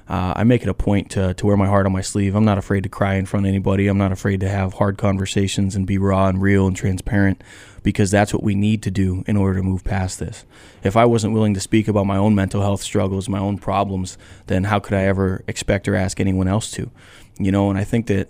uh, 0.10 0.34
I 0.36 0.44
make 0.44 0.64
it 0.64 0.68
a 0.68 0.74
point 0.74 1.10
to, 1.12 1.34
to 1.34 1.46
wear 1.46 1.56
my 1.56 1.68
heart 1.68 1.86
on 1.86 1.94
my 1.94 2.02
sleeve. 2.02 2.36
I'm 2.36 2.44
not 2.44 2.58
afraid 2.58 2.84
to 2.84 2.90
cry 2.90 3.14
in 3.14 3.26
front 3.26 3.46
of 3.46 3.48
anybody. 3.48 3.88
I'm 3.88 3.98
not 3.98 4.12
afraid 4.12 4.42
to 4.42 4.50
have 4.50 4.74
hard 4.74 4.98
conversations 4.98 5.78
and 5.78 5.88
be 5.88 5.98
raw 5.98 6.28
and 6.28 6.42
real 6.42 6.68
and 6.68 6.76
transparent 6.76 7.42
because 7.84 8.12
that's 8.12 8.34
what 8.34 8.44
we 8.44 8.54
need 8.54 8.84
to 8.84 8.92
do 8.92 9.24
in 9.28 9.38
order 9.38 9.60
to 9.60 9.64
move 9.64 9.86
past 9.86 10.20
this. 10.20 10.44
If 10.84 10.98
I 10.98 11.06
wasn't 11.06 11.34
willing 11.34 11.54
to 11.54 11.62
speak 11.62 11.88
about 11.88 12.06
my 12.06 12.18
own 12.18 12.36
mental 12.36 12.64
health 12.64 12.82
struggles, 12.82 13.30
my 13.30 13.40
own 13.40 13.60
problems, 13.60 14.18
then 14.48 14.66
how 14.66 14.80
could 14.80 14.94
I 14.94 15.04
ever 15.04 15.46
expect 15.48 15.88
or 15.88 15.96
ask 15.96 16.20
anyone 16.20 16.50
else 16.50 16.70
to? 16.72 16.92
You 17.38 17.54
know, 17.54 17.70
and 17.70 17.80
I 17.80 17.86
think 17.86 18.08
that 18.08 18.28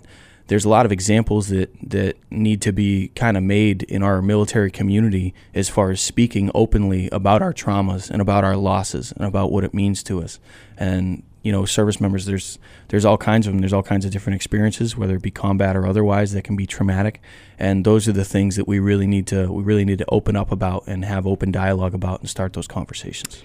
there's 0.50 0.64
a 0.64 0.68
lot 0.68 0.84
of 0.84 0.90
examples 0.90 1.46
that 1.46 1.72
that 1.80 2.16
need 2.28 2.60
to 2.60 2.72
be 2.72 3.12
kind 3.14 3.36
of 3.36 3.42
made 3.44 3.84
in 3.84 4.02
our 4.02 4.20
military 4.20 4.68
community 4.68 5.32
as 5.54 5.68
far 5.68 5.92
as 5.92 6.00
speaking 6.00 6.50
openly 6.56 7.08
about 7.10 7.40
our 7.40 7.54
traumas 7.54 8.10
and 8.10 8.20
about 8.20 8.42
our 8.42 8.56
losses 8.56 9.12
and 9.12 9.24
about 9.24 9.52
what 9.52 9.62
it 9.62 9.72
means 9.72 10.02
to 10.02 10.20
us. 10.20 10.40
And 10.76 11.22
you 11.44 11.52
know, 11.52 11.64
service 11.64 12.00
members 12.00 12.26
there's 12.26 12.58
there's 12.88 13.04
all 13.04 13.16
kinds 13.16 13.46
of 13.46 13.52
them. 13.52 13.60
There's 13.60 13.72
all 13.72 13.84
kinds 13.84 14.04
of 14.04 14.10
different 14.10 14.34
experiences, 14.34 14.96
whether 14.96 15.14
it 15.14 15.22
be 15.22 15.30
combat 15.30 15.76
or 15.76 15.86
otherwise, 15.86 16.32
that 16.32 16.42
can 16.42 16.56
be 16.56 16.66
traumatic. 16.66 17.22
And 17.56 17.84
those 17.84 18.08
are 18.08 18.12
the 18.12 18.24
things 18.24 18.56
that 18.56 18.66
we 18.66 18.80
really 18.80 19.06
need 19.06 19.28
to 19.28 19.52
we 19.52 19.62
really 19.62 19.84
need 19.84 19.98
to 19.98 20.06
open 20.08 20.34
up 20.34 20.50
about 20.50 20.82
and 20.88 21.04
have 21.04 21.28
open 21.28 21.52
dialogue 21.52 21.94
about 21.94 22.22
and 22.22 22.28
start 22.28 22.54
those 22.54 22.66
conversations. 22.66 23.44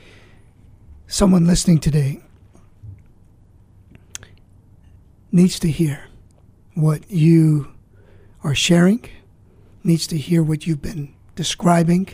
Someone 1.05 1.45
listening 1.45 1.77
today 1.77 2.23
needs 5.31 5.59
to 5.59 5.69
hear 5.69 6.05
what 6.75 7.09
you 7.09 7.73
are 8.43 8.53
sharing, 8.53 9.03
needs 9.83 10.05
to 10.07 10.17
hear 10.17 10.43
what 10.43 10.67
you've 10.67 10.81
been 10.81 11.13
describing, 11.35 12.09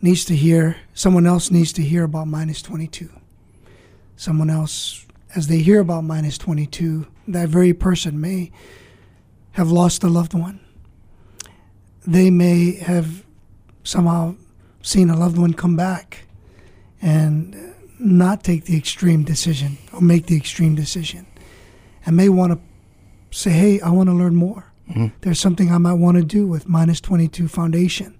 needs 0.00 0.24
to 0.24 0.34
hear, 0.34 0.76
someone 0.94 1.26
else 1.26 1.50
needs 1.50 1.72
to 1.74 1.82
hear 1.82 2.04
about 2.04 2.26
minus 2.26 2.62
22. 2.62 3.10
Someone 4.16 4.50
else, 4.50 5.06
as 5.36 5.46
they 5.46 5.58
hear 5.58 5.80
about 5.80 6.02
minus 6.02 6.38
22, 6.38 7.06
that 7.28 7.48
very 7.48 7.72
person 7.72 8.20
may 8.20 8.50
have 9.52 9.70
lost 9.70 10.02
a 10.02 10.08
loved 10.08 10.34
one. 10.34 10.60
They 12.06 12.30
may 12.30 12.76
have 12.76 13.24
somehow 13.84 14.36
seen 14.82 15.10
a 15.10 15.16
loved 15.16 15.36
one 15.36 15.52
come 15.52 15.76
back 15.76 16.26
and 17.02 17.74
not 17.98 18.42
take 18.42 18.64
the 18.64 18.76
extreme 18.76 19.24
decision 19.24 19.76
or 19.92 20.00
make 20.00 20.26
the 20.26 20.36
extreme 20.36 20.74
decision 20.74 21.26
and 22.06 22.16
may 22.16 22.28
want 22.28 22.52
to 22.52 22.67
say, 23.30 23.50
hey, 23.50 23.80
I 23.80 23.90
want 23.90 24.08
to 24.08 24.14
learn 24.14 24.34
more. 24.34 24.72
Mm-hmm. 24.90 25.06
There's 25.20 25.40
something 25.40 25.70
I 25.70 25.78
might 25.78 25.94
want 25.94 26.16
to 26.16 26.24
do 26.24 26.46
with 26.46 26.68
Minus 26.68 27.00
22 27.00 27.48
Foundation. 27.48 28.16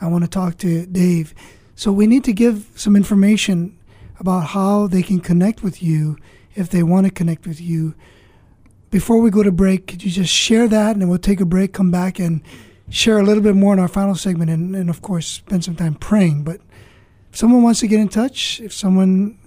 I 0.00 0.06
want 0.06 0.24
to 0.24 0.30
talk 0.30 0.56
to 0.58 0.86
Dave. 0.86 1.34
So 1.74 1.92
we 1.92 2.06
need 2.06 2.24
to 2.24 2.32
give 2.32 2.70
some 2.76 2.96
information 2.96 3.76
about 4.18 4.48
how 4.48 4.86
they 4.86 5.02
can 5.02 5.20
connect 5.20 5.62
with 5.62 5.82
you 5.82 6.16
if 6.54 6.70
they 6.70 6.82
want 6.82 7.06
to 7.06 7.12
connect 7.12 7.46
with 7.46 7.60
you. 7.60 7.94
Before 8.90 9.20
we 9.20 9.30
go 9.30 9.42
to 9.42 9.52
break, 9.52 9.86
could 9.86 10.02
you 10.02 10.10
just 10.10 10.32
share 10.32 10.66
that 10.66 10.92
and 10.92 11.02
then 11.02 11.08
we'll 11.08 11.18
take 11.18 11.40
a 11.40 11.46
break, 11.46 11.72
come 11.72 11.90
back 11.90 12.18
and 12.18 12.42
share 12.90 13.18
a 13.18 13.22
little 13.22 13.42
bit 13.42 13.54
more 13.54 13.74
in 13.74 13.78
our 13.78 13.88
final 13.88 14.14
segment 14.14 14.50
and, 14.50 14.74
and 14.74 14.88
of 14.88 15.02
course 15.02 15.26
spend 15.26 15.62
some 15.62 15.76
time 15.76 15.94
praying. 15.94 16.42
But 16.42 16.60
if 17.30 17.36
someone 17.36 17.62
wants 17.62 17.80
to 17.80 17.86
get 17.86 18.00
in 18.00 18.08
touch, 18.08 18.60
if 18.60 18.72
someone 18.72 19.38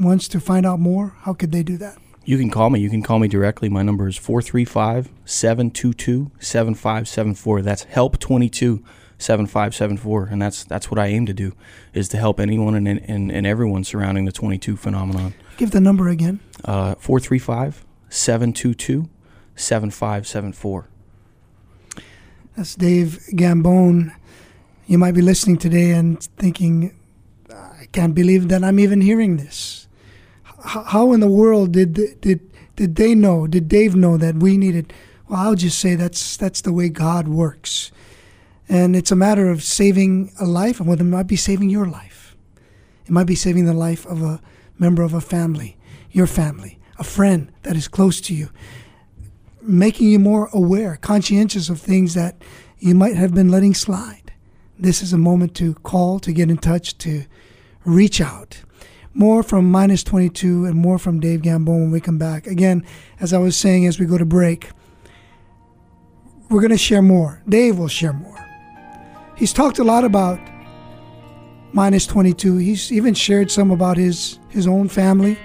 wants 0.00 0.28
to 0.28 0.40
find 0.40 0.64
out 0.64 0.80
more, 0.80 1.14
how 1.20 1.34
could 1.34 1.52
they 1.52 1.62
do 1.62 1.76
that? 1.76 1.98
You 2.30 2.38
can 2.38 2.48
call 2.48 2.70
me. 2.70 2.78
You 2.78 2.90
can 2.90 3.02
call 3.02 3.18
me 3.18 3.26
directly. 3.26 3.68
My 3.68 3.82
number 3.82 4.06
is 4.06 4.16
435 4.16 5.10
722 5.24 6.30
7574. 6.38 7.62
That's 7.62 7.82
help 7.82 8.20
22 8.20 8.84
7574 9.18 10.28
and 10.30 10.40
that's 10.40 10.62
that's 10.62 10.92
what 10.92 11.00
I 11.00 11.08
aim 11.08 11.26
to 11.26 11.32
do 11.32 11.54
is 11.92 12.08
to 12.10 12.18
help 12.18 12.38
anyone 12.38 12.76
and, 12.76 12.86
and, 12.86 13.32
and 13.32 13.46
everyone 13.48 13.82
surrounding 13.82 14.26
the 14.26 14.32
22 14.32 14.76
phenomenon. 14.76 15.34
Give 15.56 15.72
the 15.72 15.80
number 15.80 16.08
again. 16.08 16.38
Uh, 16.64 16.94
435 17.00 17.84
722 18.10 19.08
7574. 19.56 20.86
That's 22.56 22.76
Dave 22.76 23.18
Gambone. 23.32 24.14
You 24.86 24.98
might 24.98 25.14
be 25.14 25.22
listening 25.22 25.58
today 25.58 25.90
and 25.90 26.22
thinking, 26.38 26.94
I 27.52 27.86
can't 27.90 28.14
believe 28.14 28.48
that 28.50 28.62
I'm 28.62 28.78
even 28.78 29.00
hearing 29.00 29.36
this 29.38 29.79
how 30.64 31.12
in 31.12 31.20
the 31.20 31.28
world 31.28 31.72
did 31.72 32.20
did 32.20 32.40
did 32.76 32.96
they 32.96 33.14
know? 33.14 33.46
Did 33.46 33.68
Dave 33.68 33.94
know 33.94 34.16
that 34.16 34.36
we 34.36 34.56
needed? 34.56 34.92
Well, 35.28 35.40
I'll 35.40 35.54
just 35.54 35.78
say 35.78 35.94
that's 35.94 36.36
that's 36.36 36.60
the 36.60 36.72
way 36.72 36.88
God 36.88 37.28
works, 37.28 37.92
and 38.68 38.96
it's 38.96 39.10
a 39.10 39.16
matter 39.16 39.50
of 39.50 39.62
saving 39.62 40.32
a 40.40 40.46
life, 40.46 40.80
and 40.80 40.88
what 40.88 41.00
it 41.00 41.04
might 41.04 41.26
be 41.26 41.36
saving 41.36 41.70
your 41.70 41.86
life. 41.86 42.36
It 43.04 43.10
might 43.10 43.26
be 43.26 43.34
saving 43.34 43.66
the 43.66 43.74
life 43.74 44.06
of 44.06 44.22
a 44.22 44.40
member 44.78 45.02
of 45.02 45.14
a 45.14 45.20
family, 45.20 45.76
your 46.10 46.26
family, 46.26 46.78
a 46.98 47.04
friend 47.04 47.52
that 47.62 47.76
is 47.76 47.88
close 47.88 48.20
to 48.22 48.34
you, 48.34 48.50
making 49.60 50.08
you 50.08 50.18
more 50.18 50.48
aware, 50.52 50.96
conscientious 50.96 51.68
of 51.68 51.80
things 51.80 52.14
that 52.14 52.40
you 52.78 52.94
might 52.94 53.16
have 53.16 53.34
been 53.34 53.50
letting 53.50 53.74
slide. 53.74 54.32
This 54.78 55.02
is 55.02 55.12
a 55.12 55.18
moment 55.18 55.54
to 55.56 55.74
call, 55.74 56.18
to 56.20 56.32
get 56.32 56.50
in 56.50 56.56
touch, 56.56 56.96
to 56.98 57.24
reach 57.84 58.20
out 58.20 58.62
more 59.12 59.42
from 59.42 59.70
minus 59.70 60.02
22 60.04 60.64
and 60.64 60.74
more 60.74 60.98
from 60.98 61.20
Dave 61.20 61.42
Gambone 61.42 61.80
when 61.80 61.90
we 61.90 62.00
come 62.00 62.18
back. 62.18 62.46
Again, 62.46 62.84
as 63.18 63.32
I 63.32 63.38
was 63.38 63.56
saying 63.56 63.86
as 63.86 63.98
we 63.98 64.06
go 64.06 64.18
to 64.18 64.24
break, 64.24 64.70
we're 66.48 66.60
going 66.60 66.70
to 66.70 66.78
share 66.78 67.02
more. 67.02 67.42
Dave 67.48 67.78
will 67.78 67.88
share 67.88 68.12
more. 68.12 68.36
He's 69.36 69.52
talked 69.52 69.78
a 69.78 69.84
lot 69.84 70.04
about 70.04 70.38
minus 71.72 72.06
22. 72.06 72.56
He's 72.58 72.92
even 72.92 73.14
shared 73.14 73.50
some 73.50 73.70
about 73.70 73.96
his, 73.96 74.38
his 74.48 74.66
own 74.66 74.88
family, 74.88 75.38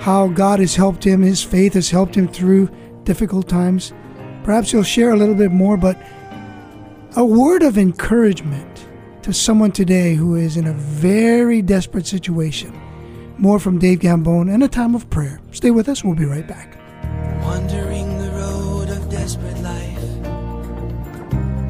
how 0.00 0.28
God 0.28 0.60
has 0.60 0.74
helped 0.74 1.04
him, 1.04 1.22
his 1.22 1.42
faith 1.42 1.74
has 1.74 1.90
helped 1.90 2.14
him 2.14 2.28
through 2.28 2.70
difficult 3.04 3.48
times. 3.48 3.92
Perhaps 4.42 4.70
he'll 4.70 4.82
share 4.82 5.10
a 5.10 5.16
little 5.16 5.34
bit 5.34 5.50
more, 5.50 5.76
but 5.76 6.00
a 7.16 7.24
word 7.24 7.62
of 7.62 7.78
encouragement 7.78 8.85
to 9.26 9.32
someone 9.32 9.72
today 9.72 10.14
who 10.14 10.36
is 10.36 10.56
in 10.56 10.68
a 10.68 10.72
very 10.72 11.60
desperate 11.60 12.06
situation. 12.06 12.72
More 13.38 13.58
from 13.58 13.76
Dave 13.76 13.98
Gambone 13.98 14.54
and 14.54 14.62
a 14.62 14.68
time 14.68 14.94
of 14.94 15.10
prayer. 15.10 15.40
Stay 15.50 15.72
with 15.72 15.88
us. 15.88 16.04
We'll 16.04 16.14
be 16.14 16.24
right 16.24 16.46
back. 16.46 16.78
Wandering 17.42 18.18
the 18.18 18.30
road 18.30 18.88
of 18.88 19.10
desperate 19.10 19.58
life, 19.62 19.98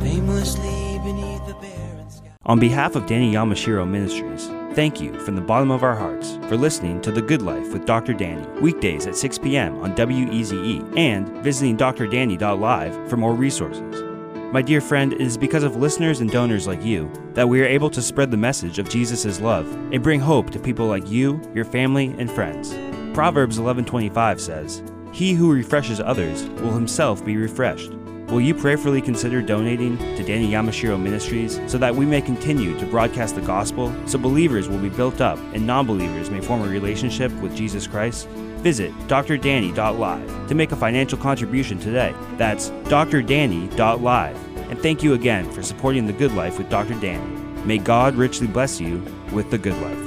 aimlessly 0.05 1.01
beneath 1.03 1.47
the 1.47 1.55
barren 1.55 2.11
sky. 2.11 2.31
On 2.45 2.59
behalf 2.59 2.95
of 2.95 3.07
Danny 3.07 3.33
Yamashiro 3.33 3.89
Ministries, 3.89 4.49
thank 4.75 5.01
you 5.01 5.19
from 5.21 5.35
the 5.35 5.41
bottom 5.41 5.71
of 5.71 5.83
our 5.83 5.97
hearts 5.97 6.37
for 6.49 6.59
listening 6.59 7.01
to 7.01 7.11
The 7.11 7.23
Good 7.23 7.41
Life 7.41 7.73
with 7.73 7.87
Dr. 7.87 8.13
Danny, 8.13 8.47
weekdays 8.61 9.07
at 9.07 9.17
6 9.17 9.39
p.m. 9.39 9.81
on 9.83 9.95
WEZE, 9.95 10.53
and 10.99 11.27
visiting 11.43 11.79
drdanny.live 11.79 13.09
for 13.09 13.17
more 13.17 13.33
resources. 13.33 14.06
My 14.53 14.62
dear 14.62 14.80
friend, 14.80 15.12
it 15.12 15.20
is 15.20 15.36
because 15.36 15.64
of 15.64 15.74
listeners 15.74 16.20
and 16.20 16.30
donors 16.30 16.68
like 16.68 16.82
you 16.82 17.11
that 17.34 17.49
we 17.49 17.61
are 17.61 17.66
able 17.66 17.90
to 17.90 18.01
spread 18.01 18.30
the 18.30 18.36
message 18.36 18.78
of 18.78 18.88
Jesus' 18.88 19.40
love 19.40 19.66
and 19.92 20.05
bring 20.05 20.20
hope 20.20 20.51
to 20.51 20.61
people 20.61 20.86
like 20.86 21.11
you, 21.11 21.40
your 21.53 21.64
family, 21.64 22.14
and 22.16 22.30
friends. 22.30 22.72
Proverbs 23.12 23.59
11:25 23.59 24.40
says, 24.40 24.84
"He 25.11 25.34
who 25.34 25.53
refreshes 25.53 25.99
others 25.99 26.49
will 26.62 26.72
himself 26.72 27.24
be 27.24 27.36
refreshed." 27.36 27.92
Will 28.28 28.40
you 28.40 28.55
prayerfully 28.55 29.01
consider 29.01 29.42
donating 29.42 29.99
to 29.99 30.22
Danny 30.22 30.51
Yamashiro 30.51 31.01
Ministries 31.01 31.61
so 31.66 31.76
that 31.78 31.94
we 31.94 32.07
may 32.07 32.20
continue 32.20 32.78
to 32.78 32.86
broadcast 32.86 33.34
the 33.34 33.40
gospel 33.40 33.92
so 34.07 34.16
believers 34.16 34.68
will 34.68 34.78
be 34.78 34.88
built 34.88 35.20
up 35.20 35.40
and 35.55 35.66
non 35.66 35.86
believers 35.86 36.30
may 36.30 36.40
form 36.40 36.62
a 36.62 36.68
relationship 36.68 37.32
with 37.42 37.55
Jesus 37.57 37.88
Christ? 37.88 38.28
Visit 38.67 38.93
drdanny.live 39.07 40.49
to 40.49 40.55
make 40.57 40.73
a 40.73 40.77
financial 40.77 41.17
contribution 41.17 41.79
today. 41.79 42.12
That's 42.37 42.71
drdanny.live. 42.91 44.37
And 44.69 44.79
thank 44.81 45.05
you 45.05 45.14
again 45.14 45.49
for 45.53 45.62
supporting 45.62 46.09
The 46.09 46.12
Good 46.12 46.33
Life 46.33 46.59
with 46.59 46.69
Dr. 46.69 46.95
Danny. 46.95 47.25
May 47.64 47.79
God 47.79 48.17
richly 48.17 48.49
bless 48.49 48.81
you 48.81 49.05
with 49.31 49.53
The 49.53 49.59
Good 49.59 49.81
Life. 49.81 50.03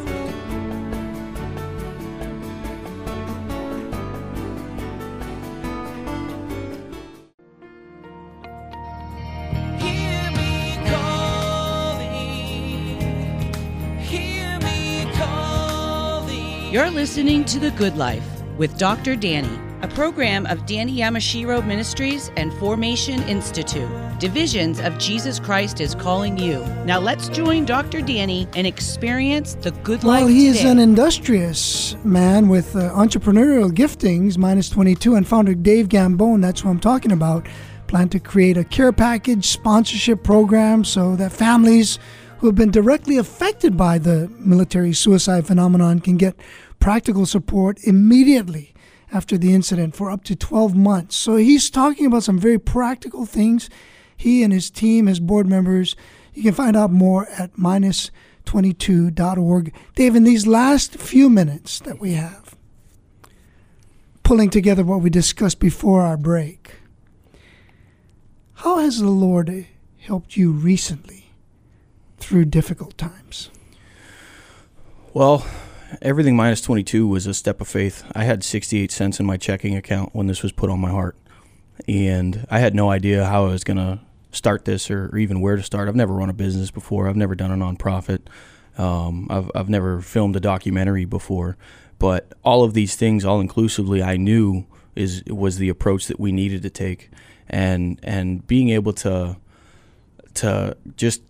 You're 16.74 16.92
listening 16.92 17.46
to 17.46 17.60
The 17.60 17.72
Good 17.72 17.96
Life 17.96 18.39
with 18.60 18.78
Dr. 18.78 19.16
Danny. 19.16 19.58
a 19.82 19.88
program 19.88 20.46
of 20.48 20.66
Danny 20.66 20.98
Yamashiro 20.98 21.66
Ministries 21.66 22.32
and 22.36 22.52
Formation 22.56 23.24
Institute. 23.30 23.90
Divisions 24.20 24.82
of 24.82 24.98
Jesus 24.98 25.40
Christ 25.40 25.80
is 25.80 25.96
calling 25.96 26.38
you. 26.38 26.60
Now 26.84 27.00
let's 27.00 27.30
join 27.30 27.64
Dr. 27.64 28.02
Danny 28.02 28.46
and 28.56 28.68
experience 28.68 29.56
the 29.56 29.72
good 29.72 30.04
life 30.04 30.24
Well, 30.26 30.28
he 30.28 30.48
is 30.48 30.66
an 30.66 30.80
industrious 30.80 31.96
man 32.04 32.50
with 32.50 32.76
uh, 32.76 32.92
entrepreneurial 32.92 33.72
giftings, 33.72 34.38
minus 34.38 34.70
22, 34.70 35.16
and 35.16 35.26
founder 35.26 35.54
Dave 35.54 35.88
Gambone, 35.88 36.42
that's 36.42 36.60
who 36.60 36.68
I'm 36.68 36.82
talking 36.82 37.14
about, 37.14 37.48
plan 37.88 38.10
to 38.10 38.20
create 38.20 38.58
a 38.58 38.66
care 38.66 38.92
package 38.92 39.46
sponsorship 39.46 40.24
program 40.26 40.84
so 40.84 41.16
that 41.16 41.32
families 41.32 42.00
who 42.40 42.48
have 42.48 42.56
been 42.56 42.72
directly 42.72 43.18
affected 43.18 43.78
by 43.78 43.98
the 43.98 44.30
military 44.40 44.94
suicide 44.94 45.48
phenomenon 45.48 46.00
can 46.00 46.18
get 46.18 46.36
practical 46.80 47.26
support 47.26 47.84
immediately 47.84 48.74
after 49.12 49.38
the 49.38 49.54
incident 49.54 49.96
for 49.96 50.10
up 50.12 50.24
to 50.26 50.36
12 50.36 50.76
months. 50.76 51.16
So 51.16 51.36
he's 51.36 51.70
talking 51.70 52.06
about 52.06 52.24
some 52.24 52.40
very 52.40 52.60
practical 52.60 53.26
things. 53.26 53.70
He 54.16 54.44
and 54.44 54.54
his 54.54 54.70
team, 54.70 55.08
his 55.08 55.20
board 55.20 55.48
members, 55.48 55.96
you 56.34 56.44
can 56.44 56.54
find 56.54 56.78
out 56.78 56.92
more 56.92 57.28
at 57.38 57.56
minus22.org. 57.56 59.74
Dave, 59.96 60.16
in 60.16 60.24
these 60.24 60.48
last 60.48 60.96
few 60.96 61.30
minutes 61.30 61.80
that 61.80 62.00
we 62.00 62.14
have, 62.14 62.56
pulling 64.24 64.50
together 64.50 64.84
what 64.84 65.02
we 65.02 65.10
discussed 65.10 65.60
before 65.60 66.02
our 66.02 66.18
break, 66.18 66.76
how 68.56 68.80
has 68.80 69.00
the 69.00 69.10
Lord 69.10 69.68
helped 69.98 70.38
you 70.38 70.52
recently 70.52 71.32
through 72.18 72.46
difficult 72.46 72.98
times? 72.98 73.50
Well, 75.14 75.46
everything 76.02 76.36
minus 76.36 76.62
22 76.62 77.08
was 77.08 77.28
a 77.28 77.34
step 77.34 77.62
of 77.62 77.68
faith. 77.68 78.04
I 78.14 78.24
had 78.24 78.44
68 78.44 78.92
cents 78.92 79.20
in 79.20 79.26
my 79.26 79.38
checking 79.38 79.76
account 79.76 80.14
when 80.14 80.28
this 80.28 80.44
was 80.44 80.52
put 80.52 80.70
on 80.70 80.80
my 80.80 80.90
heart. 80.90 81.16
And 81.88 82.46
I 82.50 82.60
had 82.60 82.76
no 82.76 82.90
idea 82.90 83.26
how 83.26 83.46
I 83.46 83.50
was 83.50 83.64
going 83.64 83.78
to 83.78 84.00
start 84.32 84.66
this 84.66 84.92
or, 84.92 85.10
or 85.12 85.18
even 85.18 85.42
where 85.42 85.56
to 85.56 85.64
start. 85.64 85.88
I've 85.88 85.96
never 85.96 86.14
run 86.14 86.30
a 86.30 86.34
business 86.34 86.72
before, 86.72 87.08
I've 87.08 87.16
never 87.16 87.36
done 87.36 87.52
a 87.52 87.56
nonprofit, 87.56 88.22
um, 88.78 89.28
I've, 89.30 89.52
I've 89.56 89.70
never 89.70 90.02
filmed 90.02 90.36
a 90.36 90.40
documentary 90.40 91.06
before. 91.06 91.58
But 91.98 92.34
all 92.44 92.64
of 92.64 92.74
these 92.74 92.96
things, 92.96 93.26
all 93.26 93.42
inclusively, 93.42 94.02
I 94.02 94.18
knew 94.18 94.66
is 94.96 95.24
was 95.28 95.58
the 95.58 95.70
approach 95.70 96.08
that 96.08 96.20
we 96.20 96.32
needed 96.32 96.62
to 96.62 96.70
take, 96.70 97.10
and 97.50 98.00
and 98.04 98.46
being 98.48 98.70
able 98.70 98.94
to 98.94 99.38
to 100.36 100.78
just 100.96 101.22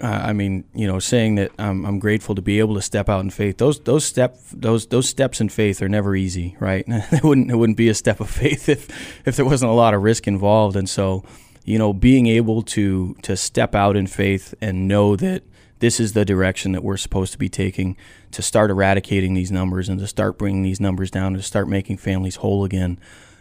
uh, 0.00 0.06
I 0.06 0.32
mean, 0.32 0.64
you 0.74 0.86
know, 0.86 0.98
saying 0.98 1.36
that 1.36 1.50
I'm, 1.58 1.84
I'm 1.84 1.98
grateful 1.98 2.34
to 2.36 2.42
be 2.42 2.60
able 2.60 2.74
to 2.76 2.82
step 2.82 3.08
out 3.08 3.20
in 3.20 3.30
faith. 3.30 3.58
Those 3.58 3.80
those 3.80 4.04
step 4.04 4.38
those 4.52 4.86
those 4.86 5.08
steps 5.08 5.40
in 5.40 5.48
faith 5.48 5.82
are 5.82 5.88
never 5.88 6.14
easy, 6.14 6.56
right? 6.60 6.84
it 6.88 7.24
wouldn't 7.24 7.50
it 7.50 7.56
wouldn't 7.56 7.78
be 7.78 7.88
a 7.88 7.94
step 7.94 8.20
of 8.20 8.30
faith 8.42 8.68
if 8.68 9.26
if 9.26 9.36
there 9.36 9.44
wasn't 9.44 9.70
a 9.70 9.74
lot 9.74 9.94
of 9.94 10.02
risk 10.02 10.26
involved. 10.28 10.76
And 10.76 10.88
so, 10.88 11.24
you 11.64 11.78
know, 11.78 11.92
being 11.92 12.26
able 12.26 12.62
to 12.62 13.14
to 13.22 13.36
step 13.36 13.74
out 13.74 13.96
in 13.96 14.06
faith 14.06 14.54
and 14.60 14.86
know 14.86 15.16
that 15.16 15.42
this 15.80 16.00
is 16.00 16.12
the 16.12 16.24
direction 16.24 16.72
that 16.72 16.82
we're 16.82 16.96
supposed 16.96 17.32
to 17.32 17.38
be 17.38 17.48
taking 17.48 17.96
to 18.32 18.42
start 18.42 18.70
eradicating 18.70 19.34
these 19.34 19.50
numbers 19.50 19.88
and 19.88 19.98
to 20.00 20.06
start 20.06 20.38
bringing 20.38 20.62
these 20.62 20.80
numbers 20.80 21.10
down 21.10 21.28
and 21.28 21.36
to 21.36 21.42
start 21.42 21.68
making 21.68 21.96
families 21.96 22.36
whole 22.36 22.64
again. 22.64 22.98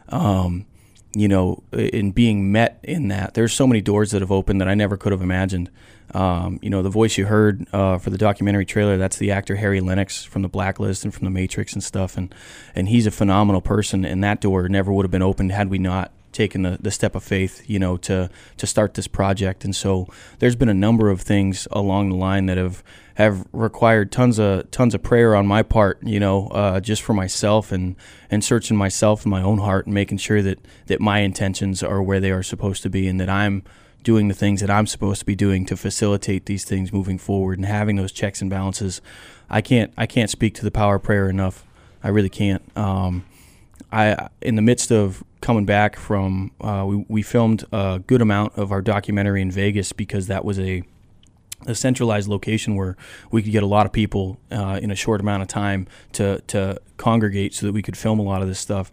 Um, 0.10 0.66
you 1.14 1.28
know, 1.28 1.64
in 1.72 2.12
being 2.12 2.52
met 2.52 2.80
in 2.84 3.08
that, 3.08 3.34
there's 3.34 3.54
so 3.54 3.66
many 3.66 3.82
doors 3.82 4.12
that 4.12 4.22
have 4.22 4.32
opened 4.32 4.62
that 4.62 4.68
I 4.68 4.76
never 4.76 4.98
could 4.98 5.12
have 5.12 5.22
imagined. 5.22 5.70
Um, 6.14 6.60
you 6.62 6.70
know, 6.70 6.82
the 6.82 6.90
voice 6.90 7.18
you 7.18 7.26
heard 7.26 7.68
uh, 7.74 7.98
for 7.98 8.10
the 8.10 8.18
documentary 8.18 8.66
trailer, 8.66 8.98
that's 8.98 9.18
the 9.18 9.32
actor 9.32 9.56
Harry 9.58 9.82
Lennix 9.82 10.26
from 10.26 10.42
The 10.42 10.50
Blacklist 10.50 11.04
and 11.04 11.14
from 11.14 11.26
The 11.26 11.32
Matrix 11.32 11.74
and 11.74 11.84
stuff. 11.84 12.18
And, 12.18 12.34
and 12.76 12.88
he's 12.88 13.06
a 13.06 13.12
phenomenal 13.12 13.62
person. 13.62 14.06
And 14.06 14.24
that 14.24 14.42
door 14.42 14.68
never 14.70 14.92
would 14.92 15.04
have 15.04 15.12
been 15.12 15.22
opened 15.22 15.52
had 15.52 15.70
we 15.70 15.78
not 15.78 16.12
taken 16.32 16.62
the, 16.62 16.78
the 16.80 16.92
step 16.92 17.16
of 17.16 17.24
faith, 17.24 17.68
you 17.68 17.80
know, 17.80 17.98
to, 17.98 18.30
to 18.58 18.68
start 18.68 18.94
this 18.94 19.08
project. 19.08 19.66
And 19.66 19.76
so 19.76 20.08
there's 20.40 20.56
been 20.56 20.70
a 20.70 20.74
number 20.74 21.10
of 21.10 21.22
things 21.22 21.68
along 21.72 22.10
the 22.10 22.16
line 22.16 22.46
that 22.46 22.58
have, 22.58 22.84
have 23.16 23.48
required 23.52 24.12
tons 24.12 24.38
of 24.38 24.70
tons 24.70 24.94
of 24.94 25.02
prayer 25.02 25.36
on 25.36 25.48
my 25.48 25.64
part, 25.64 26.02
you 26.04 26.20
know, 26.20 26.48
uh, 26.50 26.80
just 26.80 27.02
for 27.02 27.14
myself 27.14 27.72
and, 27.72 27.96
and 28.30 28.44
searching 28.44 28.78
myself 28.78 29.26
in 29.26 29.32
my 29.32 29.42
own 29.42 29.58
heart 29.58 29.88
and 29.88 29.96
making 29.96 30.20
sure 30.20 30.44
that, 30.44 30.60
that 30.86 31.02
my 31.02 31.20
intentions 31.20 31.82
are 31.82 32.04
where 32.04 32.20
they 32.20 32.32
are 32.32 32.44
supposed 32.44 32.84
to 32.84 32.90
be 32.90 33.08
and 33.08 33.20
that 33.20 33.30
I'm 33.30 33.64
doing 34.08 34.30
the 34.30 34.34
things 34.34 34.62
that 34.62 34.70
I'm 34.70 34.88
supposed 34.88 35.20
to 35.20 35.26
be 35.26 35.36
doing 35.36 35.66
to 35.66 35.76
facilitate 35.76 36.46
these 36.46 36.64
things 36.64 36.94
moving 36.94 37.18
forward 37.18 37.60
and 37.60 37.66
having 37.66 37.98
those 37.98 38.14
checks 38.14 38.40
and 38.40 38.50
balances. 38.50 39.02
I 39.50 39.60
can't 39.60 39.92
I 39.98 40.06
can't 40.06 40.30
speak 40.30 40.56
to 40.56 40.64
the 40.64 40.72
power 40.72 40.96
of 40.96 41.04
prayer 41.04 41.30
enough. 41.30 41.66
I 42.02 42.08
really 42.08 42.30
can't. 42.30 42.62
Um, 42.78 43.26
I 43.92 44.30
in 44.42 44.56
the 44.56 44.62
midst 44.62 44.94
of 44.94 45.26
coming 45.42 45.66
back 45.66 45.98
from 45.98 46.52
uh, 46.62 46.86
we 46.88 47.06
we 47.10 47.22
filmed 47.22 47.66
a 47.74 48.02
good 48.08 48.22
amount 48.22 48.58
of 48.58 48.72
our 48.72 48.82
documentary 48.82 49.42
in 49.42 49.52
Vegas 49.52 49.92
because 49.92 50.28
that 50.28 50.46
was 50.46 50.58
a 50.58 50.84
a 51.66 51.76
centralized 51.76 52.30
location 52.30 52.76
where 52.76 52.96
we 53.30 53.44
could 53.44 53.52
get 53.52 53.62
a 53.62 53.68
lot 53.68 53.86
of 53.86 53.92
people 53.92 54.40
uh, 54.54 54.80
in 54.82 54.90
a 54.90 54.96
short 54.96 55.20
amount 55.20 55.42
of 55.42 55.50
time 55.50 55.86
to 56.14 56.40
to 56.48 56.80
congregate 56.96 57.54
so 57.54 57.66
that 57.66 57.74
we 57.74 57.82
could 57.82 57.98
film 57.98 58.20
a 58.20 58.24
lot 58.24 58.42
of 58.42 58.48
this 58.48 58.60
stuff. 58.60 58.90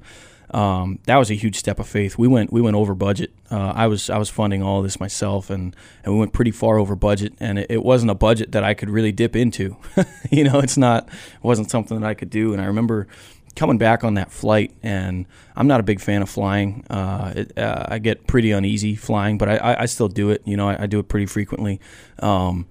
Um, 0.54 1.00
that 1.06 1.16
was 1.16 1.32
a 1.32 1.34
huge 1.34 1.56
step 1.56 1.80
of 1.80 1.88
faith. 1.88 2.16
We 2.16 2.28
went 2.28 2.52
we 2.52 2.60
went 2.60 2.76
over 2.76 2.94
budget. 2.94 3.32
Uh, 3.50 3.72
I 3.74 3.88
was 3.88 4.08
I 4.08 4.18
was 4.18 4.30
funding 4.30 4.62
all 4.62 4.82
this 4.82 5.00
myself, 5.00 5.50
and, 5.50 5.74
and 6.04 6.14
we 6.14 6.20
went 6.20 6.32
pretty 6.32 6.52
far 6.52 6.78
over 6.78 6.94
budget. 6.94 7.34
And 7.40 7.58
it, 7.58 7.66
it 7.70 7.82
wasn't 7.82 8.12
a 8.12 8.14
budget 8.14 8.52
that 8.52 8.62
I 8.62 8.72
could 8.72 8.88
really 8.88 9.10
dip 9.10 9.34
into. 9.34 9.76
you 10.30 10.44
know, 10.44 10.60
it's 10.60 10.76
not 10.76 11.08
it 11.08 11.42
wasn't 11.42 11.72
something 11.72 12.00
that 12.00 12.06
I 12.06 12.14
could 12.14 12.30
do. 12.30 12.52
And 12.52 12.62
I 12.62 12.66
remember 12.66 13.08
coming 13.56 13.78
back 13.78 14.04
on 14.04 14.14
that 14.14 14.30
flight, 14.30 14.72
and 14.80 15.26
I'm 15.56 15.66
not 15.66 15.80
a 15.80 15.82
big 15.82 16.00
fan 16.00 16.22
of 16.22 16.30
flying. 16.30 16.84
Uh, 16.88 17.32
it, 17.34 17.58
uh, 17.58 17.86
I 17.88 17.98
get 17.98 18.28
pretty 18.28 18.52
uneasy 18.52 18.94
flying, 18.94 19.38
but 19.38 19.48
I, 19.48 19.56
I, 19.56 19.82
I 19.82 19.86
still 19.86 20.08
do 20.08 20.30
it. 20.30 20.42
You 20.44 20.56
know, 20.56 20.68
I, 20.68 20.84
I 20.84 20.86
do 20.86 21.00
it 21.00 21.08
pretty 21.08 21.26
frequently. 21.26 21.80
Um, 22.20 22.66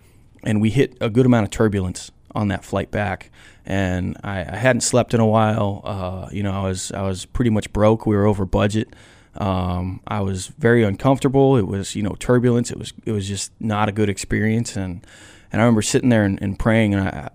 and 0.46 0.62
we 0.62 0.70
hit 0.70 0.98
a 1.02 1.10
good 1.10 1.26
amount 1.26 1.46
of 1.46 1.52
turbulence 1.52 2.12
on 2.34 2.48
that 2.48 2.64
flight 2.64 2.92
back, 2.92 3.30
and 3.66 4.18
I, 4.24 4.39
I 4.41 4.55
hadn't 4.55 4.82
slept 4.82 5.14
in 5.14 5.20
a 5.20 5.26
while. 5.26 5.82
Uh, 5.84 6.30
you 6.32 6.43
know, 6.43 6.51
I 6.51 6.64
was 6.64 6.91
I 6.91 7.01
was 7.03 7.26
pretty 7.26 7.51
much 7.51 7.72
broke. 7.74 8.05
We 8.05 8.16
were 8.16 8.26
over 8.26 8.45
budget. 8.45 8.95
Um, 9.36 10.01
I 10.07 10.22
was 10.22 10.47
very 10.47 10.84
uncomfortable. 10.84 11.57
It 11.57 11.68
was 11.68 11.95
you 11.95 12.03
know 12.03 12.16
turbulence. 12.20 12.72
It 12.72 12.78
was 12.78 12.93
it 13.05 13.11
was 13.11 13.28
just 13.28 13.51
not 13.59 13.89
a 13.89 13.91
good 13.91 14.09
experience, 14.09 14.76
and 14.76 15.05
and 15.51 15.61
I 15.61 15.66
remember 15.66 15.82
sitting 15.82 16.09
there 16.09 16.24
and, 16.24 16.41
and 16.41 16.57
praying, 16.57 16.93
and 16.93 17.07
I 17.07 17.30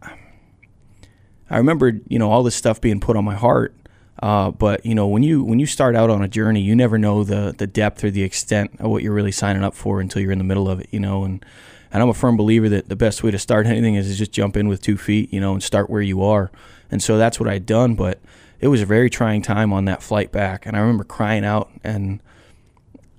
I 1.50 1.56
remembered, 1.58 2.02
you 2.08 2.18
know, 2.18 2.30
all 2.30 2.42
this 2.42 2.54
stuff 2.54 2.80
being 2.80 3.00
put 3.00 3.16
on 3.16 3.24
my 3.24 3.34
heart. 3.34 3.74
Uh, 4.20 4.50
but 4.50 4.84
you 4.84 4.94
know, 4.94 5.06
when 5.06 5.22
you 5.22 5.44
when 5.44 5.60
you 5.60 5.66
start 5.66 5.94
out 5.94 6.10
on 6.10 6.22
a 6.22 6.28
journey, 6.28 6.60
you 6.60 6.74
never 6.74 6.98
know 6.98 7.22
the 7.22 7.54
the 7.56 7.66
depth 7.66 8.02
or 8.02 8.10
the 8.10 8.22
extent 8.22 8.72
of 8.80 8.90
what 8.90 9.02
you're 9.02 9.14
really 9.14 9.32
signing 9.32 9.62
up 9.62 9.74
for 9.74 10.00
until 10.00 10.20
you're 10.20 10.32
in 10.32 10.38
the 10.38 10.44
middle 10.44 10.68
of 10.68 10.80
it. 10.80 10.88
You 10.90 10.98
know, 11.00 11.22
and 11.24 11.44
and 11.92 12.02
I'm 12.02 12.08
a 12.08 12.14
firm 12.14 12.36
believer 12.36 12.68
that 12.68 12.88
the 12.88 12.96
best 12.96 13.22
way 13.22 13.30
to 13.30 13.38
start 13.38 13.66
anything 13.66 13.94
is 13.94 14.08
to 14.10 14.14
just 14.14 14.32
jump 14.32 14.56
in 14.56 14.68
with 14.68 14.82
two 14.82 14.96
feet. 14.96 15.32
You 15.32 15.40
know, 15.40 15.52
and 15.52 15.62
start 15.62 15.90
where 15.90 16.02
you 16.02 16.22
are. 16.22 16.50
And 16.90 17.02
so 17.02 17.18
that's 17.18 17.38
what 17.38 17.48
I'd 17.48 17.66
done. 17.66 17.94
But 17.94 18.20
it 18.60 18.68
was 18.68 18.82
a 18.82 18.86
very 18.86 19.10
trying 19.10 19.42
time 19.42 19.72
on 19.72 19.84
that 19.86 20.02
flight 20.02 20.32
back, 20.32 20.66
and 20.66 20.76
I 20.76 20.80
remember 20.80 21.04
crying 21.04 21.44
out 21.44 21.70
and 21.84 22.20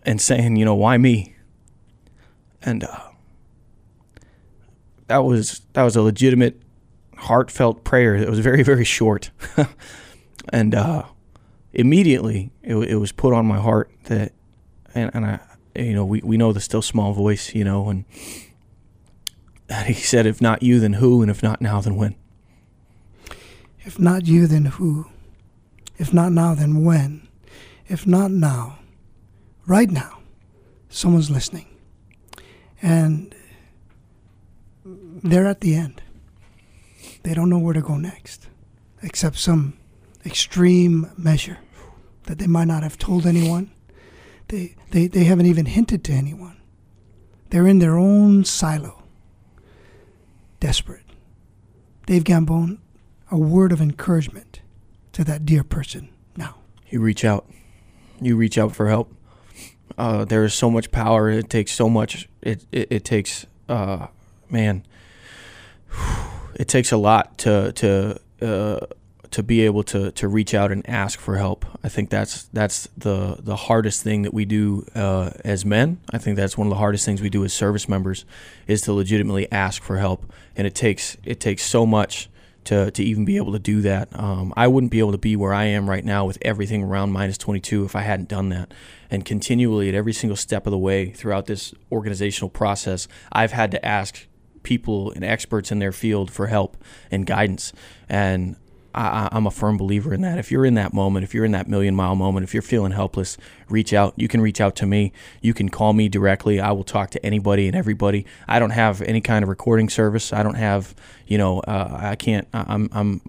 and 0.03 0.21
saying, 0.21 0.55
you 0.55 0.65
know, 0.65 0.75
why 0.75 0.97
me? 0.97 1.35
And 2.61 2.83
uh, 2.83 3.09
that 5.09 5.19
was 5.19 5.61
that 5.73 5.83
was 5.83 5.95
a 5.95 6.01
legitimate 6.01 6.61
heartfelt 7.17 7.83
prayer 7.83 8.15
It 8.15 8.29
was 8.29 8.39
very 8.39 8.63
very 8.63 8.85
short 8.85 9.31
and 10.53 10.73
uh, 10.73 11.03
immediately 11.73 12.51
it, 12.63 12.75
it, 12.75 12.95
was 12.95 13.11
put 13.11 13.33
on 13.33 13.45
my 13.45 13.59
heart 13.59 13.91
that 14.05 14.31
and, 14.95 15.11
and 15.13 15.25
i 15.25 15.39
you 15.75 15.93
know 15.93 16.05
we, 16.05 16.21
we 16.23 16.37
know 16.37 16.53
the 16.53 16.61
still 16.61 16.81
small 16.81 17.11
voice 17.13 17.53
you 17.53 17.65
know 17.65 17.89
and, 17.89 18.05
and 19.69 19.87
he 19.87 19.93
said 19.93 20.25
if 20.25 20.41
not 20.41 20.63
you 20.63 20.79
then 20.79 20.93
who? 20.93 21.21
And 21.21 21.29
if 21.29 21.43
not 21.43 21.61
now 21.61 21.81
then 21.81 21.95
when? 21.95 22.15
If 23.81 23.99
not 23.99 24.27
you 24.27 24.47
then 24.47 24.65
who? 24.65 25.05
If 25.97 26.13
not 26.13 26.31
now 26.31 26.55
then 26.55 26.83
when? 26.83 27.27
If 27.87 28.05
not 28.05 28.31
now 28.31 28.79
right 29.65 29.89
now 29.89 30.19
someone's 30.89 31.29
listening. 31.29 31.67
And 32.81 33.35
they're 34.85 35.47
at 35.47 35.61
the 35.61 35.75
end. 35.75 36.01
They 37.23 37.33
don't 37.33 37.49
know 37.49 37.59
where 37.59 37.73
to 37.73 37.81
go 37.81 37.97
next, 37.97 38.47
except 39.03 39.37
some 39.37 39.77
extreme 40.25 41.11
measure 41.17 41.59
that 42.23 42.37
they 42.37 42.47
might 42.47 42.67
not 42.67 42.83
have 42.83 42.97
told 42.97 43.25
anyone. 43.25 43.71
They, 44.47 44.75
they, 44.91 45.07
they 45.07 45.25
haven't 45.25 45.45
even 45.45 45.65
hinted 45.65 46.03
to 46.05 46.13
anyone. 46.13 46.57
They're 47.49 47.67
in 47.67 47.79
their 47.79 47.97
own 47.97 48.45
silo, 48.45 48.98
desperate. 50.59 51.05
Dave 52.05 52.23
Gambone, 52.23 52.79
a 53.31 53.37
word 53.37 53.71
of 53.71 53.81
encouragement 53.81 54.61
to 55.13 55.23
that 55.23 55.45
dear 55.45 55.63
person 55.63 56.09
now. 56.35 56.55
You 56.89 57.01
reach 57.01 57.23
out. 57.23 57.47
You 58.21 58.35
reach 58.35 58.57
out 58.57 58.75
for 58.75 58.89
help. 58.89 59.13
Uh, 59.97 60.25
there 60.25 60.43
is 60.43 60.53
so 60.53 60.69
much 60.69 60.91
power. 60.91 61.29
It 61.29 61.49
takes 61.49 61.71
so 61.71 61.89
much. 61.89 62.27
It, 62.41 62.65
it, 62.71 62.87
it 62.91 63.03
takes, 63.05 63.45
uh, 63.67 64.07
man. 64.49 64.85
It 66.55 66.67
takes 66.67 66.91
a 66.91 66.97
lot 66.97 67.37
to 67.37 67.71
to 67.73 68.19
uh, 68.41 68.85
to 69.31 69.43
be 69.43 69.61
able 69.61 69.83
to 69.83 70.11
to 70.11 70.27
reach 70.27 70.53
out 70.53 70.71
and 70.71 70.87
ask 70.89 71.19
for 71.19 71.37
help. 71.37 71.65
I 71.83 71.89
think 71.89 72.09
that's 72.09 72.43
that's 72.45 72.87
the 72.97 73.37
the 73.39 73.55
hardest 73.55 74.03
thing 74.03 74.23
that 74.23 74.33
we 74.33 74.45
do 74.45 74.85
uh, 74.95 75.31
as 75.45 75.65
men. 75.65 75.99
I 76.11 76.17
think 76.17 76.35
that's 76.35 76.57
one 76.57 76.67
of 76.67 76.69
the 76.69 76.77
hardest 76.77 77.05
things 77.05 77.21
we 77.21 77.29
do 77.29 77.43
as 77.43 77.53
service 77.53 77.87
members 77.87 78.25
is 78.67 78.81
to 78.81 78.93
legitimately 78.93 79.51
ask 79.51 79.83
for 79.83 79.97
help, 79.97 80.31
and 80.55 80.65
it 80.65 80.75
takes 80.75 81.17
it 81.23 81.39
takes 81.39 81.63
so 81.63 81.85
much 81.85 82.29
to 82.65 82.89
to 82.91 83.03
even 83.03 83.23
be 83.23 83.37
able 83.37 83.51
to 83.51 83.59
do 83.59 83.81
that. 83.81 84.09
Um, 84.17 84.53
I 84.57 84.67
wouldn't 84.67 84.91
be 84.91 84.99
able 84.99 85.11
to 85.11 85.17
be 85.17 85.35
where 85.35 85.53
I 85.53 85.65
am 85.65 85.89
right 85.89 86.03
now 86.03 86.25
with 86.25 86.39
everything 86.41 86.83
around 86.83 87.11
minus 87.11 87.37
22 87.37 87.85
if 87.85 87.95
I 87.95 88.01
hadn't 88.01 88.29
done 88.29 88.49
that. 88.49 88.73
And 89.11 89.25
continually 89.25 89.89
at 89.89 89.95
every 89.95 90.13
single 90.13 90.37
step 90.37 90.67
of 90.67 90.71
the 90.71 90.77
way 90.77 91.09
throughout 91.11 91.45
this 91.45 91.73
organizational 91.91 92.49
process, 92.49 93.07
I've 93.31 93.51
had 93.51 93.71
to 93.71 93.83
ask 93.83 94.27
people 94.61 95.11
and 95.11 95.23
experts 95.23 95.71
in 95.71 95.79
their 95.79 95.91
field 95.91 96.29
for 96.29 96.47
help 96.47 96.77
and 97.09 97.25
guidance. 97.25 97.73
And 98.07 98.55
I, 98.93 99.29
am 99.31 99.45
a 99.45 99.51
firm 99.51 99.77
believer 99.77 100.13
in 100.13 100.21
that. 100.21 100.37
If 100.37 100.51
you're 100.51 100.65
in 100.65 100.73
that 100.75 100.93
moment, 100.93 101.23
if 101.23 101.33
you're 101.33 101.45
in 101.45 101.51
that 101.51 101.67
million 101.67 101.95
mile 101.95 102.15
moment, 102.15 102.43
if 102.43 102.53
you're 102.53 102.63
feeling 102.63 102.91
helpless, 102.91 103.37
reach 103.69 103.93
out. 103.93 104.13
You 104.15 104.27
can 104.27 104.41
reach 104.41 104.59
out 104.59 104.75
to 104.77 104.85
me. 104.85 105.11
You 105.41 105.53
can 105.53 105.69
call 105.69 105.93
me 105.93 106.09
directly. 106.09 106.59
I 106.59 106.71
will 106.71 106.83
talk 106.83 107.11
to 107.11 107.25
anybody 107.25 107.67
and 107.67 107.75
everybody. 107.75 108.25
I 108.47 108.59
don't 108.59 108.71
have 108.71 109.01
any 109.01 109.21
kind 109.21 109.43
of 109.43 109.49
recording 109.49 109.89
service. 109.89 110.33
I 110.33 110.43
don't 110.43 110.55
have, 110.55 110.95
you 111.27 111.37
know, 111.37 111.59
uh, 111.59 111.97
I 112.01 112.15
can't. 112.15 112.47
I'm 112.53 112.89
I'm 112.91 113.21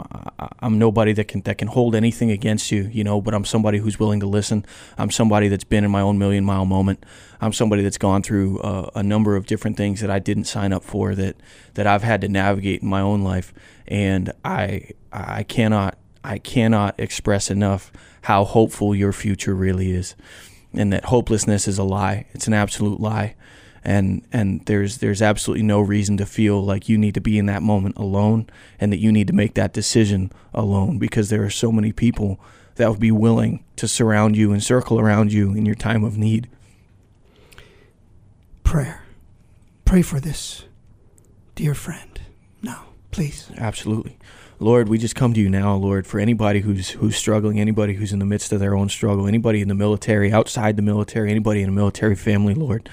I'm 0.61 0.79
nobody 0.79 1.13
that 1.13 1.29
can 1.29 1.43
that 1.43 1.59
can 1.59 1.69
hold 1.69 1.95
anything 1.95 2.31
against 2.31 2.73
you, 2.73 2.85
you 2.85 3.05
know. 3.05 3.21
But 3.21 3.35
I'm 3.35 3.45
somebody 3.45 3.79
who's 3.79 3.99
willing 3.99 4.21
to 4.21 4.27
listen. 4.27 4.65
I'm 4.97 5.11
somebody 5.11 5.49
that's 5.49 5.65
been 5.65 5.85
in 5.85 5.91
my 5.91 6.01
own 6.01 6.19
million 6.19 6.45
mile 6.45 6.65
moment. 6.65 7.05
I'm 7.41 7.53
somebody 7.53 7.83
that's 7.83 7.99
gone 7.99 8.23
through 8.23 8.61
uh, 8.61 8.91
a 8.95 9.03
number 9.03 9.37
of 9.37 9.47
different 9.47 9.77
things 9.77 10.01
that 10.01 10.11
I 10.11 10.19
didn't 10.19 10.45
sign 10.45 10.73
up 10.73 10.85
for 10.85 11.15
that 11.15 11.37
that 11.75 11.87
I've 11.87 12.03
had 12.03 12.21
to 12.23 12.29
navigate 12.29 12.83
in 12.83 12.89
my 12.89 13.01
own 13.01 13.23
life 13.23 13.53
and 13.91 14.33
I 14.45 14.91
I 15.13 15.43
cannot 15.43 15.99
I 16.23 16.39
cannot 16.39 16.99
express 16.99 17.51
enough 17.51 17.91
how 18.23 18.45
hopeful 18.45 18.95
your 18.95 19.13
future 19.13 19.55
really 19.55 19.93
is, 19.93 20.15
and 20.75 20.93
that 20.93 21.07
hopelessness 21.07 21.67
is 21.67 21.79
a 21.79 21.85
lie. 21.85 22.27
It's 22.33 22.47
an 22.47 22.55
absolute 22.55 23.01
lie, 23.01 23.35
and 23.83 24.27
and 24.33 24.65
there's 24.67 24.99
there's 24.99 25.23
absolutely 25.23 25.65
no 25.65 25.81
reason 25.81 26.17
to 26.19 26.27
feel 26.27 26.63
like 26.63 26.89
you 26.89 26.99
need 26.99 27.15
to 27.15 27.21
be 27.21 27.39
in 27.39 27.47
that 27.47 27.63
moment 27.63 27.97
alone, 27.97 28.49
and 28.79 28.93
that 28.93 28.99
you 28.99 29.11
need 29.11 29.29
to 29.29 29.33
make 29.33 29.55
that 29.55 29.73
decision 29.73 30.31
alone 30.53 30.99
because 30.99 31.31
there 31.31 31.43
are 31.43 31.51
so 31.51 31.73
many 31.73 31.93
people 31.93 32.39
that 32.77 32.91
would 32.91 33.01
be 33.01 33.11
willing 33.11 33.65
to 33.77 33.89
surround 33.89 34.37
you 34.37 34.53
and 34.53 34.63
circle 34.63 35.01
around 35.01 35.33
you 35.33 35.55
in 35.55 35.67
your 35.67 35.75
time 35.75 36.05
of 36.05 36.17
need. 36.17 36.49
Prayer. 38.63 39.03
Pray 39.85 40.03
for 40.03 40.21
this, 40.21 40.67
dear 41.57 41.75
friend. 41.75 42.21
Now 42.63 42.87
please. 43.11 43.51
Absolutely. 43.57 44.19
Lord, 44.63 44.91
we 44.91 44.99
just 44.99 45.17
come 45.17 45.33
to 45.33 45.41
you 45.41 45.49
now, 45.49 45.75
Lord, 45.75 46.07
for 46.07 46.21
anybody 46.21 46.61
who's 46.61 46.91
who's 46.91 47.17
struggling, 47.17 47.59
anybody 47.59 47.95
who's 47.95 48.13
in 48.13 48.19
the 48.19 48.27
midst 48.27 48.53
of 48.53 48.61
their 48.61 48.77
own 48.77 48.91
struggle, 48.91 49.27
anybody 49.27 49.63
in 49.63 49.69
the 49.69 49.75
military, 49.75 50.31
outside 50.31 50.77
the 50.77 50.83
military, 50.83 51.31
anybody 51.31 51.63
in 51.63 51.71
a 51.71 51.73
military 51.73 52.15
family, 52.15 52.53
Lord. 52.53 52.91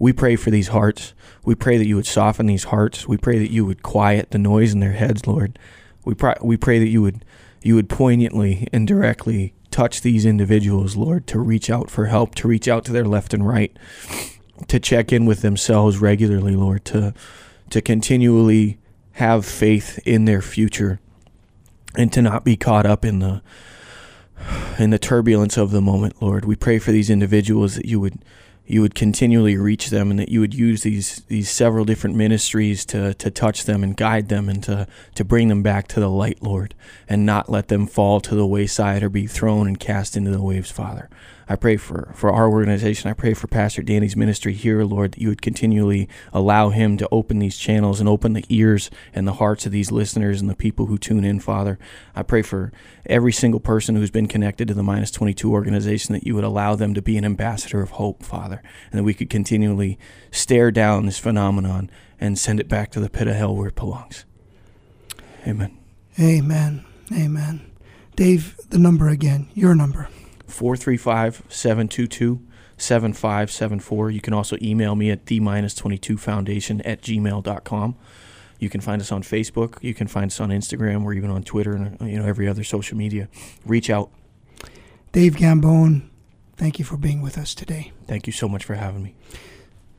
We 0.00 0.12
pray 0.12 0.34
for 0.34 0.50
these 0.50 0.68
hearts. 0.68 1.14
We 1.44 1.54
pray 1.54 1.78
that 1.78 1.86
you 1.86 1.94
would 1.94 2.06
soften 2.06 2.46
these 2.46 2.64
hearts. 2.64 3.06
We 3.06 3.16
pray 3.16 3.38
that 3.38 3.52
you 3.52 3.64
would 3.64 3.84
quiet 3.84 4.32
the 4.32 4.38
noise 4.38 4.74
in 4.74 4.80
their 4.80 4.92
heads, 4.92 5.28
Lord. 5.28 5.60
We 6.04 6.14
pray, 6.14 6.34
we 6.42 6.56
pray 6.56 6.80
that 6.80 6.88
you 6.88 7.02
would 7.02 7.24
you 7.62 7.76
would 7.76 7.88
poignantly 7.88 8.66
and 8.72 8.86
directly 8.86 9.54
touch 9.70 10.02
these 10.02 10.26
individuals, 10.26 10.96
Lord, 10.96 11.28
to 11.28 11.38
reach 11.38 11.70
out 11.70 11.88
for 11.88 12.06
help, 12.06 12.34
to 12.36 12.48
reach 12.48 12.66
out 12.66 12.84
to 12.86 12.92
their 12.92 13.04
left 13.04 13.32
and 13.32 13.46
right, 13.46 13.76
to 14.66 14.80
check 14.80 15.12
in 15.12 15.24
with 15.24 15.42
themselves 15.42 15.98
regularly, 15.98 16.56
Lord, 16.56 16.84
to 16.86 17.14
to 17.70 17.80
continually 17.80 18.78
have 19.16 19.46
faith 19.46 19.98
in 20.04 20.26
their 20.26 20.42
future 20.42 21.00
and 21.96 22.12
to 22.12 22.20
not 22.20 22.44
be 22.44 22.54
caught 22.54 22.84
up 22.84 23.02
in 23.02 23.20
the 23.20 23.40
in 24.78 24.90
the 24.90 24.98
turbulence 24.98 25.56
of 25.56 25.70
the 25.70 25.80
moment, 25.80 26.20
Lord. 26.20 26.44
We 26.44 26.54
pray 26.54 26.78
for 26.78 26.92
these 26.92 27.08
individuals 27.08 27.76
that 27.76 27.86
you 27.86 27.98
would 27.98 28.18
you 28.66 28.82
would 28.82 28.94
continually 28.94 29.56
reach 29.56 29.88
them 29.88 30.10
and 30.10 30.20
that 30.20 30.28
you 30.28 30.40
would 30.40 30.52
use 30.52 30.82
these 30.82 31.22
these 31.28 31.48
several 31.48 31.86
different 31.86 32.14
ministries 32.14 32.84
to 32.86 33.14
to 33.14 33.30
touch 33.30 33.64
them 33.64 33.82
and 33.82 33.96
guide 33.96 34.28
them 34.28 34.50
and 34.50 34.62
to 34.64 34.86
to 35.14 35.24
bring 35.24 35.48
them 35.48 35.62
back 35.62 35.88
to 35.88 36.00
the 36.00 36.10
light, 36.10 36.42
Lord, 36.42 36.74
and 37.08 37.24
not 37.24 37.48
let 37.48 37.68
them 37.68 37.86
fall 37.86 38.20
to 38.20 38.34
the 38.34 38.46
wayside 38.46 39.02
or 39.02 39.08
be 39.08 39.26
thrown 39.26 39.66
and 39.66 39.80
cast 39.80 40.18
into 40.18 40.30
the 40.30 40.42
waves, 40.42 40.70
Father. 40.70 41.08
I 41.48 41.54
pray 41.54 41.76
for, 41.76 42.10
for 42.14 42.32
our 42.32 42.48
organization. 42.48 43.08
I 43.08 43.14
pray 43.14 43.32
for 43.32 43.46
Pastor 43.46 43.82
Danny's 43.82 44.16
ministry 44.16 44.52
here, 44.52 44.82
Lord, 44.84 45.12
that 45.12 45.20
you 45.20 45.28
would 45.28 45.42
continually 45.42 46.08
allow 46.32 46.70
him 46.70 46.96
to 46.96 47.08
open 47.12 47.38
these 47.38 47.56
channels 47.56 48.00
and 48.00 48.08
open 48.08 48.32
the 48.32 48.44
ears 48.48 48.90
and 49.12 49.28
the 49.28 49.34
hearts 49.34 49.64
of 49.64 49.72
these 49.72 49.92
listeners 49.92 50.40
and 50.40 50.50
the 50.50 50.56
people 50.56 50.86
who 50.86 50.98
tune 50.98 51.24
in, 51.24 51.38
Father. 51.38 51.78
I 52.16 52.24
pray 52.24 52.42
for 52.42 52.72
every 53.06 53.32
single 53.32 53.60
person 53.60 53.94
who's 53.94 54.10
been 54.10 54.26
connected 54.26 54.66
to 54.68 54.74
the 54.74 54.82
Minus 54.82 55.12
22 55.12 55.52
organization 55.52 56.14
that 56.14 56.26
you 56.26 56.34
would 56.34 56.44
allow 56.44 56.74
them 56.74 56.94
to 56.94 57.02
be 57.02 57.16
an 57.16 57.24
ambassador 57.24 57.80
of 57.80 57.90
hope, 57.90 58.24
Father, 58.24 58.60
and 58.90 58.98
that 58.98 59.04
we 59.04 59.14
could 59.14 59.30
continually 59.30 59.98
stare 60.32 60.72
down 60.72 61.06
this 61.06 61.18
phenomenon 61.18 61.90
and 62.18 62.38
send 62.38 62.58
it 62.58 62.68
back 62.68 62.90
to 62.90 63.00
the 63.00 63.10
pit 63.10 63.28
of 63.28 63.36
hell 63.36 63.54
where 63.54 63.68
it 63.68 63.76
belongs. 63.76 64.24
Amen. 65.46 65.78
Amen. 66.18 66.84
Amen. 67.12 67.70
Dave, 68.16 68.56
the 68.70 68.78
number 68.78 69.08
again, 69.08 69.48
your 69.54 69.74
number. 69.74 70.08
435 70.46 71.42
722 71.48 72.40
7574. 72.78 74.10
You 74.10 74.20
can 74.20 74.34
also 74.34 74.56
email 74.60 74.94
me 74.94 75.10
at 75.10 75.26
the 75.26 75.40
minus 75.40 75.74
22 75.74 76.18
foundation 76.18 76.80
at 76.82 77.00
gmail.com. 77.02 77.96
You 78.58 78.70
can 78.70 78.80
find 78.80 79.00
us 79.02 79.12
on 79.12 79.22
Facebook. 79.22 79.82
You 79.82 79.94
can 79.94 80.06
find 80.06 80.30
us 80.30 80.40
on 80.40 80.50
Instagram 80.50 81.04
or 81.04 81.12
even 81.12 81.30
on 81.30 81.42
Twitter 81.42 81.74
and 81.74 82.00
uh, 82.00 82.04
you 82.04 82.18
know 82.18 82.26
every 82.26 82.48
other 82.48 82.64
social 82.64 82.96
media. 82.96 83.28
Reach 83.64 83.90
out. 83.90 84.10
Dave 85.12 85.36
Gambone, 85.36 86.08
thank 86.56 86.78
you 86.78 86.84
for 86.84 86.96
being 86.96 87.22
with 87.22 87.38
us 87.38 87.54
today. 87.54 87.92
Thank 88.06 88.26
you 88.26 88.32
so 88.32 88.48
much 88.48 88.64
for 88.64 88.74
having 88.74 89.02
me. 89.02 89.14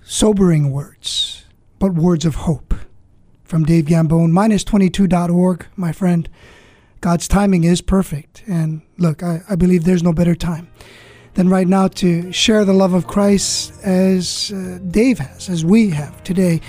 Sobering 0.04 0.72
words, 0.72 1.46
but 1.80 1.94
words 1.94 2.26
of 2.26 2.36
hope. 2.36 2.74
From 3.44 3.64
Dave 3.64 3.86
Gambone, 3.86 4.32
minus22.org, 4.32 5.66
my 5.76 5.92
friend. 5.92 6.30
God's 7.02 7.28
timing 7.28 7.64
is 7.64 7.82
perfect. 7.82 8.44
And 8.48 8.82
look, 8.98 9.24
I, 9.24 9.42
I 9.50 9.56
believe 9.56 9.84
there's 9.84 10.04
no 10.04 10.14
better 10.14 10.36
time 10.36 10.70
than 11.36 11.50
right 11.50 11.68
now 11.68 11.88
to 11.88 12.32
share 12.32 12.66
the 12.66 12.74
love 12.74 12.94
of 12.94 13.08
Christ 13.08 13.74
as 13.84 14.52
uh, 14.52 14.80
Dave 14.90 15.20
has, 15.20 15.50
as 15.50 15.64
we 15.64 15.92
have 15.92 16.24
today. 16.24 16.62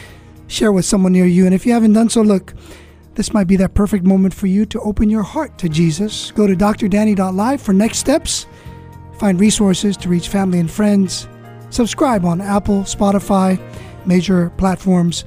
Share 0.46 0.72
with 0.72 0.84
someone 0.84 1.12
near 1.12 1.26
you. 1.26 1.46
And 1.46 1.54
if 1.54 1.64
you 1.64 1.72
haven't 1.72 1.94
done 1.94 2.08
so, 2.08 2.22
look, 2.22 2.54
this 3.14 3.32
might 3.32 3.46
be 3.46 3.56
that 3.56 3.74
perfect 3.74 4.04
moment 4.04 4.34
for 4.34 4.46
you 4.46 4.66
to 4.66 4.80
open 4.80 5.10
your 5.10 5.22
heart 5.22 5.58
to 5.58 5.68
Jesus. 5.68 6.30
Go 6.32 6.46
to 6.46 6.54
drdanny.live 6.54 7.60
for 7.60 7.72
next 7.72 7.98
steps. 7.98 8.46
Find 9.18 9.40
resources 9.40 9.96
to 9.98 10.08
reach 10.08 10.28
family 10.28 10.60
and 10.60 10.70
friends. 10.70 11.28
Subscribe 11.70 12.24
on 12.24 12.40
Apple, 12.40 12.82
Spotify, 12.82 13.60
major 14.06 14.50
platforms. 14.50 15.24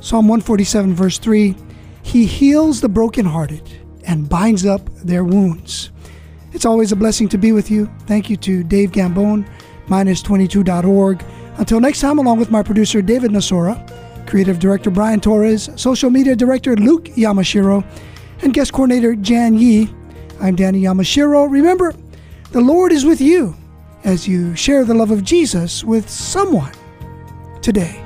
Psalm 0.00 0.28
147, 0.28 0.94
verse 0.94 1.18
3 1.18 1.56
He 2.02 2.26
heals 2.26 2.80
the 2.80 2.88
brokenhearted 2.88 3.85
and 4.06 4.28
binds 4.28 4.64
up 4.64 4.88
their 5.04 5.24
wounds. 5.24 5.90
It's 6.52 6.64
always 6.64 6.92
a 6.92 6.96
blessing 6.96 7.28
to 7.30 7.38
be 7.38 7.52
with 7.52 7.70
you. 7.70 7.90
Thank 8.06 8.30
you 8.30 8.36
to 8.38 8.64
Dave 8.64 8.92
Gambone, 8.92 9.46
minus22.org. 9.88 11.24
Until 11.58 11.80
next 11.80 12.00
time, 12.00 12.18
along 12.18 12.38
with 12.38 12.50
my 12.50 12.62
producer 12.62 13.02
David 13.02 13.30
Nasora, 13.30 13.76
creative 14.26 14.58
director 14.58 14.90
Brian 14.90 15.20
Torres, 15.20 15.68
social 15.76 16.10
media 16.10 16.36
director 16.36 16.76
Luke 16.76 17.06
Yamashiro, 17.16 17.84
and 18.42 18.52
guest 18.52 18.72
coordinator 18.72 19.14
Jan 19.14 19.54
Yi, 19.54 19.92
I'm 20.40 20.56
Danny 20.56 20.82
Yamashiro. 20.82 21.50
Remember, 21.50 21.94
the 22.52 22.60
Lord 22.60 22.92
is 22.92 23.04
with 23.04 23.20
you 23.20 23.56
as 24.04 24.28
you 24.28 24.54
share 24.54 24.84
the 24.84 24.94
love 24.94 25.10
of 25.10 25.24
Jesus 25.24 25.82
with 25.82 26.08
someone 26.08 26.72
today. 27.62 28.05